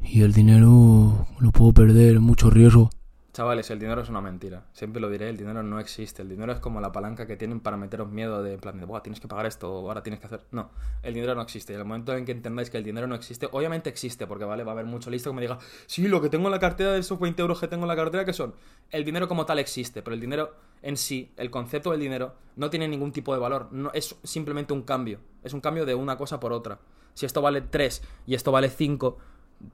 y 0.08 0.22
el 0.22 0.32
dinero 0.32 1.26
lo 1.38 1.50
puedo 1.50 1.72
perder, 1.72 2.20
mucho 2.20 2.50
riesgo. 2.50 2.90
Chavales, 3.32 3.68
el 3.70 3.78
dinero 3.78 4.00
es 4.00 4.08
una 4.08 4.22
mentira. 4.22 4.64
Siempre 4.72 4.98
lo 4.98 5.10
diré, 5.10 5.28
el 5.28 5.36
dinero 5.36 5.62
no 5.62 5.78
existe. 5.78 6.22
El 6.22 6.30
dinero 6.30 6.52
es 6.52 6.58
como 6.58 6.80
la 6.80 6.90
palanca 6.90 7.26
que 7.26 7.36
tienen 7.36 7.60
para 7.60 7.76
meteros 7.76 8.10
miedo 8.10 8.42
de 8.42 8.54
en 8.54 8.60
plan 8.60 8.80
de, 8.80 8.86
tienes 9.02 9.20
que 9.20 9.28
pagar 9.28 9.44
esto, 9.44 9.66
ahora 9.66 10.02
tienes 10.02 10.20
que 10.20 10.26
hacer... 10.26 10.40
No, 10.52 10.70
el 11.02 11.12
dinero 11.12 11.34
no 11.34 11.42
existe. 11.42 11.74
Y 11.74 11.76
el 11.76 11.84
momento 11.84 12.16
en 12.16 12.24
que 12.24 12.32
entendáis 12.32 12.70
que 12.70 12.78
el 12.78 12.84
dinero 12.84 13.06
no 13.06 13.14
existe, 13.14 13.46
obviamente 13.52 13.90
existe, 13.90 14.26
porque 14.26 14.46
vale, 14.46 14.64
va 14.64 14.72
a 14.72 14.74
haber 14.74 14.86
mucho 14.86 15.10
listo 15.10 15.28
que 15.28 15.36
me 15.36 15.42
diga, 15.42 15.58
sí, 15.86 16.08
lo 16.08 16.22
que 16.22 16.30
tengo 16.30 16.46
en 16.46 16.52
la 16.52 16.58
cartera 16.58 16.92
de 16.92 17.00
esos 17.00 17.20
20 17.20 17.42
euros 17.42 17.60
que 17.60 17.68
tengo 17.68 17.84
en 17.84 17.88
la 17.88 17.96
cartera, 17.96 18.24
¿qué 18.24 18.32
son? 18.32 18.54
El 18.90 19.04
dinero 19.04 19.28
como 19.28 19.44
tal 19.44 19.58
existe, 19.58 20.02
pero 20.02 20.14
el 20.14 20.20
dinero 20.20 20.54
en 20.80 20.96
sí, 20.96 21.30
el 21.36 21.50
concepto 21.50 21.90
del 21.90 22.00
dinero, 22.00 22.36
no 22.56 22.70
tiene 22.70 22.88
ningún 22.88 23.12
tipo 23.12 23.34
de 23.34 23.40
valor. 23.40 23.68
No, 23.70 23.90
es 23.92 24.16
simplemente 24.22 24.72
un 24.72 24.82
cambio. 24.82 25.20
Es 25.42 25.52
un 25.52 25.60
cambio 25.60 25.84
de 25.84 25.94
una 25.94 26.16
cosa 26.16 26.40
por 26.40 26.54
otra. 26.54 26.78
Si 27.12 27.26
esto 27.26 27.42
vale 27.42 27.60
3 27.60 28.02
y 28.26 28.34
esto 28.34 28.50
vale 28.50 28.70
5 28.70 29.18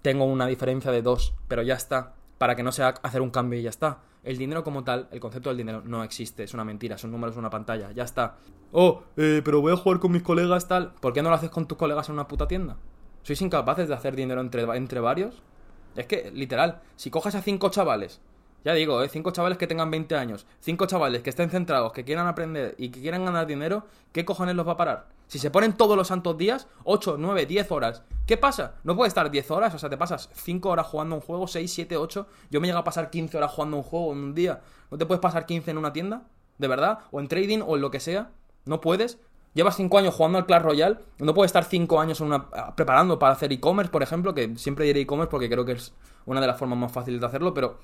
tengo 0.03 0.25
una 0.25 0.47
diferencia 0.47 0.91
de 0.91 1.03
2, 1.03 1.35
pero 1.49 1.63
ya 1.63 1.75
está, 1.75 2.15
para 2.39 2.57
que 2.57 2.63
no 2.63 2.73
sea 2.73 2.89
hacer 3.03 3.21
un 3.21 3.31
cambio 3.31 3.59
y 3.59 3.63
ya 3.63 3.71
está. 3.71 4.01
El 4.25 4.39
dinero 4.39 4.63
como 4.63 4.85
tal, 4.85 5.09
el 5.11 5.21
concepto 5.21 5.51
del 5.51 5.59
dinero 5.59 5.83
no 5.85 6.05
existe, 6.05 6.45
es 6.45 6.55
una 6.55 6.65
mentira, 6.65 6.97
son 6.97 7.11
números 7.11 7.35
en 7.35 7.41
una 7.41 7.51
pantalla, 7.51 7.91
ya 7.93 8.05
está. 8.05 8.37
Oh, 8.71 9.03
eh, 9.17 9.43
pero 9.45 9.61
voy 9.61 9.73
a 9.73 9.77
jugar 9.77 9.99
con 9.99 10.13
mis 10.13 10.23
colegas 10.23 10.69
tal. 10.69 10.95
¿Por 11.01 11.13
qué 11.13 11.23
no 11.23 11.29
lo 11.29 11.35
haces 11.35 11.51
con 11.51 11.67
tus 11.67 11.77
colegas 11.77 12.09
en 12.09 12.15
una 12.15 12.29
puta 12.29 12.47
tienda? 12.47 12.77
¿Sois 13.23 13.41
incapaces 13.43 13.89
de 13.89 13.95
hacer 13.95 14.17
dinero 14.17 14.41
entre, 14.41 14.63
entre 14.77 15.01
varios? 15.01 15.43
Es 15.97 16.07
que, 16.07 16.31
literal, 16.33 16.81
si 16.97 17.11
coges 17.11 17.35
a 17.35 17.43
cinco 17.43 17.69
chavales, 17.71 18.21
ya 18.65 18.75
digo, 18.75 19.03
¿eh? 19.03 19.09
cinco 19.09 19.31
chavales 19.31 19.59
que 19.59 19.67
tengan 19.67 19.91
20 19.91 20.15
años, 20.15 20.47
cinco 20.61 20.87
chavales 20.87 21.23
que 21.23 21.31
estén 21.31 21.51
centrados, 21.51 21.93
que 21.93 22.05
quieran 22.05 22.27
aprender 22.27 22.75
y 22.79 22.91
que 22.91 23.01
quieran 23.01 23.25
ganar 23.25 23.47
dinero, 23.47 23.87
¿qué 24.13 24.25
cojones 24.25 24.55
los 24.55 24.67
va 24.67 24.73
a 24.73 24.77
parar? 24.77 25.09
Si 25.27 25.39
se 25.39 25.51
ponen 25.51 25.73
todos 25.73 25.97
los 25.97 26.09
santos 26.09 26.37
días, 26.37 26.69
8, 26.85 27.17
9, 27.19 27.47
10 27.47 27.73
horas, 27.73 28.03
¿qué 28.27 28.37
pasa? 28.37 28.75
No 28.85 28.95
puede 28.95 29.09
estar 29.09 29.31
10 29.31 29.51
horas, 29.51 29.75
o 29.75 29.79
sea, 29.79 29.89
te 29.89 29.97
pasas 29.97 30.29
5 30.35 30.69
horas 30.69 30.87
jugando 30.87 31.15
un 31.15 31.23
juego, 31.23 31.47
6, 31.47 31.73
7, 31.73 31.97
8. 31.97 32.27
Yo 32.51 32.61
me 32.61 32.67
llego 32.67 32.79
a 32.79 32.85
pasar 32.85 33.09
15 33.09 33.39
horas 33.39 33.51
jugando 33.51 33.79
un 33.79 33.83
juego 33.83 34.13
en 34.13 34.19
un 34.19 34.35
día. 34.35 34.61
¿No 34.91 34.99
te 34.99 35.07
puedes 35.07 35.23
pasar 35.23 35.47
15 35.47 35.71
en 35.71 35.79
una 35.79 35.93
tienda? 35.95 36.25
¿De 36.59 36.69
verdad? 36.69 36.99
¿O 37.13 37.19
en 37.19 37.29
trading 37.29 37.61
o 37.67 37.77
en 37.77 37.81
lo 37.81 37.91
que 37.91 37.99
sea? 37.99 38.31
¿No 38.67 38.83
puedes? 38.83 39.19
Llevas 39.55 39.77
5 39.77 39.99
años 39.99 40.15
jugando 40.15 40.37
al 40.39 40.45
Clash 40.45 40.63
Royale, 40.63 40.99
no 41.19 41.35
puedes 41.35 41.49
estar 41.49 41.65
5 41.65 42.01
años 42.01 42.21
una, 42.21 42.51
preparando 42.75 43.19
para 43.19 43.33
hacer 43.33 43.53
e-commerce, 43.53 43.91
por 43.91 44.03
ejemplo, 44.03 44.35
que 44.35 44.57
siempre 44.57 44.87
diré 44.87 45.01
e-commerce 45.01 45.31
porque 45.31 45.49
creo 45.49 45.65
que 45.65 45.73
es 45.73 45.95
una 46.25 46.41
de 46.41 46.47
las 46.47 46.59
formas 46.59 46.79
más 46.79 46.93
fáciles 46.93 47.21
de 47.21 47.27
hacerlo, 47.27 47.53
pero 47.53 47.79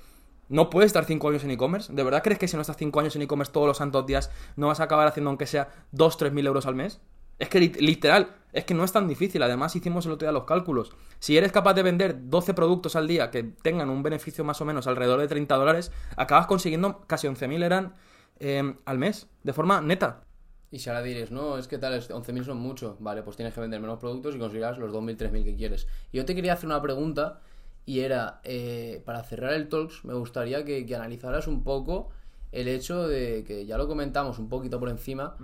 no 0.49 0.69
puedes 0.69 0.87
estar 0.87 1.05
5 1.05 1.29
años 1.29 1.43
en 1.43 1.51
e-commerce. 1.51 1.93
¿De 1.93 2.03
verdad 2.03 2.21
crees 2.23 2.39
que 2.39 2.47
si 2.47 2.55
no 2.55 2.61
estás 2.61 2.77
5 2.77 2.99
años 2.99 3.15
en 3.15 3.21
e-commerce 3.21 3.53
todos 3.53 3.67
los 3.67 3.77
santos 3.77 4.05
días 4.05 4.31
no 4.55 4.67
vas 4.67 4.79
a 4.79 4.83
acabar 4.83 5.07
haciendo 5.07 5.29
aunque 5.29 5.45
sea 5.45 5.69
2, 5.91 6.17
3 6.17 6.33
mil 6.33 6.45
euros 6.45 6.65
al 6.65 6.75
mes? 6.75 6.99
Es 7.39 7.47
que 7.47 7.59
literal, 7.61 8.35
es 8.51 8.65
que 8.65 8.73
no 8.73 8.83
es 8.83 8.91
tan 8.91 9.07
difícil. 9.07 9.41
Además, 9.41 9.75
hicimos 9.75 10.05
el 10.05 10.11
otro 10.11 10.25
día 10.25 10.33
los 10.33 10.43
cálculos. 10.43 10.91
Si 11.19 11.37
eres 11.37 11.53
capaz 11.53 11.73
de 11.73 11.83
vender 11.83 12.29
12 12.29 12.53
productos 12.53 12.97
al 12.97 13.07
día 13.07 13.31
que 13.31 13.43
tengan 13.43 13.89
un 13.89 14.03
beneficio 14.03 14.43
más 14.43 14.59
o 14.59 14.65
menos 14.65 14.87
alrededor 14.87 15.21
de 15.21 15.27
30 15.29 15.55
dólares, 15.55 15.91
acabas 16.17 16.47
consiguiendo 16.47 17.01
casi 17.07 17.27
11.000 17.27 17.63
eran 17.63 17.93
em, 18.39 18.75
al 18.85 18.97
mes, 18.97 19.27
de 19.43 19.53
forma 19.53 19.79
neta. 19.79 20.23
Y 20.71 20.79
si 20.79 20.89
ahora 20.89 21.01
diréis, 21.01 21.31
no, 21.31 21.57
es 21.57 21.67
que 21.67 21.77
tal, 21.77 21.99
11.000 21.99 22.43
son 22.43 22.57
mucho. 22.57 22.97
Vale, 22.99 23.23
pues 23.23 23.37
tienes 23.37 23.53
que 23.53 23.61
vender 23.61 23.79
menos 23.79 23.99
productos 23.99 24.35
y 24.35 24.39
conseguirás 24.39 24.77
los 24.77 24.91
2.000, 24.91 25.17
3.000 25.17 25.43
que 25.45 25.55
quieres. 25.55 25.87
Y 26.11 26.17
yo 26.17 26.25
te 26.25 26.35
quería 26.35 26.53
hacer 26.53 26.65
una 26.65 26.81
pregunta 26.81 27.39
y 27.85 28.01
era, 28.01 28.39
eh, 28.43 29.01
para 29.05 29.23
cerrar 29.23 29.53
el 29.53 29.69
Talks, 29.69 30.05
me 30.05 30.13
gustaría 30.13 30.63
que, 30.65 30.85
analizaras 30.95 31.47
un 31.47 31.63
poco 31.63 32.09
el 32.51 32.67
hecho 32.67 33.07
de 33.07 33.43
que 33.43 33.65
ya 33.65 33.77
lo 33.77 33.87
comentamos 33.87 34.39
un 34.39 34.49
poquito 34.49 34.79
por 34.79 34.89
encima, 34.89 35.37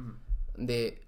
de 0.58 1.02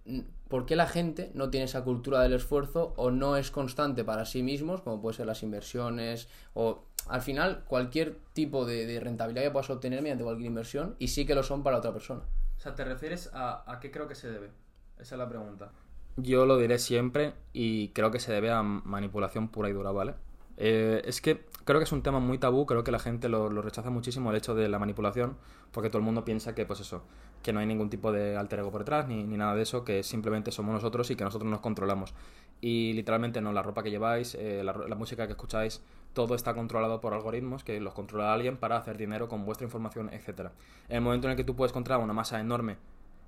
por 0.48 0.66
qué 0.66 0.76
la 0.76 0.88
gente 0.88 1.32
no 1.34 1.50
tiene 1.50 1.66
esa 1.66 1.84
cultura 1.84 2.22
del 2.22 2.34
esfuerzo 2.34 2.94
o 2.98 3.12
no 3.12 3.38
es 3.38 3.52
constante 3.52 4.04
para 4.04 4.26
sí 4.26 4.44
mismos, 4.44 4.82
como 4.82 5.02
puede 5.02 5.18
ser 5.18 5.26
las 5.26 5.44
inversiones 5.44 6.28
o 6.54 6.86
al 7.08 7.22
final 7.22 7.64
cualquier 7.66 8.18
tipo 8.34 8.66
de, 8.66 9.00
rentabilidad 9.00 9.44
que 9.44 9.52
puedas 9.52 9.70
obtener 9.70 10.02
mediante 10.02 10.24
cualquier 10.24 10.48
inversión 10.48 10.96
y 11.00 11.10
sí 11.10 11.26
que 11.26 11.36
lo 11.36 11.44
son 11.44 11.64
para 11.64 11.78
otra 11.78 11.94
persona. 11.94 12.22
O 12.58 12.60
sea, 12.60 12.76
¿te 12.76 12.84
refieres 12.84 13.30
a, 13.34 13.72
a 13.72 13.80
qué 13.80 13.92
creo 13.92 14.08
que 14.08 14.16
se 14.16 14.30
debe? 14.30 14.50
Esa 14.98 15.16
es 15.16 15.20
la 15.20 15.30
pregunta. 15.30 15.72
Yo 16.18 16.46
lo 16.46 16.58
diré 16.58 16.80
siempre 16.80 17.34
y 17.54 17.90
creo 17.90 18.10
que 18.10 18.20
se 18.20 18.32
debe 18.32 18.50
a 18.50 18.64
manipulación 18.64 19.50
pura 19.50 19.70
y 19.70 19.74
dura, 19.74 19.92
¿vale? 19.92 20.16
Eh, 20.58 21.02
es 21.06 21.22
que 21.22 21.46
creo 21.66 21.80
que 21.80 21.84
es 21.84 21.92
un 21.92 22.02
tema 22.02 22.20
muy 22.20 22.38
tabú, 22.38 22.66
creo 22.66 22.84
que 22.84 22.92
la 22.92 23.00
gente 23.00 23.30
lo, 23.30 23.50
rechaza 23.62 23.90
muchísimo 23.90 24.32
el 24.32 24.38
hecho 24.38 24.56
de 24.56 24.68
la 24.68 24.80
manipulación, 24.80 25.38
porque 25.72 25.90
todo 25.90 26.00
el 26.00 26.04
mundo 26.04 26.26
piensa 26.26 26.56
que, 26.56 26.66
pues 26.66 26.80
eso, 26.80 27.04
que 27.44 27.54
no 27.54 27.60
hay 27.60 27.66
ningún 27.66 27.90
tipo 27.90 28.12
de 28.12 28.36
alter 28.36 28.60
ego 28.60 28.72
por 28.72 28.82
detrás, 28.82 29.08
ni, 29.08 29.24
nada 29.24 29.56
de 29.56 29.62
eso, 29.62 29.84
que 29.84 30.02
simplemente 30.04 30.52
somos 30.52 30.74
nosotros 30.74 31.12
y 31.12 31.16
que 31.16 31.24
nosotros 31.24 31.50
nos 31.50 31.60
controlamos. 31.60 32.14
Y 32.60 32.94
literalmente 32.94 33.42
no, 33.42 33.54
la 33.54 33.62
ropa 33.62 33.84
que 33.84 33.92
lleváis, 33.92 34.34
eh, 34.36 34.64
la, 34.64 34.74
la, 34.74 34.96
música 34.96 35.28
que 35.28 35.34
escucháis, 35.34 35.84
todo 36.14 36.34
está 36.34 36.56
controlado 36.56 37.00
por 37.02 37.14
algoritmos 37.14 37.64
que 37.64 37.80
los 37.80 37.94
controla 37.94 38.34
alguien 38.34 38.58
para 38.58 38.78
hacer 38.78 38.98
dinero 38.98 39.28
con 39.28 39.46
vuestra 39.46 39.66
información, 39.66 40.10
etc. 40.12 40.50
En 40.90 40.98
el 40.98 41.02
momento 41.02 41.28
en 41.28 41.32
el 41.32 41.38
que 41.38 41.44
tú 41.44 41.56
puedes 41.56 41.72
controlar 41.72 42.04
una 42.04 42.14
masa 42.14 42.40
enorme 42.40 42.78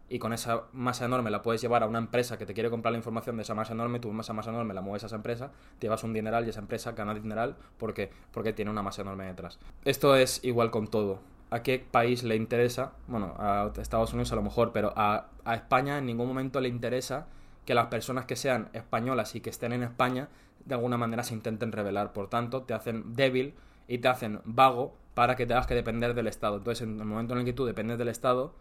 y 0.09 0.19
con 0.19 0.33
esa 0.33 0.63
masa 0.73 1.05
enorme 1.05 1.29
la 1.29 1.41
puedes 1.41 1.61
llevar 1.61 1.83
a 1.83 1.87
una 1.87 1.99
empresa 1.99 2.37
que 2.37 2.45
te 2.45 2.53
quiere 2.53 2.69
comprar 2.69 2.91
la 2.91 2.97
información 2.97 3.35
de 3.35 3.43
esa 3.43 3.53
masa 3.53 3.73
enorme, 3.73 3.99
esa 4.19 4.33
masa 4.33 4.49
enorme 4.49 4.73
la 4.73 4.81
mueves 4.81 5.03
a 5.03 5.05
esa 5.05 5.15
empresa, 5.15 5.51
te 5.77 5.85
llevas 5.85 6.03
un 6.03 6.13
dineral 6.13 6.45
y 6.45 6.49
esa 6.49 6.59
empresa 6.59 6.91
gana 6.93 7.13
dineral 7.13 7.55
porque, 7.77 8.09
porque 8.31 8.53
tiene 8.53 8.71
una 8.71 8.81
masa 8.81 9.03
enorme 9.03 9.25
detrás. 9.25 9.59
Esto 9.85 10.15
es 10.15 10.43
igual 10.43 10.71
con 10.71 10.87
todo. 10.87 11.19
¿A 11.51 11.63
qué 11.63 11.79
país 11.79 12.23
le 12.23 12.35
interesa? 12.35 12.93
Bueno, 13.07 13.33
a 13.37 13.71
Estados 13.79 14.13
Unidos 14.13 14.31
a 14.31 14.35
lo 14.35 14.43
mejor, 14.43 14.71
pero 14.71 14.93
a, 14.95 15.29
a 15.45 15.55
España 15.55 15.97
en 15.97 16.05
ningún 16.05 16.27
momento 16.27 16.59
le 16.61 16.69
interesa 16.69 17.27
que 17.65 17.73
las 17.73 17.87
personas 17.87 18.25
que 18.25 18.35
sean 18.35 18.69
españolas 18.73 19.35
y 19.35 19.41
que 19.41 19.49
estén 19.49 19.73
en 19.73 19.83
España 19.83 20.29
de 20.65 20.75
alguna 20.75 20.97
manera 20.97 21.23
se 21.23 21.33
intenten 21.33 21.71
rebelar. 21.71 22.13
Por 22.13 22.29
tanto, 22.29 22.63
te 22.63 22.73
hacen 22.73 23.15
débil 23.15 23.53
y 23.87 23.99
te 23.99 24.07
hacen 24.07 24.41
vago 24.45 24.95
para 25.13 25.35
que 25.35 25.45
tengas 25.45 25.67
que 25.67 25.75
depender 25.75 26.13
del 26.13 26.27
Estado. 26.27 26.57
Entonces, 26.57 26.87
en 26.87 26.99
el 26.99 27.05
momento 27.05 27.33
en 27.33 27.39
el 27.39 27.45
que 27.45 27.53
tú 27.53 27.65
dependes 27.65 27.97
del 27.97 28.07
Estado, 28.07 28.53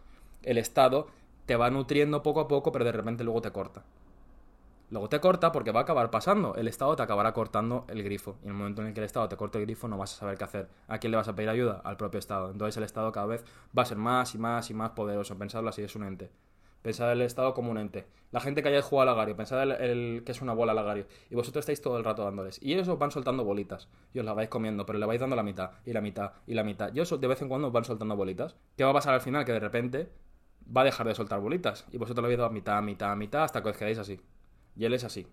el 0.43 0.57
Estado 0.57 1.07
te 1.49 1.55
va 1.55 1.71
nutriendo 1.71 2.21
poco 2.21 2.41
a 2.41 2.47
poco, 2.47 2.71
pero 2.71 2.85
de 2.85 2.91
repente 2.91 3.23
luego 3.23 3.41
te 3.41 3.49
corta. 3.49 3.83
Luego 4.91 5.09
te 5.09 5.19
corta 5.19 5.51
porque 5.51 5.71
va 5.71 5.79
a 5.79 5.81
acabar 5.81 6.11
pasando. 6.11 6.53
El 6.53 6.67
Estado 6.67 6.95
te 6.95 7.01
acabará 7.01 7.33
cortando 7.33 7.85
el 7.87 8.03
grifo. 8.03 8.37
Y 8.43 8.43
en 8.43 8.49
el 8.51 8.55
momento 8.55 8.83
en 8.83 8.89
el 8.89 8.93
que 8.93 8.99
el 8.99 9.07
Estado 9.07 9.27
te 9.27 9.35
corte 9.35 9.57
el 9.57 9.65
grifo 9.65 9.87
no 9.87 9.97
vas 9.97 10.13
a 10.13 10.17
saber 10.17 10.37
qué 10.37 10.43
hacer. 10.43 10.69
¿A 10.87 10.99
quién 10.99 11.09
le 11.09 11.17
vas 11.17 11.27
a 11.27 11.33
pedir 11.33 11.49
ayuda? 11.49 11.81
Al 11.83 11.97
propio 11.97 12.19
Estado. 12.19 12.51
Entonces 12.51 12.77
el 12.77 12.83
Estado 12.83 13.11
cada 13.11 13.25
vez 13.25 13.43
va 13.75 13.81
a 13.81 13.85
ser 13.85 13.97
más 13.97 14.35
y 14.35 14.37
más 14.37 14.69
y 14.69 14.75
más 14.75 14.91
poderoso. 14.91 15.39
Pensadlo 15.39 15.69
así, 15.69 15.81
es 15.81 15.95
un 15.95 16.03
ente. 16.03 16.29
Pensad 16.83 17.11
el 17.11 17.23
Estado 17.23 17.55
como 17.55 17.71
un 17.71 17.79
ente. 17.79 18.05
La 18.31 18.41
gente 18.41 18.61
que 18.61 18.69
haya 18.69 18.83
jugado 18.83 19.09
al 19.09 19.15
agario, 19.15 19.35
pensad 19.35 19.63
el, 19.81 20.21
que 20.23 20.31
es 20.31 20.41
una 20.43 20.53
bola 20.53 20.73
al 20.73 20.77
agario. 20.77 21.07
Y 21.31 21.35
vosotros 21.35 21.63
estáis 21.63 21.81
todo 21.81 21.97
el 21.97 22.03
rato 22.03 22.23
dándoles. 22.23 22.61
Y 22.61 22.73
ellos 22.73 22.87
os 22.89 22.99
van 22.99 23.09
soltando 23.09 23.43
bolitas. 23.43 23.89
Y 24.13 24.19
os 24.19 24.25
la 24.25 24.33
vais 24.33 24.49
comiendo, 24.49 24.85
pero 24.85 24.99
le 24.99 25.07
vais 25.07 25.19
dando 25.19 25.35
la 25.35 25.41
mitad, 25.41 25.71
y 25.83 25.93
la 25.93 26.01
mitad, 26.01 26.33
y 26.45 26.53
la 26.53 26.63
mitad. 26.63 26.93
Y 26.93 26.99
eso 26.99 27.17
de 27.17 27.27
vez 27.27 27.41
en 27.41 27.49
cuando 27.49 27.69
os 27.69 27.73
van 27.73 27.85
soltando 27.85 28.15
bolitas. 28.15 28.55
¿Qué 28.77 28.83
va 28.83 28.91
a 28.91 28.93
pasar 28.93 29.15
al 29.15 29.21
final? 29.21 29.45
Que 29.45 29.53
de 29.53 29.59
repente 29.59 30.09
va 30.75 30.81
a 30.81 30.85
dejar 30.85 31.07
de 31.07 31.15
soltar 31.15 31.39
bolitas. 31.39 31.85
Y 31.91 31.97
vosotros 31.97 32.21
lo 32.21 32.27
habéis 32.27 32.37
dado 32.37 32.49
a 32.49 32.53
mitad, 32.53 32.81
mitad, 32.81 33.15
mitad, 33.15 33.43
hasta 33.43 33.61
que 33.63 33.69
os 33.69 33.77
quedáis 33.77 33.97
así. 33.97 34.19
Y 34.75 34.85
él 34.85 34.93
es 34.93 35.03
así. 35.03 35.27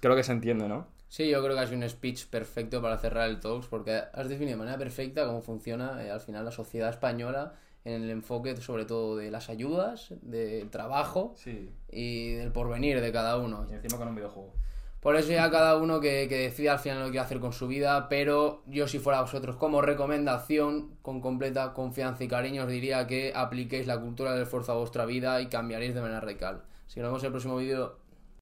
creo 0.00 0.16
que 0.16 0.22
se 0.22 0.32
entiende, 0.32 0.68
¿no? 0.68 0.86
Sí, 1.08 1.28
yo 1.28 1.42
creo 1.42 1.56
que 1.56 1.62
ha 1.62 1.66
sido 1.66 1.80
un 1.82 1.88
speech 1.88 2.26
perfecto 2.26 2.80
para 2.80 2.96
cerrar 2.98 3.28
el 3.28 3.40
Talks, 3.40 3.66
porque 3.66 4.00
has 4.12 4.28
definido 4.28 4.56
de 4.56 4.58
manera 4.64 4.78
perfecta 4.78 5.26
cómo 5.26 5.42
funciona 5.42 6.04
eh, 6.04 6.10
al 6.10 6.20
final 6.20 6.44
la 6.44 6.52
sociedad 6.52 6.88
española 6.90 7.54
en 7.84 8.02
el 8.02 8.10
enfoque 8.10 8.56
sobre 8.58 8.84
todo 8.84 9.16
de 9.16 9.30
las 9.30 9.48
ayudas, 9.48 10.14
del 10.22 10.70
trabajo 10.70 11.32
Sí. 11.36 11.70
y 11.90 12.34
del 12.34 12.52
porvenir 12.52 13.00
de 13.00 13.10
cada 13.10 13.38
uno. 13.38 13.66
Y 13.70 13.74
encima 13.74 13.96
con 13.98 14.08
un 14.08 14.14
videojuego. 14.14 14.52
Por 15.00 15.16
eso 15.16 15.32
ya 15.32 15.50
cada 15.50 15.76
uno 15.76 15.98
que, 15.98 16.28
decida 16.28 16.72
al 16.72 16.78
final 16.78 17.06
lo 17.06 17.10
que 17.10 17.18
hacer 17.18 17.40
con 17.40 17.54
su 17.54 17.66
vida, 17.66 18.08
pero 18.10 18.62
yo 18.66 18.86
si 18.86 18.98
fuera 18.98 19.22
vosotros 19.22 19.56
como 19.56 19.80
recomendación, 19.80 20.90
con 21.00 21.22
completa 21.22 21.72
confianza 21.72 22.22
y 22.22 22.28
cariño, 22.28 22.64
os 22.64 22.68
diría 22.68 23.06
que 23.06 23.32
apliquéis 23.34 23.86
la 23.86 23.98
cultura 23.98 24.32
del 24.32 24.42
esfuerzo 24.42 24.72
a 24.72 24.76
vuestra 24.76 25.06
vida 25.06 25.40
y 25.40 25.46
cambiaréis 25.46 25.94
de 25.94 26.02
manera 26.02 26.20
radical. 26.20 26.64
Si 26.86 27.00
nos 27.00 27.08
vemos 27.08 27.22
en 27.22 27.26
el 27.26 27.32
próximo 27.32 27.56
vídeo, 27.56 27.96